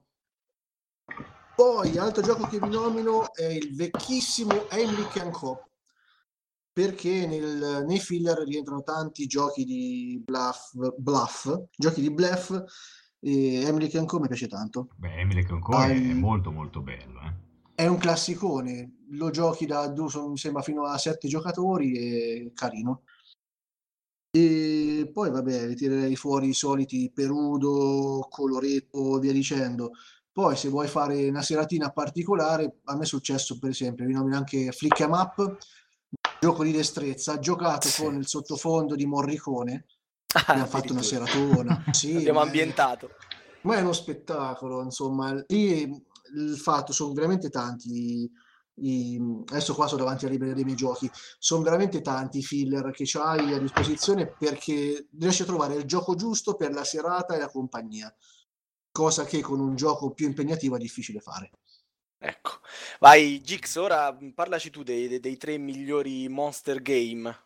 Poi, 1.57 1.97
altro 1.97 2.23
gioco 2.23 2.47
che 2.47 2.59
vi 2.61 2.69
nomino 2.69 3.33
è 3.33 3.47
il 3.47 3.75
vecchissimo 3.75 4.69
Heimlich 4.69 5.31
Co. 5.31 5.71
Perché 6.71 7.27
nel- 7.27 7.85
nei 7.87 7.99
filler 7.99 8.41
rientrano 8.41 8.83
tanti 8.83 9.27
giochi 9.27 9.65
di 9.65 10.21
bluff, 10.23 10.75
bluff 10.99 11.63
giochi 11.75 12.03
di 12.03 12.11
bluff, 12.13 12.51
e 13.21 13.65
Heimlich 13.65 14.05
Co 14.05 14.21
mi 14.21 14.27
piace 14.27 14.49
tanto. 14.49 14.89
Beh, 14.97 15.15
Emily 15.15 15.45
Concore 15.47 15.95
è 15.95 15.97
Al- 15.97 16.17
molto 16.17 16.51
molto 16.51 16.83
bello. 16.83 17.21
Eh. 17.21 17.33
È 17.75 17.87
un 17.87 17.97
classicone, 17.97 18.97
lo 19.13 19.31
giochi 19.31 19.65
da 19.65 19.91
mi 19.91 20.37
sembra 20.37 20.61
fino 20.61 20.85
a 20.85 20.99
sette 20.99 21.27
giocatori 21.27 21.97
e 21.97 22.53
carino. 22.55 23.05
E 24.37 25.09
poi 25.13 25.31
vabbè, 25.31 25.65
ritirerei 25.69 26.17
fuori 26.17 26.49
i 26.49 26.55
soliti 26.55 27.09
Perudo, 27.15 28.27
Coloretto, 28.29 29.21
via 29.21 29.31
dicendo. 29.31 29.93
Poi 30.33 30.57
se 30.57 30.69
vuoi 30.71 30.89
fare 30.89 31.29
una 31.29 31.41
seratina 31.41 31.91
particolare, 31.93 32.79
a 32.87 32.97
me 32.97 33.05
è 33.05 33.07
successo 33.07 33.61
per 33.61 33.71
esempio, 33.71 34.05
vi 34.05 34.13
nomino 34.13 34.37
anche 34.37 34.73
Flick 34.73 34.99
'em 34.99 35.13
Up, 35.13 35.57
gioco 36.41 36.65
di 36.65 36.73
destrezza, 36.73 37.39
giocato 37.39 37.87
Sì. 37.87 38.03
con 38.03 38.17
il 38.17 38.27
sottofondo 38.27 38.97
di 38.97 39.07
Morricone, 39.07 39.87
Ah, 40.35 40.41
abbiamo 40.49 40.67
fatto 40.69 40.93
una 40.93 41.03
seratona. 41.03 41.85
Sì, 41.95 42.17
Abbiamo 42.17 42.41
ma 42.41 42.45
è- 42.45 42.49
ambientato. 42.49 43.11
ma 43.61 43.77
è 43.77 43.83
uno 43.83 43.93
spettacolo, 43.93 44.83
insomma, 44.83 45.33
lì 45.47 45.83
il 46.35 46.57
fatto 46.57 46.93
sono 46.93 47.13
veramente 47.13 47.51
tanti. 47.51 48.29
I- 48.77 49.21
adesso 49.47 49.75
qua 49.75 49.87
sono 49.87 50.03
davanti 50.03 50.25
alla 50.25 50.33
libreria 50.33 50.57
dei 50.57 50.65
miei 50.65 50.77
giochi, 50.77 51.11
sono 51.39 51.63
veramente 51.63 52.01
tanti 52.01 52.39
i 52.39 52.43
filler 52.43 52.91
che 52.91 53.05
hai 53.19 53.53
a 53.53 53.59
disposizione 53.59 54.27
perché 54.27 55.09
riesci 55.19 55.43
a 55.43 55.47
trovare 55.47 55.75
il 55.75 55.85
gioco 55.85 56.15
giusto 56.15 56.55
per 56.55 56.73
la 56.73 56.85
serata 56.85 57.35
e 57.35 57.39
la 57.39 57.51
compagnia, 57.51 58.15
cosa 58.91 59.25
che 59.25 59.41
con 59.41 59.61
un 59.61 59.75
gioco 59.77 60.13
più 60.13 60.27
impegnativo 60.27 60.77
è 60.77 60.79
difficile 60.79 61.21
fare. 61.21 61.51
Ecco. 62.19 62.61
Vai, 63.01 63.41
Gix, 63.43 63.77
ora 63.77 64.11
mh, 64.13 64.33
parlaci 64.33 64.71
tu 64.71 64.83
dei, 64.83 65.09
dei- 65.09 65.21
dei 65.21 65.37
tre 65.37 65.59
migliori 65.59 66.29
monster 66.29 66.81
game. 66.81 67.44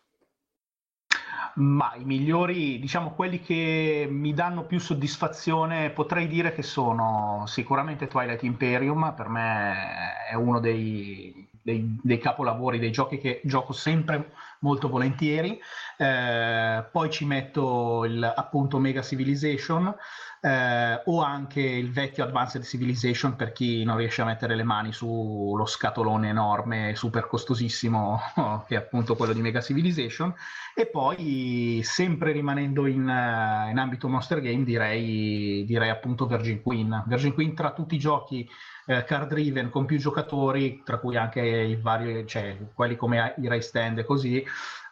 Ma 1.54 1.92
i 1.96 2.04
migliori, 2.04 2.78
diciamo 2.78 3.12
quelli 3.14 3.40
che 3.40 4.06
mi 4.10 4.32
danno 4.32 4.64
più 4.64 4.78
soddisfazione, 4.78 5.90
potrei 5.90 6.28
dire 6.28 6.52
che 6.52 6.62
sono 6.62 7.44
sicuramente 7.46 8.06
Twilight 8.06 8.42
Imperium, 8.44 9.12
per 9.16 9.28
me 9.28 10.24
è 10.30 10.34
uno 10.34 10.60
dei, 10.60 11.48
dei- 11.60 11.98
dei 12.02 12.18
capolavori, 12.18 12.78
dei 12.78 12.92
giochi 12.92 13.18
che 13.18 13.40
gioco 13.44 13.72
sempre 13.72 14.30
molto 14.60 14.88
volentieri. 14.88 15.60
Eh, 15.96 16.84
poi 16.92 17.10
ci 17.10 17.24
metto 17.24 18.04
il, 18.04 18.22
appunto 18.22 18.78
Mega 18.78 19.02
Civilization 19.02 19.92
eh, 20.40 21.02
o 21.04 21.22
anche 21.22 21.60
il 21.60 21.90
vecchio 21.90 22.24
Advanced 22.24 22.62
Civilization 22.62 23.36
per 23.36 23.52
chi 23.52 23.84
non 23.84 23.96
riesce 23.96 24.22
a 24.22 24.24
mettere 24.24 24.54
le 24.54 24.62
mani 24.62 24.92
sullo 24.92 25.66
scatolone 25.66 26.28
enorme, 26.28 26.94
super 26.94 27.26
costosissimo, 27.26 28.20
che 28.66 28.74
è 28.74 28.78
appunto 28.78 29.16
quello 29.16 29.32
di 29.32 29.40
Mega 29.40 29.60
Civilization. 29.60 30.34
E 30.74 30.86
poi, 30.86 31.80
sempre 31.82 32.32
rimanendo 32.32 32.86
in, 32.86 33.08
eh, 33.08 33.70
in 33.70 33.78
ambito 33.78 34.08
Monster 34.08 34.40
Game, 34.40 34.64
direi, 34.64 35.64
direi 35.66 35.90
appunto 35.90 36.26
Virgin 36.26 36.62
Queen. 36.62 37.02
Virgin 37.06 37.34
Queen 37.34 37.54
tra 37.54 37.72
tutti 37.72 37.96
i 37.96 37.98
giochi 37.98 38.48
eh, 38.88 39.04
card 39.04 39.28
driven 39.28 39.68
con 39.68 39.84
più 39.84 39.98
giocatori, 39.98 40.82
tra 40.82 40.96
cui 40.98 41.14
anche 41.14 41.42
i 41.42 41.76
vari, 41.76 42.26
cioè, 42.26 42.56
quelli 42.72 42.96
come 42.96 43.34
i 43.36 43.46
Ray 43.46 43.60
Stand 43.60 43.98
e 43.98 44.04
così, 44.04 44.42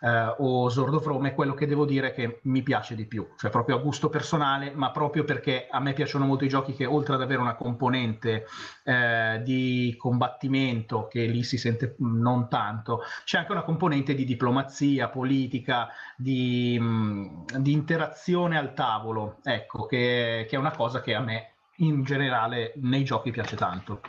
eh, 0.00 0.34
o 0.36 0.68
Sword 0.68 0.92
of 0.92 1.06
Rome, 1.06 1.30
è 1.30 1.34
quello 1.34 1.54
che 1.54 1.66
devo 1.66 1.86
dire 1.86 2.12
che 2.12 2.40
mi 2.42 2.62
piace 2.62 2.94
di 2.94 3.06
più, 3.06 3.26
cioè 3.38 3.50
proprio 3.50 3.76
a 3.76 3.80
gusto 3.80 4.10
personale, 4.10 4.72
ma 4.74 4.90
proprio 4.90 5.24
perché 5.24 5.66
a 5.70 5.80
me 5.80 5.94
piacciono 5.94 6.26
molto 6.26 6.44
i 6.44 6.48
giochi 6.48 6.74
che 6.74 6.84
oltre 6.84 7.14
ad 7.14 7.22
avere 7.22 7.40
una 7.40 7.54
componente 7.54 8.44
eh, 8.84 9.40
di 9.42 9.94
combattimento, 9.96 11.08
che 11.08 11.24
lì 11.24 11.42
si 11.42 11.56
sente 11.56 11.94
non 12.00 12.50
tanto, 12.50 13.00
c'è 13.24 13.38
anche 13.38 13.52
una 13.52 13.62
componente 13.62 14.14
di 14.14 14.26
diplomazia, 14.26 15.08
politica, 15.08 15.88
di, 16.16 16.78
mh, 16.78 17.60
di 17.60 17.72
interazione 17.72 18.58
al 18.58 18.74
tavolo, 18.74 19.38
ecco, 19.42 19.86
che, 19.86 20.44
che 20.46 20.56
è 20.56 20.58
una 20.58 20.76
cosa 20.76 21.00
che 21.00 21.14
a 21.14 21.20
me 21.20 21.52
in 21.78 22.02
generale 22.04 22.72
nei 22.76 23.04
giochi 23.04 23.30
piace 23.30 23.56
tanto. 23.56 24.00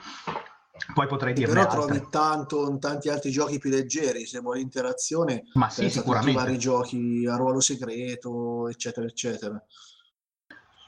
Poi 0.94 1.08
potrei 1.08 1.34
dire 1.34 1.52
Però 1.52 1.66
trovi 1.68 2.08
tanto 2.10 2.70
in 2.70 2.80
tanti 2.80 3.10
altri 3.10 3.32
giochi 3.32 3.58
più 3.58 3.70
leggeri, 3.70 4.26
se 4.26 4.40
vuoi 4.40 4.62
interazione, 4.62 5.44
ma 5.54 5.70
sì, 5.70 5.90
sicuramente. 5.90 6.40
vari 6.40 6.58
giochi 6.60 7.26
a 7.28 7.36
ruolo 7.36 7.60
segreto, 7.60 8.68
eccetera, 8.68 9.08
eccetera. 9.08 9.62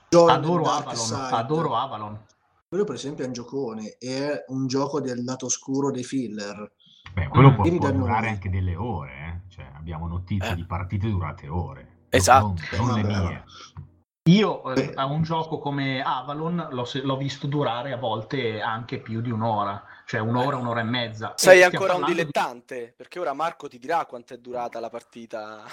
John 0.09 0.29
adoro 0.29 0.63
Avalon, 0.65 1.27
adoro 1.31 1.75
Avalon. 1.75 2.25
Quello 2.67 2.83
per 2.83 2.95
esempio 2.95 3.23
è 3.23 3.27
un 3.27 3.33
giocone, 3.33 3.97
è 3.97 4.43
un 4.47 4.67
gioco 4.67 5.01
del 5.01 5.23
lato 5.23 5.49
scuro 5.49 5.91
dei 5.91 6.03
filler. 6.03 6.71
Beh, 7.13 7.27
quello 7.27 7.51
mm. 7.51 7.55
può, 7.55 7.77
può 7.77 7.91
durare 7.91 8.29
anche 8.29 8.49
delle 8.49 8.75
ore, 8.75 9.11
eh? 9.11 9.51
cioè, 9.51 9.71
abbiamo 9.75 10.07
notizie 10.07 10.51
eh. 10.51 10.55
di 10.55 10.65
partite 10.65 11.09
durate 11.09 11.47
ore. 11.47 11.97
Esatto. 12.09 12.53
Non, 12.77 12.85
non 12.85 12.95
le 12.95 13.03
mie. 13.03 13.43
Io 14.29 14.75
eh, 14.75 14.91
a 14.93 15.05
un 15.05 15.23
gioco 15.23 15.57
come 15.57 16.03
Avalon 16.03 16.67
l'ho, 16.71 16.87
l'ho, 17.01 17.17
visto 17.17 17.47
durare 17.47 17.91
a 17.91 17.97
volte 17.97 18.61
anche 18.61 18.99
più 18.99 19.21
di 19.21 19.31
un'ora, 19.31 19.83
cioè 20.05 20.19
un'ora, 20.19 20.57
eh. 20.57 20.59
un'ora 20.59 20.81
e 20.81 20.83
mezza. 20.83 21.33
Sei 21.35 21.61
e 21.61 21.63
ancora 21.63 21.95
un 21.95 22.05
dilettante, 22.05 22.85
di... 22.85 22.93
perché 22.95 23.19
ora 23.19 23.33
Marco 23.33 23.67
ti 23.67 23.79
dirà 23.79 24.05
quanto 24.05 24.35
è 24.35 24.37
durata 24.37 24.79
la 24.79 24.89
partita. 24.89 25.63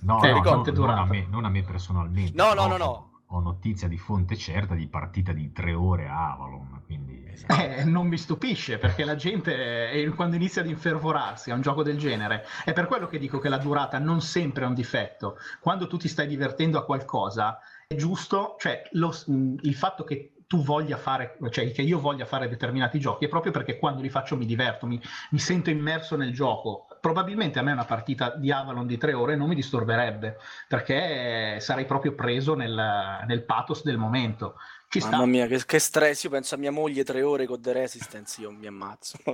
No, 0.00 0.22
eh, 0.22 0.30
no, 0.30 0.40
no 0.40 0.62
non, 0.72 0.90
a 0.90 1.04
me, 1.04 1.26
non, 1.28 1.44
a 1.46 1.48
me, 1.48 1.62
personalmente. 1.62 2.32
No, 2.34 2.52
no, 2.52 2.66
no, 2.66 2.76
no. 2.76 3.10
Ho 3.30 3.40
notizia 3.40 3.88
di 3.88 3.98
fonte 3.98 4.36
certa 4.36 4.74
di 4.74 4.86
partita 4.86 5.32
di 5.32 5.50
tre 5.50 5.74
ore 5.74 6.06
a 6.06 6.34
Avalon, 6.34 6.82
quindi... 6.86 7.24
Eh, 7.48 7.84
non 7.84 8.06
mi 8.06 8.16
stupisce, 8.16 8.78
perché 8.78 9.04
la 9.04 9.16
gente 9.16 9.90
eh, 9.90 10.08
quando 10.10 10.36
inizia 10.36 10.62
ad 10.62 10.68
infervorarsi 10.68 11.50
a 11.50 11.54
un 11.54 11.60
gioco 11.60 11.82
del 11.82 11.98
genere, 11.98 12.44
è 12.64 12.72
per 12.72 12.86
quello 12.86 13.06
che 13.06 13.18
dico 13.18 13.38
che 13.38 13.48
la 13.48 13.58
durata 13.58 13.98
non 13.98 14.20
sempre 14.20 14.64
è 14.64 14.66
un 14.66 14.74
difetto. 14.74 15.38
Quando 15.60 15.86
tu 15.86 15.96
ti 15.96 16.08
stai 16.08 16.26
divertendo 16.26 16.78
a 16.78 16.84
qualcosa, 16.84 17.58
è 17.88 17.94
giusto, 17.94 18.56
cioè 18.58 18.82
lo, 18.92 19.14
il 19.26 19.74
fatto 19.74 20.02
che 20.02 20.32
tu 20.48 20.62
voglia 20.62 20.96
fare, 20.96 21.38
cioè 21.50 21.70
che 21.72 21.82
io 21.82 22.00
voglia 22.00 22.24
fare 22.24 22.48
determinati 22.48 22.98
giochi 22.98 23.24
è 23.24 23.28
proprio 23.28 23.52
perché 23.52 23.78
quando 23.78 24.02
li 24.02 24.08
faccio 24.08 24.36
mi 24.36 24.46
diverto, 24.46 24.86
mi, 24.86 25.00
mi 25.30 25.38
sento 25.38 25.70
immerso 25.70 26.16
nel 26.16 26.32
gioco. 26.32 26.86
Probabilmente 27.00 27.58
a 27.60 27.62
me 27.62 27.72
una 27.72 27.84
partita 27.84 28.34
di 28.36 28.50
Avalon 28.50 28.86
di 28.86 28.96
tre 28.96 29.12
ore 29.12 29.36
non 29.36 29.48
mi 29.48 29.54
disturberebbe 29.54 30.38
perché 30.66 31.58
sarei 31.60 31.84
proprio 31.84 32.14
preso 32.14 32.54
nel, 32.54 33.24
nel 33.26 33.44
pathos 33.44 33.84
del 33.84 33.98
momento. 33.98 34.56
Ci 34.88 35.00
Mamma 35.00 35.16
sta. 35.16 35.26
mia, 35.26 35.46
che, 35.48 35.64
che, 35.66 35.78
stress! 35.80 36.22
Io 36.22 36.30
penso 36.30 36.54
a 36.54 36.58
mia 36.58 36.70
moglie 36.70 37.02
tre 37.02 37.20
ore 37.22 37.44
con 37.44 37.60
The 37.60 37.72
Resistance, 37.72 38.40
io 38.40 38.52
mi 38.52 38.66
ammazzo. 38.66 39.18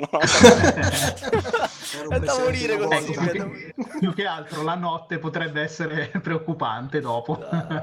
è 2.08 2.18
da 2.20 2.38
morire 2.38 2.78
così. 2.78 3.12
Più, 3.12 3.74
più 3.98 4.14
che 4.14 4.24
altro 4.24 4.62
la 4.62 4.74
notte 4.74 5.18
potrebbe 5.18 5.60
essere 5.60 6.10
preoccupante 6.22 7.00
dopo. 7.00 7.38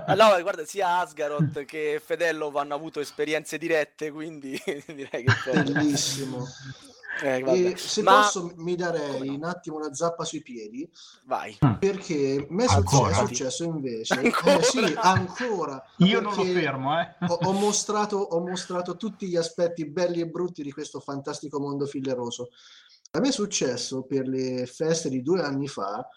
Allora, 0.08 0.42
guarda, 0.42 0.66
sia 0.66 0.98
Asgaroth 0.98 1.64
che 1.66 2.02
Fedello 2.04 2.52
hanno 2.56 2.74
avuto 2.74 3.00
esperienze 3.02 3.60
dirette, 3.60 4.10
quindi 4.12 4.60
direi 4.88 5.24
che 5.24 5.52
è 5.52 5.64
bellissimo. 5.64 6.48
Eh, 7.22 7.78
se 7.78 8.02
Ma... 8.02 8.22
posso 8.22 8.54
mi 8.58 8.76
darei 8.76 9.28
no? 9.28 9.34
un 9.36 9.44
attimo 9.44 9.78
una 9.78 9.94
zappa 9.94 10.24
sui 10.24 10.42
piedi. 10.42 10.90
Vai. 11.26 11.58
Mm. 11.66 11.74
Perché 11.76 12.48
a 12.50 12.54
me 12.54 12.66
è 12.66 13.14
successo 13.14 13.64
invece. 13.64 14.14
Ancora? 14.14 14.58
Eh, 14.58 14.64
sì, 14.64 14.94
ancora. 14.96 15.84
Io 15.98 16.22
non 16.22 16.36
lo 16.36 16.44
fermo. 16.44 17.00
Eh. 17.00 17.16
ho, 17.28 17.40
ho, 17.42 17.52
mostrato, 17.54 18.18
ho 18.18 18.40
mostrato 18.40 18.96
tutti 18.96 19.28
gli 19.28 19.36
aspetti 19.36 19.90
belli 19.90 20.22
e 20.22 20.28
brutti 20.28 20.64
di 20.64 20.72
questo 20.72 21.00
fantastico 21.00 21.60
mondo 21.60 21.86
filleroso. 21.86 22.50
A 23.12 23.20
me 23.20 23.30
è 23.30 23.32
successo 23.32 24.04
per 24.04 24.28
le 24.28 24.66
feste 24.66 25.10
di 25.10 25.22
due 25.22 25.42
anni 25.42 25.68
fa 25.68 26.08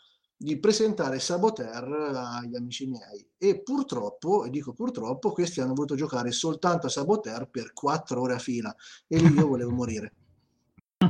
di 0.42 0.59
presentare 0.59 1.20
Saboteur 1.20 2.14
agli 2.14 2.57
amici 2.57 2.86
miei 2.86 3.24
e 3.38 3.62
purtroppo, 3.62 4.44
e 4.44 4.50
dico 4.50 4.72
purtroppo, 4.72 5.30
questi 5.30 5.61
hanno 5.61 5.72
voluto 5.72 5.94
giocare 5.94 6.32
soltanto 6.32 6.88
a 6.88 6.90
Saboteur 6.90 7.48
per 7.48 7.72
quattro 7.72 8.22
ore 8.22 8.34
a 8.34 8.38
fila 8.38 8.74
e 9.07 9.18
lì 9.18 9.32
io 9.32 9.46
volevo 9.46 9.70
morire. 9.70 10.14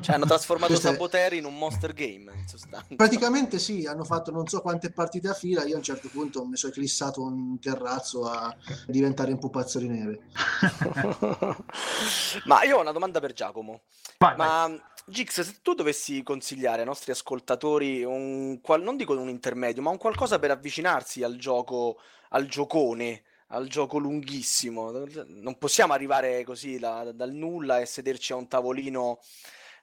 Cioè 0.00 0.14
hanno 0.14 0.26
trasformato 0.26 0.76
Saboteri 0.76 1.38
in 1.38 1.44
un 1.44 1.56
monster 1.56 1.92
game, 1.92 2.32
in 2.34 2.46
sostanza. 2.46 2.94
Praticamente 2.94 3.58
sì, 3.58 3.86
hanno 3.86 4.04
fatto 4.04 4.30
non 4.30 4.46
so 4.46 4.60
quante 4.60 4.90
partite 4.90 5.28
a 5.28 5.34
fila, 5.34 5.64
io 5.64 5.74
a 5.74 5.78
un 5.78 5.82
certo 5.82 6.08
punto 6.08 6.44
mi 6.44 6.56
sono 6.56 6.72
clissato 6.72 7.22
un 7.22 7.58
terrazzo 7.58 8.24
a 8.24 8.54
diventare 8.86 9.32
un 9.32 9.38
pupazzo 9.38 9.78
di 9.78 9.88
neve. 9.88 10.20
Ma 12.44 12.62
io 12.62 12.78
ho 12.78 12.80
una 12.80 12.92
domanda 12.92 13.20
per 13.20 13.32
Giacomo. 13.32 13.82
Vai, 14.18 14.36
Ma 14.36 14.66
vai. 14.68 14.80
Gix, 15.06 15.40
se 15.40 15.56
tu 15.62 15.74
dovessi 15.74 16.22
consigliare 16.22 16.80
ai 16.80 16.86
nostri 16.86 17.10
ascoltatori 17.10 18.04
un, 18.04 18.60
non 18.80 18.96
dico 18.96 19.18
un 19.18 19.28
intermedio, 19.28 19.82
ma 19.82 19.90
un 19.90 19.98
qualcosa 19.98 20.38
per 20.38 20.52
avvicinarsi 20.52 21.22
al 21.22 21.36
gioco, 21.36 21.98
al 22.30 22.46
giocone, 22.46 23.22
al 23.48 23.66
gioco 23.66 23.98
lunghissimo, 23.98 24.90
non 25.26 25.58
possiamo 25.58 25.92
arrivare 25.92 26.44
così 26.44 26.78
da, 26.78 27.10
dal 27.12 27.32
nulla 27.32 27.80
e 27.80 27.86
sederci 27.86 28.32
a 28.32 28.36
un 28.36 28.48
tavolino 28.48 29.18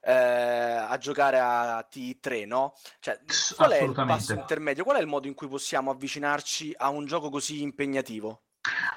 eh, 0.02 0.14
a 0.14 0.98
giocare 0.98 1.40
a 1.40 1.88
T3, 1.92 2.48
no? 2.48 2.74
Cioè, 3.00 3.20
qual 3.56 3.72
è 3.72 3.82
il 3.82 3.94
passo 3.94 4.34
intermedio? 4.34 4.84
Qual 4.84 4.98
è 4.98 5.02
il 5.02 5.08
modo 5.08 5.28
in 5.28 5.34
cui 5.34 5.48
possiamo 5.48 5.92
avvicinarci 5.92 6.74
a 6.78 6.90
un 6.90 7.06
gioco 7.06 7.30
così 7.30 7.62
impegnativo? 7.62 8.42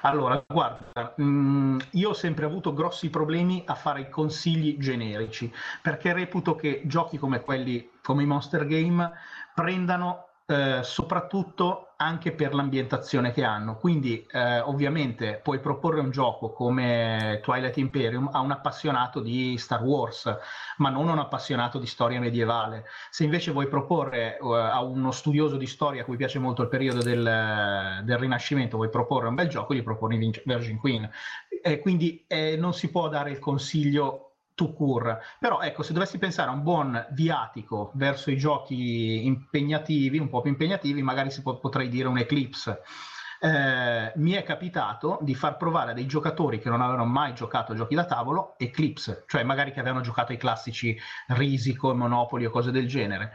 Allora, 0.01 0.43
guarda, 0.45 1.15
mm, 1.21 1.79
io 1.91 2.09
ho 2.09 2.13
sempre 2.13 2.45
avuto 2.45 2.73
grossi 2.73 3.09
problemi 3.09 3.63
a 3.65 3.75
fare 3.75 4.01
i 4.01 4.09
consigli 4.09 4.77
generici, 4.77 5.51
perché 5.81 6.13
reputo 6.13 6.55
che 6.55 6.81
giochi 6.85 7.17
come 7.17 7.41
quelli, 7.41 7.89
come 8.01 8.23
i 8.23 8.25
Monster 8.25 8.65
Game, 8.65 9.09
prendano 9.55 10.27
eh, 10.45 10.81
soprattutto 10.83 11.93
anche 11.95 12.33
per 12.33 12.53
l'ambientazione 12.53 13.31
che 13.31 13.45
hanno. 13.45 13.77
Quindi, 13.77 14.27
eh, 14.29 14.59
ovviamente, 14.59 15.39
puoi 15.41 15.59
proporre 15.59 16.01
un 16.01 16.11
gioco 16.11 16.51
come 16.51 17.39
Twilight 17.41 17.77
Imperium 17.77 18.29
a 18.31 18.41
un 18.41 18.51
appassionato 18.51 19.21
di 19.21 19.57
Star 19.57 19.81
Wars, 19.81 20.37
ma 20.77 20.89
non 20.89 21.07
a 21.07 21.13
un 21.13 21.19
appassionato 21.19 21.79
di 21.79 21.85
storia 21.85 22.19
medievale. 22.19 22.85
Se 23.09 23.23
invece 23.23 23.51
vuoi 23.51 23.67
proporre 23.67 24.37
uh, 24.41 24.51
a 24.51 24.81
uno 24.81 25.11
studioso 25.11 25.55
di 25.55 25.67
storia 25.67 26.01
a 26.01 26.05
cui 26.05 26.17
piace 26.17 26.39
molto 26.39 26.61
il 26.61 26.67
periodo 26.67 27.01
del, 27.01 28.01
del 28.03 28.17
Rinascimento, 28.17 28.75
vuoi 28.75 28.89
proporre 28.89 29.29
un 29.29 29.35
bel 29.35 29.47
gioco, 29.47 29.73
gli 29.73 29.83
proponi 29.83 30.31
Virgin 30.43 30.77
Queen. 30.77 31.09
Eh, 31.61 31.79
quindi 31.79 32.25
eh, 32.27 32.57
non 32.57 32.73
si 32.73 32.91
può 32.91 33.07
dare 33.07 33.31
il 33.31 33.39
consiglio 33.39 34.32
to 34.55 34.73
cure. 34.73 35.21
Però 35.39 35.61
ecco, 35.61 35.83
se 35.83 35.93
dovessi 35.93 36.17
pensare 36.17 36.49
a 36.49 36.53
un 36.53 36.63
buon 36.63 37.07
viatico 37.11 37.91
verso 37.95 38.31
i 38.31 38.37
giochi 38.37 39.25
impegnativi, 39.25 40.17
un 40.17 40.29
po' 40.29 40.41
più 40.41 40.51
impegnativi, 40.51 41.01
magari 41.01 41.31
si 41.31 41.41
può, 41.41 41.57
potrei 41.57 41.89
dire 41.89 42.07
un 42.07 42.17
Eclipse. 42.17 42.81
Eh, 43.39 44.13
mi 44.15 44.31
è 44.31 44.43
capitato 44.43 45.19
di 45.21 45.35
far 45.35 45.57
provare 45.57 45.91
a 45.91 45.93
dei 45.93 46.05
giocatori 46.05 46.59
che 46.59 46.69
non 46.69 46.81
avevano 46.81 47.03
mai 47.03 47.33
giocato 47.33 47.73
a 47.73 47.75
giochi 47.75 47.93
da 47.93 48.05
tavolo 48.05 48.55
Eclipse, 48.57 49.25
cioè 49.27 49.43
magari 49.43 49.73
che 49.73 49.81
avevano 49.81 50.01
giocato 50.01 50.31
ai 50.31 50.37
classici 50.37 50.97
Risico, 51.27 51.93
Monopoli 51.93 52.45
o 52.45 52.49
cose 52.49 52.71
del 52.71 52.87
genere 52.87 53.33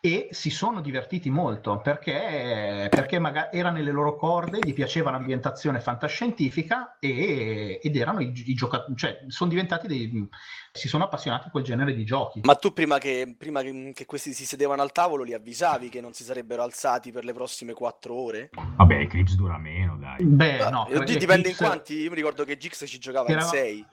e 0.00 0.28
si 0.30 0.48
sono 0.48 0.80
divertiti 0.80 1.28
molto 1.28 1.78
perché, 1.80 2.86
perché 2.88 3.18
magari 3.18 3.58
era 3.58 3.70
nelle 3.70 3.90
loro 3.90 4.16
corde, 4.16 4.58
gli 4.58 4.72
piaceva 4.72 5.10
l'ambientazione 5.10 5.78
fantascientifica 5.78 6.96
e, 6.98 7.78
ed 7.82 7.96
erano 7.96 8.20
i, 8.20 8.32
i 8.46 8.54
giocatori, 8.54 8.96
cioè 8.96 9.24
sono 9.28 9.50
diventati 9.50 9.86
dei, 9.86 10.28
si 10.72 10.88
sono 10.88 11.04
appassionati 11.04 11.48
a 11.48 11.50
quel 11.50 11.64
genere 11.64 11.94
di 11.94 12.04
giochi. 12.04 12.40
Ma 12.44 12.54
tu 12.54 12.72
prima, 12.72 12.96
che, 12.96 13.34
prima 13.36 13.60
che, 13.60 14.06
questi 14.06 14.32
si 14.32 14.46
sedevano 14.46 14.80
al 14.80 14.92
tavolo 14.92 15.22
li 15.22 15.34
avvisavi 15.34 15.90
che 15.90 16.00
non 16.00 16.14
si 16.14 16.24
sarebbero 16.24 16.62
alzati 16.62 17.12
per 17.12 17.24
le 17.24 17.34
prossime 17.34 17.74
quattro 17.74 18.14
ore? 18.14 18.50
Vabbè, 18.76 19.00
Eclipse 19.00 19.36
dura 19.36 19.58
meno, 19.58 19.98
dai. 19.98 20.24
Beh, 20.24 20.70
no. 20.70 20.86
Dipende 20.88 21.14
Eclipse... 21.14 21.50
in 21.50 21.56
quanti, 21.56 21.94
io 21.94 22.08
mi 22.08 22.16
ricordo 22.16 22.44
che 22.44 22.56
Gix 22.56 22.86
ci 22.86 22.98
giocava 22.98 23.28
era... 23.28 23.40
in 23.40 23.46
sei. 23.46 23.86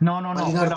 No, 0.00 0.20
no, 0.20 0.32
no, 0.32 0.44
quella, 0.50 0.76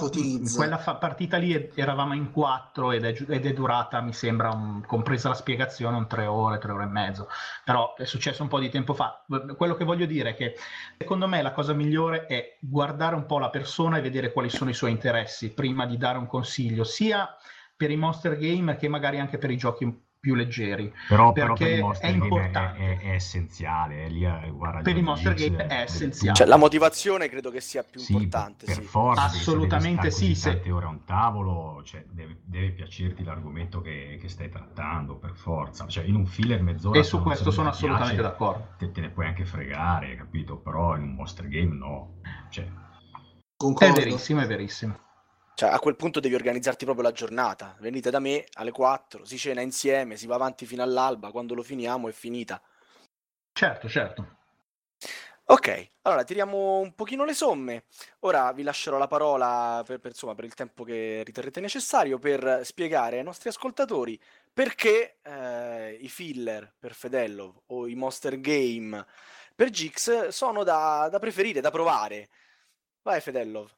quella 0.56 0.78
fa- 0.80 0.96
partita 0.96 1.38
lì 1.38 1.72
eravamo 1.76 2.14
in 2.16 2.32
quattro 2.32 2.92
ed 2.92 3.04
è, 3.06 3.16
ed 3.28 3.46
è 3.46 3.54
durata, 3.54 4.02
mi 4.02 4.14
sembra, 4.14 4.50
un- 4.52 4.84
compresa 4.86 5.30
la 5.30 5.36
spiegazione, 5.36 5.98
un 5.98 6.08
tre 6.08 6.26
ore, 6.26 6.58
tre 6.58 6.72
ore 6.72 6.86
e 6.86 6.88
mezzo. 6.88 7.28
Però 7.64 7.96
è 7.96 8.06
successo 8.06 8.42
un 8.42 8.50
po' 8.50 8.60
di 8.60 8.70
tempo 8.70 8.94
fa. 8.94 9.24
Quello 9.56 9.76
che 9.76 9.84
voglio 9.84 10.06
dire 10.06 10.32
è 10.32 10.36
che 10.36 10.56
secondo 10.98 11.28
me 11.28 11.42
la 11.42 11.52
cosa 11.52 11.74
migliore 11.74 12.26
è 12.26 12.58
guardare 12.60 13.16
un 13.16 13.26
po' 13.26 13.38
la 13.38 13.50
persona 13.50 13.98
e 13.98 14.02
vedere 14.02 14.32
quali 14.32 14.50
sono 14.50 14.70
i 14.72 14.74
suoi 14.74 14.92
interessi 14.92 15.54
prima 15.54 15.86
di 15.86 15.98
dare 15.98 16.18
un 16.18 16.26
consiglio, 16.28 16.84
sia 16.84 17.36
per 17.76 17.92
i 17.92 17.96
monster 17.98 18.38
game 18.38 18.76
che 18.76 18.88
magari 18.88 19.20
anche 19.20 19.38
per 19.38 19.52
i 19.52 19.58
giochi 19.58 20.10
più 20.22 20.36
leggeri. 20.36 20.94
Però, 21.08 21.32
però 21.32 21.56
Perché 21.56 21.66
per 21.66 21.74
i 21.74 21.78
è 21.78 21.82
Monster 21.82 22.12
Game 22.12 22.22
è, 22.22 22.24
importante. 22.28 22.80
è- 22.80 23.00
è 23.00 23.10
essenziale. 23.16 24.06
È 24.06 24.10
lì, 24.10 24.24
eh, 24.24 24.52
guarda, 24.52 24.82
Per 24.82 24.96
i 24.96 25.02
Monster 25.02 25.34
Game 25.34 25.66
è 25.66 25.80
eh, 25.80 25.82
essenziale. 25.82 26.38
Cioè, 26.38 26.48
la 26.48 26.58
motivazione 26.58 27.28
credo 27.28 27.50
che 27.50 27.60
sia 27.60 27.84
più 27.84 28.00
Sì, 28.00 28.14
importante. 28.14 28.66
per 28.66 28.76
sì. 28.76 28.82
forza, 28.84 29.24
Assolutamente 29.24 30.12
se 30.12 30.20
devi 30.22 30.36
sì, 30.36 30.40
se- 30.40 30.52
tante 30.54 30.72
ore 30.72 30.86
a 30.86 30.90
un 30.90 31.04
tavolo, 31.06 31.82
cioè, 31.84 32.06
deve, 32.08 32.38
deve 32.46 32.70
piacerti 32.70 33.24
l'argomento 33.24 33.82
che, 33.82 34.20
che 34.22 34.30
stai 34.30 34.50
trattando, 34.50 35.16
per 35.16 35.36
forza. 35.36 35.88
Cioè, 35.88 36.04
in 36.06 36.14
un 36.16 36.28
filler 36.28 36.62
mezz'ora... 36.62 37.00
E 37.00 37.04
su 37.04 37.22
questo 37.24 37.50
sono 37.50 37.70
assolutamente 37.70 38.14
piace, 38.14 38.30
d'accordo. 38.30 38.68
Te, 38.78 38.92
te 38.92 39.02
ne 39.02 39.10
puoi 39.10 39.26
anche 39.26 39.44
fregare, 39.46 40.16
capito? 40.16 40.58
Però 40.58 40.96
in 40.96 41.02
un 41.02 41.16
Monster 41.16 41.48
Game 41.48 41.76
no. 41.76 42.20
Cioè, 42.52 42.68
È 43.80 43.92
verissimo, 43.92 44.42
è 44.42 44.46
verissimo. 44.48 45.00
Cioè, 45.54 45.70
a 45.70 45.80
quel 45.80 45.96
punto 45.96 46.20
devi 46.20 46.36
organizzarti 46.36 46.86
proprio 46.86 47.06
la 47.06 47.12
giornata. 47.12 47.76
Venite 47.80 48.10
da 48.10 48.20
me 48.20 48.46
alle 48.54 48.72
4, 48.72 49.26
si 49.26 49.38
cena 49.38 49.62
insieme, 49.62 50.18
si 50.18 50.26
va 50.26 50.36
avanti 50.36 50.66
fino 50.66 50.84
all'alba, 50.84 51.32
quando 51.32 51.54
lo 51.54 51.64
finiamo 51.64 52.10
è 52.10 52.12
finita. 52.12 52.62
Certo, 53.54 53.90
certo. 53.90 54.40
Ok, 55.52 55.90
allora 56.04 56.24
tiriamo 56.24 56.80
un 56.80 56.96
pochino 56.96 57.26
le 57.26 57.34
somme. 57.34 57.84
Ora 58.20 58.54
vi 58.54 58.64
lascerò 58.64 58.98
la 58.98 59.08
parola 59.08 59.84
per, 59.86 60.00
per, 60.00 60.12
insomma, 60.12 60.34
per 60.34 60.46
il 60.46 60.54
tempo 60.54 60.86
che 60.86 61.24
riterrete 61.26 61.60
necessario 61.60 62.20
per 62.20 62.62
spiegare 62.64 63.18
ai 63.18 63.24
nostri 63.24 63.50
ascoltatori 63.50 64.18
perché 64.54 65.18
eh, 65.22 65.98
i 66.00 66.08
filler 66.08 66.74
per 66.80 66.94
Fedello 66.94 67.64
o 67.68 67.88
i 67.88 67.96
Monster 67.96 68.40
Game 68.40 69.06
per 69.54 69.70
Gix 69.70 70.30
sono 70.30 70.64
da, 70.64 71.10
da 71.12 71.20
preferire, 71.20 71.60
da 71.60 71.70
provare. 71.70 72.30
Vai 73.02 73.20
Fedello. 73.20 73.70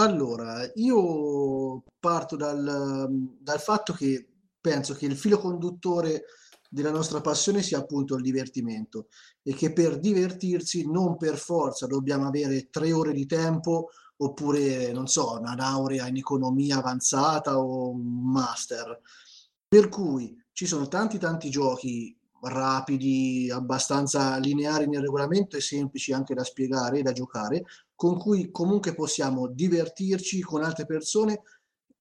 Allora, 0.00 0.66
io 0.76 1.84
parto 1.98 2.34
dal, 2.34 3.06
dal 3.38 3.60
fatto 3.60 3.92
che 3.92 4.28
penso 4.58 4.94
che 4.94 5.04
il 5.04 5.14
filo 5.14 5.38
conduttore 5.38 6.24
della 6.70 6.90
nostra 6.90 7.20
passione 7.20 7.60
sia 7.60 7.78
appunto 7.78 8.14
il 8.14 8.22
divertimento 8.22 9.08
e 9.42 9.52
che 9.52 9.74
per 9.74 9.98
divertirsi 9.98 10.90
non 10.90 11.18
per 11.18 11.36
forza 11.36 11.86
dobbiamo 11.86 12.26
avere 12.26 12.70
tre 12.70 12.92
ore 12.94 13.12
di 13.12 13.26
tempo 13.26 13.90
oppure, 14.16 14.90
non 14.92 15.06
so, 15.06 15.38
una 15.38 15.54
laurea 15.54 16.06
in 16.06 16.16
economia 16.16 16.78
avanzata 16.78 17.58
o 17.58 17.90
un 17.90 18.30
master. 18.30 19.00
Per 19.68 19.90
cui 19.90 20.34
ci 20.52 20.64
sono 20.64 20.88
tanti 20.88 21.18
tanti 21.18 21.50
giochi 21.50 22.16
rapidi, 22.42 23.50
abbastanza 23.50 24.38
lineari 24.38 24.86
nel 24.86 25.02
regolamento 25.02 25.58
e 25.58 25.60
semplici 25.60 26.14
anche 26.14 26.32
da 26.32 26.44
spiegare 26.44 27.00
e 27.00 27.02
da 27.02 27.12
giocare, 27.12 27.64
con 28.00 28.16
cui 28.16 28.50
comunque 28.50 28.94
possiamo 28.94 29.46
divertirci 29.46 30.40
con 30.40 30.64
altre 30.64 30.86
persone 30.86 31.42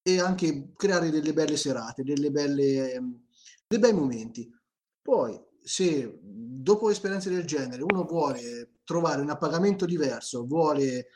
e 0.02 0.22
anche 0.22 0.72
creare 0.78 1.10
delle 1.10 1.34
belle 1.34 1.58
serate, 1.58 2.04
delle 2.04 2.32
belle, 2.32 2.94
ehm, 2.94 3.22
dei 3.68 3.80
bei 3.80 3.92
momenti. 3.92 4.50
Poi, 5.02 5.38
se 5.62 6.18
dopo 6.22 6.90
esperienze 6.90 7.30
del 7.30 7.44
genere 7.44 7.84
uno 7.84 8.06
vuole 8.06 8.76
trovare 8.86 9.22
un 9.22 9.30
appagamento 9.30 9.86
diverso, 9.86 10.46
vuole 10.46 11.08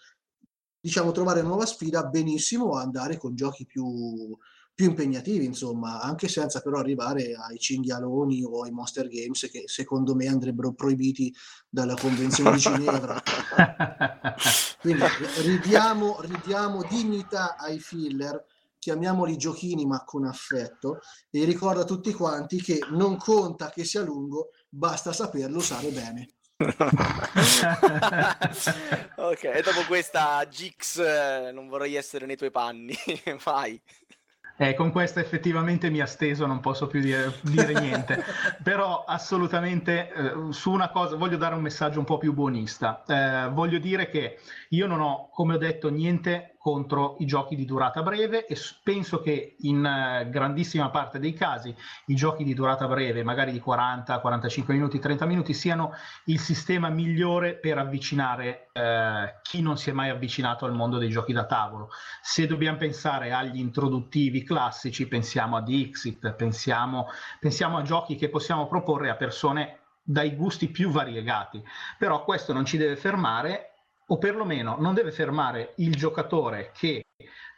diciamo 0.82 1.14
trovare 1.14 1.40
una 1.40 1.48
nuova 1.48 1.66
sfida, 1.66 2.04
benissimo 2.08 2.74
andare 2.74 3.16
con 3.16 3.36
giochi 3.36 3.66
più, 3.66 4.38
più 4.76 4.88
impegnativi, 4.88 5.46
insomma, 5.46 6.02
anche 6.02 6.28
senza 6.28 6.62
però 6.62 6.80
arrivare 6.80 7.36
ai 7.36 7.60
cinghialoni 7.60 8.44
o 8.44 8.64
ai 8.64 8.72
monster 8.72 9.08
games 9.08 9.48
che 9.52 9.64
secondo 9.66 10.16
me 10.16 10.28
andrebbero 10.28 10.74
proibiti 10.74 11.34
dalla 11.70 11.94
Convenzione 11.94 12.54
di 12.54 12.58
Ginevra. 12.58 13.22
Quindi 14.82 15.04
ridiamo, 15.44 16.22
ridiamo 16.22 16.84
dignità 16.90 17.56
ai 17.56 17.80
filler, 17.80 18.46
chiamiamoli 18.80 19.38
giochini 19.38 19.86
ma 19.86 20.04
con 20.04 20.26
affetto 20.26 21.00
e 21.30 21.46
ricordo 21.46 21.82
a 21.82 21.86
tutti 21.86 22.12
quanti 22.12 22.62
che 22.62 22.80
non 22.92 23.18
conta 23.18 23.70
che 23.70 23.86
sia 23.86 24.02
lungo, 24.02 24.50
basta 24.68 25.14
saperlo 25.14 25.58
usare 25.58 25.90
bene. 25.90 26.30
ok, 29.16 29.44
e 29.44 29.62
dopo 29.62 29.84
questa 29.88 30.48
Gix 30.48 31.00
eh, 31.00 31.52
non 31.52 31.68
vorrei 31.68 31.96
essere 31.96 32.26
nei 32.26 32.38
tuoi 32.38 32.52
panni. 32.52 32.96
Vai. 33.44 33.82
Eh, 34.56 34.76
con 34.76 34.92
questa 34.92 35.20
effettivamente 35.20 35.90
mi 35.90 36.00
ha 36.00 36.06
steso, 36.06 36.46
non 36.46 36.60
posso 36.60 36.86
più 36.86 37.00
dire, 37.00 37.34
dire 37.42 37.74
niente, 37.80 38.24
però 38.62 39.04
assolutamente 39.04 40.14
eh, 40.14 40.32
su 40.52 40.72
una 40.72 40.90
cosa 40.90 41.16
voglio 41.16 41.38
dare 41.38 41.56
un 41.56 41.62
messaggio 41.62 41.98
un 41.98 42.06
po' 42.06 42.20
più 42.20 42.34
buonista. 42.34 43.04
Eh, 43.08 43.50
voglio 43.50 43.80
dire 43.80 44.10
che 44.10 44.38
io 44.70 44.86
non 44.86 45.02
ho, 45.02 45.30
come 45.32 45.56
ho 45.56 45.58
detto, 45.58 45.90
niente 45.90 46.53
contro 46.64 47.18
i 47.20 47.26
giochi 47.26 47.58
di 47.58 47.66
durata 47.66 48.02
breve 48.04 48.46
e 48.46 48.58
penso 48.82 49.20
che 49.20 49.58
in 49.60 49.84
eh, 49.84 50.30
grandissima 50.30 50.90
parte 50.92 51.20
dei 51.20 51.34
casi 51.34 51.76
i 52.06 52.16
giochi 52.16 52.46
di 52.46 52.54
durata 52.54 52.88
breve, 52.88 53.22
magari 53.22 53.52
di 53.52 53.60
40, 53.60 54.22
45 54.22 54.74
minuti, 54.74 54.98
30 54.98 55.26
minuti, 55.26 55.54
siano 55.54 55.92
il 56.28 56.40
sistema 56.40 56.88
migliore 56.88 57.56
per 57.56 57.80
avvicinare 57.80 58.70
eh, 58.72 59.42
chi 59.42 59.62
non 59.62 59.78
si 59.78 59.90
è 59.90 59.94
mai 59.94 60.08
avvicinato 60.08 60.64
al 60.64 60.74
mondo 60.74 61.00
dei 61.00 61.10
giochi 61.10 61.34
da 61.34 61.46
tavolo. 61.46 61.90
Se 62.22 62.48
dobbiamo 62.48 62.78
pensare 62.78 63.34
agli 63.34 63.60
introduttivi 63.60 64.46
classici, 64.46 65.06
pensiamo 65.06 65.58
a 65.58 65.62
Dixit, 65.62 66.32
pensiamo, 66.32 67.08
pensiamo 67.42 67.78
a 67.78 67.82
giochi 67.82 68.16
che 68.16 68.30
possiamo 68.30 68.68
proporre 68.68 69.10
a 69.10 69.16
persone 69.16 69.80
dai 70.02 70.34
gusti 70.34 70.70
più 70.70 70.92
variegati. 70.92 71.62
Però 71.98 72.24
questo 72.24 72.54
non 72.54 72.64
ci 72.64 72.78
deve 72.78 72.96
fermare, 72.96 73.73
o 74.08 74.18
perlomeno 74.18 74.76
non 74.80 74.94
deve 74.94 75.12
fermare 75.12 75.74
il 75.78 75.96
giocatore 75.96 76.72
che 76.74 77.06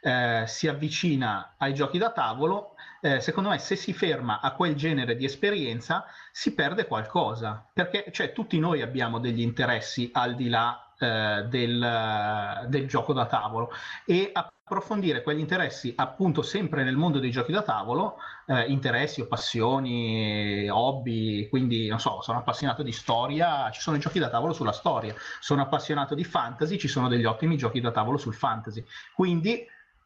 eh, 0.00 0.44
si 0.46 0.68
avvicina 0.68 1.54
ai 1.58 1.74
giochi 1.74 1.98
da 1.98 2.12
tavolo. 2.12 2.74
Eh, 3.00 3.20
secondo 3.20 3.50
me, 3.50 3.58
se 3.58 3.76
si 3.76 3.92
ferma 3.92 4.40
a 4.40 4.52
quel 4.54 4.74
genere 4.74 5.16
di 5.16 5.24
esperienza, 5.24 6.06
si 6.32 6.54
perde 6.54 6.86
qualcosa, 6.86 7.68
perché 7.72 8.06
cioè, 8.12 8.32
tutti 8.32 8.58
noi 8.58 8.82
abbiamo 8.82 9.18
degli 9.18 9.40
interessi 9.40 10.10
al 10.12 10.34
di 10.34 10.48
là 10.48 10.85
eh, 10.98 11.44
del, 11.48 12.66
del 12.68 12.86
gioco 12.88 13.12
da 13.12 13.26
tavolo 13.26 13.70
e 14.04 14.30
approfondire 14.32 15.22
quegli 15.22 15.38
interessi 15.38 15.92
appunto 15.96 16.42
sempre 16.42 16.82
nel 16.82 16.96
mondo 16.96 17.20
dei 17.20 17.30
giochi 17.30 17.52
da 17.52 17.62
tavolo, 17.62 18.16
eh, 18.46 18.62
interessi 18.64 19.20
o 19.20 19.26
passioni, 19.26 20.68
hobby, 20.68 21.48
quindi 21.48 21.86
non 21.86 22.00
so, 22.00 22.20
sono 22.20 22.38
appassionato 22.38 22.82
di 22.82 22.92
storia, 22.92 23.70
ci 23.70 23.80
sono 23.80 23.96
i 23.96 24.00
giochi 24.00 24.18
da 24.18 24.28
tavolo 24.28 24.52
sulla 24.52 24.72
storia, 24.72 25.14
sono 25.40 25.62
appassionato 25.62 26.14
di 26.14 26.24
fantasy, 26.24 26.78
ci 26.78 26.88
sono 26.88 27.08
degli 27.08 27.24
ottimi 27.24 27.56
giochi 27.56 27.80
da 27.80 27.92
tavolo 27.92 28.16
sul 28.16 28.34
fantasy, 28.34 28.84
quindi 29.14 29.64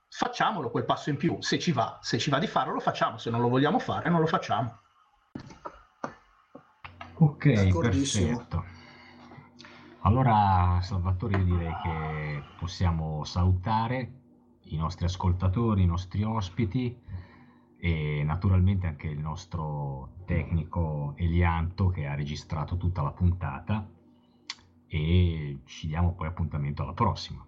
facciamolo 0.09 0.71
quel 0.71 0.85
passo 0.85 1.09
in 1.11 1.17
più, 1.17 1.39
se 1.41 1.59
ci 1.59 1.73
va, 1.73 1.99
se 2.03 2.19
ci 2.19 2.31
va 2.31 2.39
di 2.39 2.47
farlo 2.47 2.75
lo 2.75 2.81
facciamo, 2.81 3.17
se 3.17 3.31
non 3.31 3.41
lo 3.41 3.49
vogliamo 3.49 3.79
fare 3.79 4.11
non 4.11 4.21
lo 4.21 4.27
facciamo. 4.27 4.79
Ok, 7.15 7.53
D'accordissimo. 7.53 8.37
perfetto. 8.37 8.70
Allora, 10.03 10.79
Salvatore, 10.81 11.37
io 11.37 11.45
direi 11.45 11.75
che 11.83 12.43
possiamo 12.59 13.23
salutare 13.25 14.13
i 14.71 14.77
nostri 14.77 15.05
ascoltatori, 15.05 15.83
i 15.83 15.87
nostri 15.87 16.23
ospiti 16.23 16.99
e 17.79 18.23
naturalmente 18.25 18.87
anche 18.87 19.09
il 19.09 19.19
nostro 19.19 20.13
tecnico 20.25 21.13
Elianto 21.17 21.89
che 21.89 22.07
ha 22.07 22.15
registrato 22.15 22.79
tutta 22.79 23.03
la 23.03 23.13
puntata. 23.13 23.87
E 24.87 25.61
ci 25.67 25.87
diamo 25.87 26.15
poi 26.15 26.29
appuntamento 26.29 26.83
alla 26.83 26.95
prossima. 26.95 27.47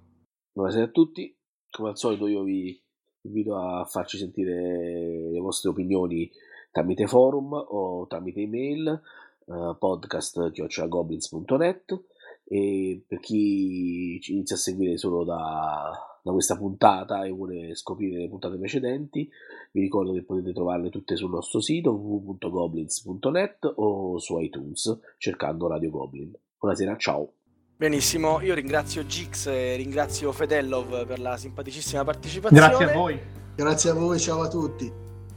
Buonasera 0.52 0.84
a 0.84 0.90
tutti, 0.90 1.34
come 1.70 1.88
al 1.88 1.96
solito 1.96 2.26
io 2.26 2.42
vi 2.42 2.78
invito 3.22 3.56
a 3.56 3.86
farci 3.86 4.18
sentire 4.18 5.30
le 5.30 5.40
vostre 5.40 5.70
opinioni 5.70 6.30
tramite 6.70 7.06
forum 7.06 7.54
o 7.54 8.06
tramite 8.06 8.40
email 8.40 9.00
eh, 9.46 9.74
podcast.goblins.net 9.78 12.10
e 12.44 13.04
per 13.06 13.20
chi 13.20 14.18
ci 14.20 14.32
inizia 14.32 14.56
a 14.56 14.58
seguire 14.58 14.96
solo 14.98 15.24
da, 15.24 15.90
da 16.22 16.32
questa 16.32 16.56
puntata 16.56 17.24
e 17.24 17.30
vuole 17.30 17.74
scoprire 17.74 18.20
le 18.20 18.28
puntate 18.28 18.58
precedenti 18.58 19.28
vi 19.72 19.80
ricordo 19.80 20.12
che 20.12 20.22
potete 20.22 20.52
trovarle 20.52 20.90
tutte 20.90 21.16
sul 21.16 21.30
nostro 21.30 21.60
sito 21.60 21.92
www.goblins.net 21.92 23.72
o 23.76 24.18
su 24.18 24.38
iTunes 24.38 24.98
cercando 25.16 25.66
Radio 25.66 25.90
Goblin. 25.90 26.30
Buonasera, 26.58 26.96
ciao! 26.96 27.32
Benissimo, 27.74 28.40
io 28.42 28.54
ringrazio 28.54 29.04
Gix 29.06 29.46
e 29.46 29.74
ringrazio 29.76 30.30
Fedellov 30.30 31.06
per 31.06 31.18
la 31.18 31.36
simpaticissima 31.36 32.04
partecipazione. 32.04 32.68
Grazie 32.68 32.84
a 32.84 32.92
voi. 32.92 33.20
Grazie 33.56 33.90
a 33.90 33.94
voi, 33.94 34.20
ciao 34.20 34.42
a 34.42 34.48
tutti. 34.48 34.92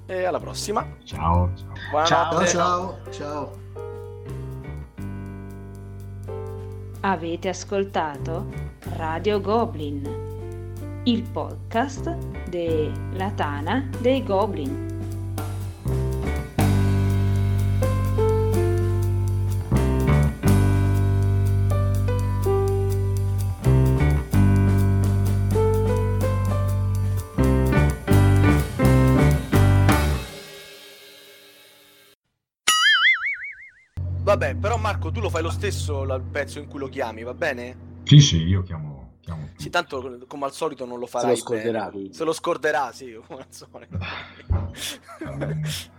E 0.05 0.23
alla 0.25 0.39
prossima. 0.39 0.97
Ciao. 1.03 1.51
ciao. 1.55 1.73
Buonanotte. 1.89 2.47
Ciao 2.47 2.99
ciao, 3.03 3.11
ciao. 3.11 3.64
Avete 7.07 7.49
ascoltato 7.49 8.51
Radio 8.95 9.39
Goblin. 9.39 11.03
il 11.03 11.21
podcast 11.21 12.17
della 12.49 13.29
Tana 13.35 13.87
dei 14.01 14.23
Goblin. 14.23 14.94
Vabbè, 34.35 34.55
però 34.55 34.75
Marco, 34.75 35.11
tu 35.11 35.21
lo 35.21 35.29
fai 35.29 35.41
lo 35.41 35.49
stesso 35.49 36.03
il 36.03 36.21
pezzo 36.29 36.59
in 36.59 36.67
cui 36.67 36.77
lo 36.77 36.89
chiami, 36.89 37.23
va 37.23 37.33
bene? 37.33 38.01
Sì, 38.03 38.19
sì, 38.19 38.43
io 38.43 38.63
chiamo... 38.63 39.13
chiamo 39.21 39.47
Sì, 39.55 39.69
tanto 39.69 40.25
come 40.27 40.43
al 40.43 40.51
solito 40.51 40.85
non 40.85 40.99
lo 40.99 41.05
Se 41.05 41.11
farai 41.11 41.29
lo 41.29 41.35
scorderà, 41.37 41.79
bene. 41.79 41.91
quindi. 41.91 42.13
Se 42.13 42.23
lo 42.25 42.33
scorderà, 42.33 42.91
sì, 42.91 43.17
come 43.25 43.39
al 43.39 43.47
solito. 43.49 43.97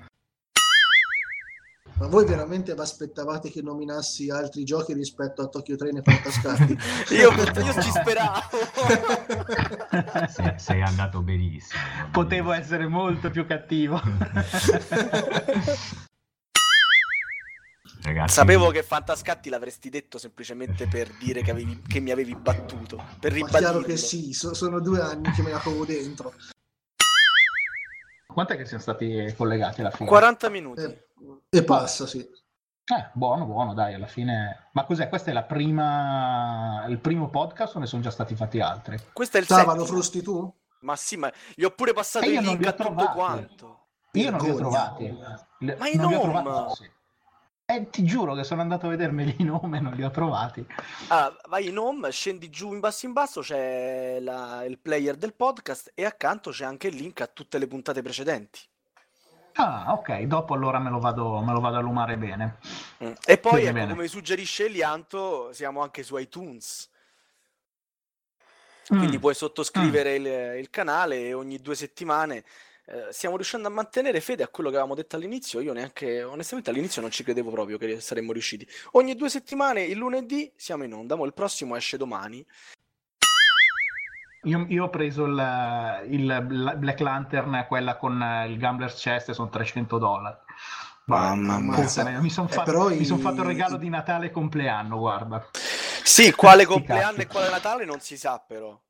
Ma 1.99 2.09
voi 2.09 2.27
veramente 2.27 2.75
vi 2.75 2.81
aspettavate 2.81 3.51
che 3.51 3.63
nominassi 3.63 4.29
altri 4.29 4.65
giochi 4.65 4.93
rispetto 4.93 5.41
a 5.41 5.47
Tokyo 5.47 5.77
Train 5.77 5.97
e 5.97 6.03
Fantascatti? 6.03 6.77
io, 7.17 7.31
io 7.33 7.81
ci 7.81 7.91
speravo. 7.91 8.59
sei, 10.29 10.53
sei 10.59 10.83
andato 10.83 11.23
benissimo. 11.23 11.81
Potevo 12.13 12.53
essere 12.53 12.87
molto 12.87 13.31
più 13.31 13.47
cattivo. 13.47 13.99
Ragazzi, 18.07 18.35
Sapevo 18.35 18.71
che 18.71 18.85
Fantascatti 18.85 19.49
l'avresti 19.49 19.89
detto 19.91 20.17
semplicemente 20.19 20.87
per 20.87 21.11
dire 21.19 21.43
che, 21.43 21.51
avevi- 21.51 21.83
che 21.89 21.99
mi 21.99 22.13
avevi 22.13 22.37
battuto, 22.37 23.03
per 23.19 23.37
Ma 23.37 23.49
chiaro 23.49 23.81
che 23.81 23.97
sì, 23.97 24.33
so- 24.33 24.55
sono 24.55 24.79
due 24.79 25.01
anni 25.01 25.29
che 25.33 25.43
me 25.43 25.51
la 25.51 25.59
covo 25.59 25.85
dentro. 25.85 26.33
Quant'è 28.29 28.57
che 28.57 28.65
siamo 28.65 28.83
stati 28.83 29.35
collegati 29.37 29.81
alla 29.81 29.91
fine? 29.91 30.09
40 30.09 30.49
minuti. 30.51 30.83
Eh, 30.83 31.07
e 31.49 31.65
passa, 31.65 32.07
sì. 32.07 32.19
Eh, 32.21 33.11
buono, 33.15 33.45
buono, 33.45 33.75
dai, 33.75 33.95
alla 33.95 34.07
fine. 34.07 34.69
Ma 34.73 34.85
cos'è? 34.85 35.09
Questo 35.09 35.31
è 35.31 35.33
la 35.33 35.43
prima... 35.43 36.85
il 36.89 37.01
primo 37.01 37.29
podcast 37.29 37.75
o 37.75 37.79
ne 37.81 37.87
sono 37.87 38.03
già 38.03 38.11
stati 38.13 38.37
fatti 38.37 38.61
altri? 38.61 38.97
Questo 39.13 39.39
è 39.39 39.41
il 39.41 39.47
Stavano 39.47 39.81
settimo. 39.81 39.87
frusti 39.87 40.23
tu? 40.23 40.55
Ma 40.83 40.95
sì, 40.95 41.17
ma 41.17 41.33
gli 41.57 41.65
ho 41.65 41.71
pure 41.71 41.93
passato 41.93 42.25
E 42.25 42.29
io 42.29 42.39
il 42.39 42.45
non 42.45 42.57
link 42.57 42.61
li 42.61 42.67
ho 42.67 42.71
a 42.71 42.73
tutto 42.75 42.89
trovati. 42.95 43.17
quanto. 43.17 43.87
Io 44.13 44.31
non 44.31 44.41
li 44.41 44.51
ho 44.51 44.55
trovati. 44.55 45.17
Le- 45.59 45.77
Ma 45.77 45.89
i 45.89 45.97
non 45.97 46.09
li 46.11 46.15
ho 46.15 46.25
nom! 46.27 46.43
trovati, 46.45 46.75
sì. 46.85 46.91
Eh, 47.69 47.91
ti 47.91 48.05
giuro 48.05 48.35
che 48.35 48.45
sono 48.45 48.61
andato 48.61 48.87
a 48.87 48.91
vedermeli 48.91 49.35
i 49.39 49.43
nomi 49.43 49.79
e 49.79 49.81
non 49.81 49.93
li 49.95 50.05
ho 50.05 50.11
trovati. 50.13 50.65
Ah, 51.09 51.37
vai 51.49 51.67
in 51.67 51.77
home, 51.77 52.09
scendi 52.13 52.49
giù 52.49 52.73
in 52.73 52.79
basso 52.79 53.07
in 53.07 53.13
basso, 53.13 53.41
c'è 53.41 54.19
la- 54.21 54.65
il 54.65 54.79
player 54.79 55.17
del 55.17 55.35
podcast 55.35 55.91
e 55.97 56.05
accanto 56.05 56.51
c'è 56.53 56.65
anche 56.65 56.87
il 56.87 56.95
link 56.95 57.21
a 57.23 57.27
tutte 57.27 57.59
le 57.59 57.67
puntate 57.67 58.03
precedenti. 58.03 58.61
Ah, 59.55 59.93
ok, 59.95 60.21
dopo 60.23 60.55
allora 60.55 60.79
me 60.79 60.91
lo 60.91 61.01
vado, 61.01 61.41
me 61.41 61.53
lo 61.53 61.59
vado 61.59 61.79
a 61.79 61.81
lumare 61.81 62.17
bene. 62.17 62.59
Mm. 63.03 63.13
E 63.27 63.39
poi, 63.39 63.65
ecco, 63.65 63.73
bene. 63.73 63.91
come 63.95 64.07
suggerisce 64.07 64.67
Elianto, 64.67 65.53
siamo 65.53 65.83
anche 65.83 66.05
su 66.05 66.17
iTunes. 66.19 66.89
Quindi 68.87 69.17
Mm. 69.17 69.21
puoi 69.21 69.35
sottoscrivere 69.35 70.15
il, 70.15 70.59
il 70.61 70.71
canale 70.71 71.19
e 71.27 71.35
ogni 71.35 71.59
due 71.61 71.75
settimane 71.75 72.45
eh, 72.89 73.09
stiamo 73.11 73.35
riuscendo 73.37 73.67
a 73.69 73.71
mantenere 73.71 74.21
fede 74.21 74.43
a 74.43 74.49
quello 74.49 74.69
che 74.71 74.77
avevamo 74.77 74.95
detto 74.95 75.17
all'inizio. 75.17 75.61
Io 75.61 75.73
neanche, 75.73 76.23
onestamente, 76.23 76.71
all'inizio 76.71 77.01
non 77.03 77.11
ci 77.11 77.25
credevo 77.25 77.51
proprio 77.51 77.79
che 77.79 78.01
saremmo 78.01 78.33
riusciti. 78.33 78.67
Ogni 78.93 79.15
due 79.17 79.29
settimane, 79.29 79.83
il 79.83 79.99
lunedì, 79.99 80.53
siamo 80.57 80.85
in 80.85 80.93
onda. 80.93 81.17
Mo 81.17 81.25
il 81.25 81.35
prossimo 81.35 81.75
esce 81.77 81.97
domani. 81.97 82.47
Io, 84.45 84.65
io 84.69 84.85
ho 84.85 84.91
preso 84.91 85.25
il, 85.25 86.05
il 86.09 86.75
Black 86.77 87.01
Lantern, 87.01 87.65
quella 87.67 87.97
con 87.97 88.45
il 88.47 88.57
Gambler's 88.59 89.01
Chest, 89.01 89.31
e 89.31 89.35
sono 89.35 89.49
300 89.49 89.99
dollari. 89.99 90.37
Mamma 91.07 91.59
mia. 91.59 92.21
Mi 92.21 92.31
sono 92.31 92.49
Eh, 92.49 92.53
fatto, 92.53 92.89
mi 92.89 93.05
son 93.05 93.19
i- 93.19 93.23
fatto 93.23 93.41
il 93.41 93.47
regalo 93.47 93.77
di 93.77 93.89
Natale 93.89 94.27
e 94.27 94.31
compleanno, 94.31 94.99
guarda. 94.99 95.49
Sì, 96.05 96.33
quale 96.33 96.65
compleanno 96.65 97.23
e 97.23 97.27
quale 97.27 97.51
Natale 97.51 97.85
non 97.85 97.99
si 98.01 98.17
sa, 98.17 98.39
però. 98.45 98.81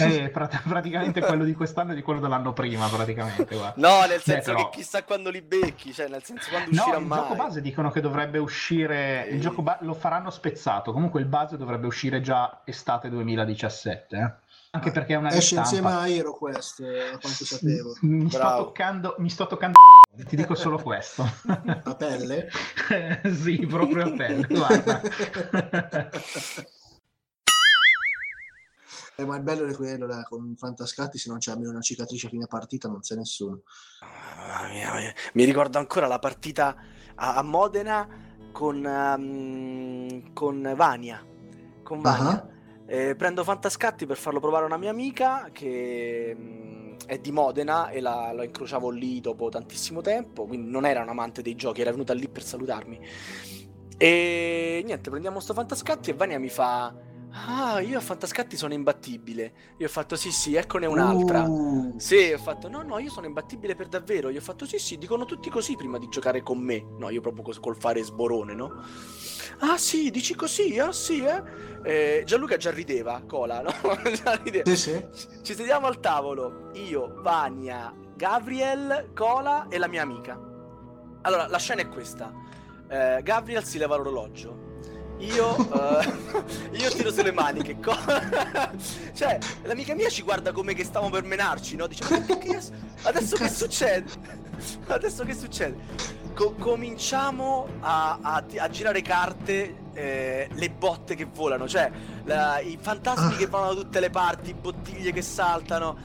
Eh, 0.00 0.28
prat- 0.32 0.62
praticamente 0.68 1.20
quello 1.20 1.44
di 1.44 1.54
quest'anno 1.54 1.92
e 1.92 1.94
di 1.94 2.02
quello 2.02 2.20
dell'anno 2.20 2.52
prima, 2.52 2.86
praticamente. 2.88 3.56
Guarda. 3.56 3.74
No, 3.76 4.00
nel 4.00 4.08
Beh, 4.16 4.20
senso 4.20 4.52
però- 4.54 4.68
che 4.70 4.78
chissà 4.78 5.04
quando 5.04 5.30
li 5.30 5.42
becchi, 5.42 5.92
cioè 5.92 6.08
nel 6.08 6.22
senso 6.22 6.48
quando 6.50 6.70
No, 6.72 6.80
uscirà 6.82 6.98
il 6.98 7.04
mai. 7.06 7.18
gioco 7.18 7.34
base 7.34 7.60
dicono 7.60 7.90
che 7.90 8.00
dovrebbe 8.00 8.38
uscire. 8.38 9.26
Il 9.30 9.40
gioco 9.40 9.62
ba- 9.62 9.78
lo 9.82 9.94
faranno 9.94 10.30
spezzato. 10.30 10.92
Comunque 10.92 11.20
il 11.20 11.26
base 11.26 11.56
dovrebbe 11.56 11.86
uscire 11.86 12.20
già 12.20 12.60
estate 12.64 13.08
2017. 13.08 14.16
eh. 14.16 14.44
Anche 14.72 14.90
perché 14.90 15.14
è 15.14 15.16
una 15.16 15.30
Esce 15.30 15.54
insieme 15.56 15.86
ristampa. 15.88 15.98
a 16.00 16.02
Aeroquest, 16.02 16.80
eh, 16.80 17.00
a 17.14 17.18
quanto 17.18 17.44
sapevo. 17.46 17.96
Mi 18.02 18.28
sto 18.30 18.38
toccando, 18.56 19.14
mi 19.18 19.30
sto 19.30 19.46
toccando. 19.46 19.78
Ti 20.26 20.36
dico 20.36 20.54
solo 20.54 20.76
questo. 20.78 21.22
A 21.46 21.94
pelle? 21.94 22.48
sì, 23.42 23.64
proprio 23.66 24.04
a 24.06 24.10
pelle. 24.10 24.46
Guarda. 24.48 25.00
Eh, 29.18 29.24
ma 29.24 29.36
il 29.36 29.42
bello 29.42 29.66
è 29.66 29.74
quello, 29.74 30.06
là, 30.06 30.22
con 30.24 30.54
Fantascatti, 30.56 31.16
se 31.16 31.30
non 31.30 31.38
c'è 31.38 31.50
almeno 31.50 31.70
una 31.70 31.80
cicatrice 31.80 32.26
a 32.26 32.30
fine 32.30 32.46
partita 32.46 32.86
non 32.86 33.00
c'è 33.00 33.14
nessuno. 33.14 33.62
Mamma 34.00 34.68
mia, 34.68 34.94
mia. 34.94 35.14
Mi 35.32 35.44
ricordo 35.44 35.78
ancora 35.78 36.06
la 36.06 36.18
partita 36.18 36.76
a, 37.14 37.36
a 37.36 37.42
Modena 37.42 38.06
con, 38.52 38.84
ehm, 38.84 40.32
con 40.34 40.72
Vania. 40.76 41.24
Con 41.82 42.00
Vania. 42.00 42.28
Ah. 42.28 42.48
Eh, 42.86 43.16
prendo 43.16 43.42
Fantascatti 43.42 44.04
per 44.04 44.18
farlo 44.18 44.38
provare 44.38 44.64
a 44.64 44.66
una 44.66 44.76
mia 44.76 44.90
amica 44.90 45.48
che 45.50 46.36
mm, 46.38 46.94
è 47.06 47.18
di 47.18 47.32
Modena 47.32 47.88
e 47.88 48.00
la, 48.00 48.32
la 48.32 48.44
incrociavo 48.44 48.90
lì 48.90 49.20
dopo 49.20 49.48
tantissimo 49.48 50.02
tempo, 50.02 50.44
quindi 50.44 50.70
non 50.70 50.84
era 50.84 51.00
un 51.00 51.08
amante 51.08 51.40
dei 51.40 51.54
giochi, 51.54 51.80
era 51.80 51.90
venuta 51.90 52.12
lì 52.12 52.28
per 52.28 52.42
salutarmi. 52.42 53.00
E 53.96 54.82
niente, 54.84 55.08
prendiamo 55.08 55.40
sto 55.40 55.54
Fantascatti 55.54 56.10
e 56.10 56.12
Vania 56.12 56.38
mi 56.38 56.50
fa... 56.50 57.05
Ah, 57.44 57.80
io 57.80 57.98
a 57.98 58.00
Fantascatti 58.00 58.56
sono 58.56 58.72
imbattibile. 58.72 59.52
Io 59.76 59.86
ho 59.86 59.90
fatto 59.90 60.16
sì, 60.16 60.30
sì, 60.32 60.54
eccone 60.54 60.86
un'altra. 60.86 61.42
Uh, 61.42 61.94
Sì, 61.98 62.32
ho 62.32 62.38
fatto 62.38 62.68
no, 62.68 62.82
no, 62.82 62.98
io 62.98 63.10
sono 63.10 63.26
imbattibile 63.26 63.74
per 63.74 63.88
davvero. 63.88 64.30
Io 64.30 64.38
ho 64.38 64.42
fatto 64.42 64.64
sì, 64.64 64.78
sì, 64.78 64.96
dicono 64.96 65.26
tutti 65.26 65.50
così 65.50 65.76
prima 65.76 65.98
di 65.98 66.08
giocare 66.08 66.42
con 66.42 66.58
me. 66.58 66.84
No, 66.98 67.10
io 67.10 67.20
proprio 67.20 67.44
col 67.60 67.76
fare 67.76 68.02
sborone, 68.02 68.54
no? 68.54 68.82
Ah, 69.58 69.76
sì, 69.76 70.10
dici 70.10 70.34
così? 70.34 70.78
Ah, 70.78 70.92
sì, 70.92 71.22
eh? 71.22 71.42
Eh, 71.84 72.22
Gianluca 72.24 72.56
già 72.56 72.70
rideva, 72.70 73.22
cola, 73.26 73.60
no? 73.60 73.70
Già 74.10 74.34
rideva. 74.42 74.74
sì, 74.74 74.74
sì. 75.12 75.28
Ci 75.42 75.54
sediamo 75.54 75.86
al 75.86 76.00
tavolo, 76.00 76.70
io, 76.74 77.20
Vania, 77.20 77.94
Gabriel, 78.14 79.10
Cola 79.14 79.66
e 79.68 79.76
la 79.78 79.86
mia 79.88 80.02
amica. 80.02 80.40
Allora, 81.22 81.46
la 81.48 81.58
scena 81.58 81.82
è 81.82 81.88
questa. 81.88 82.32
Eh, 82.88 83.20
Gabriel 83.22 83.62
si 83.64 83.78
leva 83.78 83.96
l'orologio. 83.96 84.65
Io, 85.18 85.56
eh, 86.00 86.12
io 86.78 86.90
tiro 86.90 87.10
sulle 87.10 87.32
maniche. 87.32 87.78
Co- 87.80 87.96
cioè, 89.14 89.38
l'amica 89.64 89.94
mia 89.94 90.08
ci 90.08 90.22
guarda 90.22 90.52
come 90.52 90.74
che 90.74 90.84
stiamo 90.84 91.08
per 91.10 91.24
menarci, 91.24 91.76
no? 91.76 91.86
Dice, 91.86 92.04
"Ma 92.10 92.20
che- 92.22 92.38
che- 92.38 92.60
adesso 93.02 93.36
che 93.36 93.48
succede? 93.48 94.44
Adesso 94.88 95.24
che 95.24 95.34
succede? 95.34 95.76
Co- 96.34 96.54
cominciamo 96.58 97.66
a, 97.80 98.18
a- 98.22 98.44
a 98.58 98.68
girare 98.70 99.02
carte, 99.02 99.84
eh, 99.92 100.48
le 100.52 100.70
botte 100.70 101.14
che 101.14 101.26
volano, 101.32 101.68
cioè 101.68 101.90
la- 102.24 102.58
i 102.60 102.78
fantasmi 102.80 103.34
Ah. 103.34 103.36
che 103.36 103.46
vanno 103.46 103.74
da 103.74 103.80
tutte 103.82 104.00
le 104.00 104.08
parti, 104.10 104.54
bottiglie 104.54 105.12
che 105.12 105.20
saltano, 105.22 105.96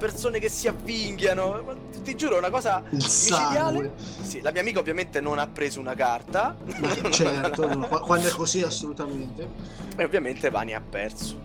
persone 0.00 0.40
che 0.40 0.48
si 0.48 0.66
avvinghiano. 0.66 1.76
Ti, 2.02 2.16
giuro, 2.16 2.36
è 2.36 2.38
una 2.38 2.50
cosa 2.50 2.82
Il 2.88 2.96
micidiale. 2.96 3.92
Sì, 4.22 4.40
la 4.40 4.50
mia 4.50 4.62
amica 4.62 4.80
ovviamente 4.80 5.20
non 5.20 5.38
ha 5.38 5.46
preso 5.46 5.78
una 5.78 5.94
carta. 5.94 6.56
Ma 6.80 7.10
certo, 7.12 7.72
no, 7.72 7.86
qua- 7.86 8.00
quando 8.00 8.26
è 8.26 8.30
così 8.32 8.62
assolutamente. 8.62 9.48
e 9.96 10.02
ovviamente 10.02 10.48
Vani 10.50 10.74
ha 10.74 10.80
perso. 10.80 11.40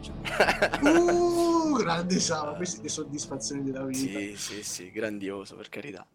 Uh, 0.81 1.73
grande 1.77 2.19
Sava, 2.19 2.53
queste 2.55 2.81
che 2.81 2.89
soddisfazioni 2.89 3.63
della 3.63 3.83
vita. 3.83 4.17
sì, 4.17 4.35
sì, 4.37 4.63
sì, 4.63 4.91
grandioso, 4.91 5.55
per 5.55 5.69
carità. 5.69 6.07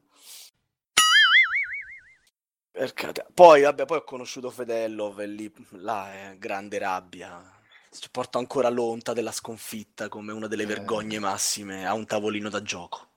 Poi, 3.35 3.61
vabbè, 3.63 3.85
poi 3.85 3.99
ho 3.99 4.05
conosciuto 4.05 4.49
Fedelov 4.51 5.21
e 5.21 5.27
lì, 5.27 5.53
là 5.73 6.13
è 6.13 6.37
grande 6.39 6.79
rabbia. 6.79 7.60
Ci 7.91 8.09
porta 8.11 8.39
ancora 8.39 8.69
l'onta 8.71 9.13
della 9.13 9.33
sconfitta 9.33 10.09
come 10.09 10.33
una 10.33 10.47
delle 10.47 10.63
Eh. 10.63 10.67
vergogne 10.67 11.19
massime 11.19 11.87
a 11.87 11.93
un 11.93 12.07
tavolino 12.07 12.49
da 12.49 12.63
gioco. 12.63 13.10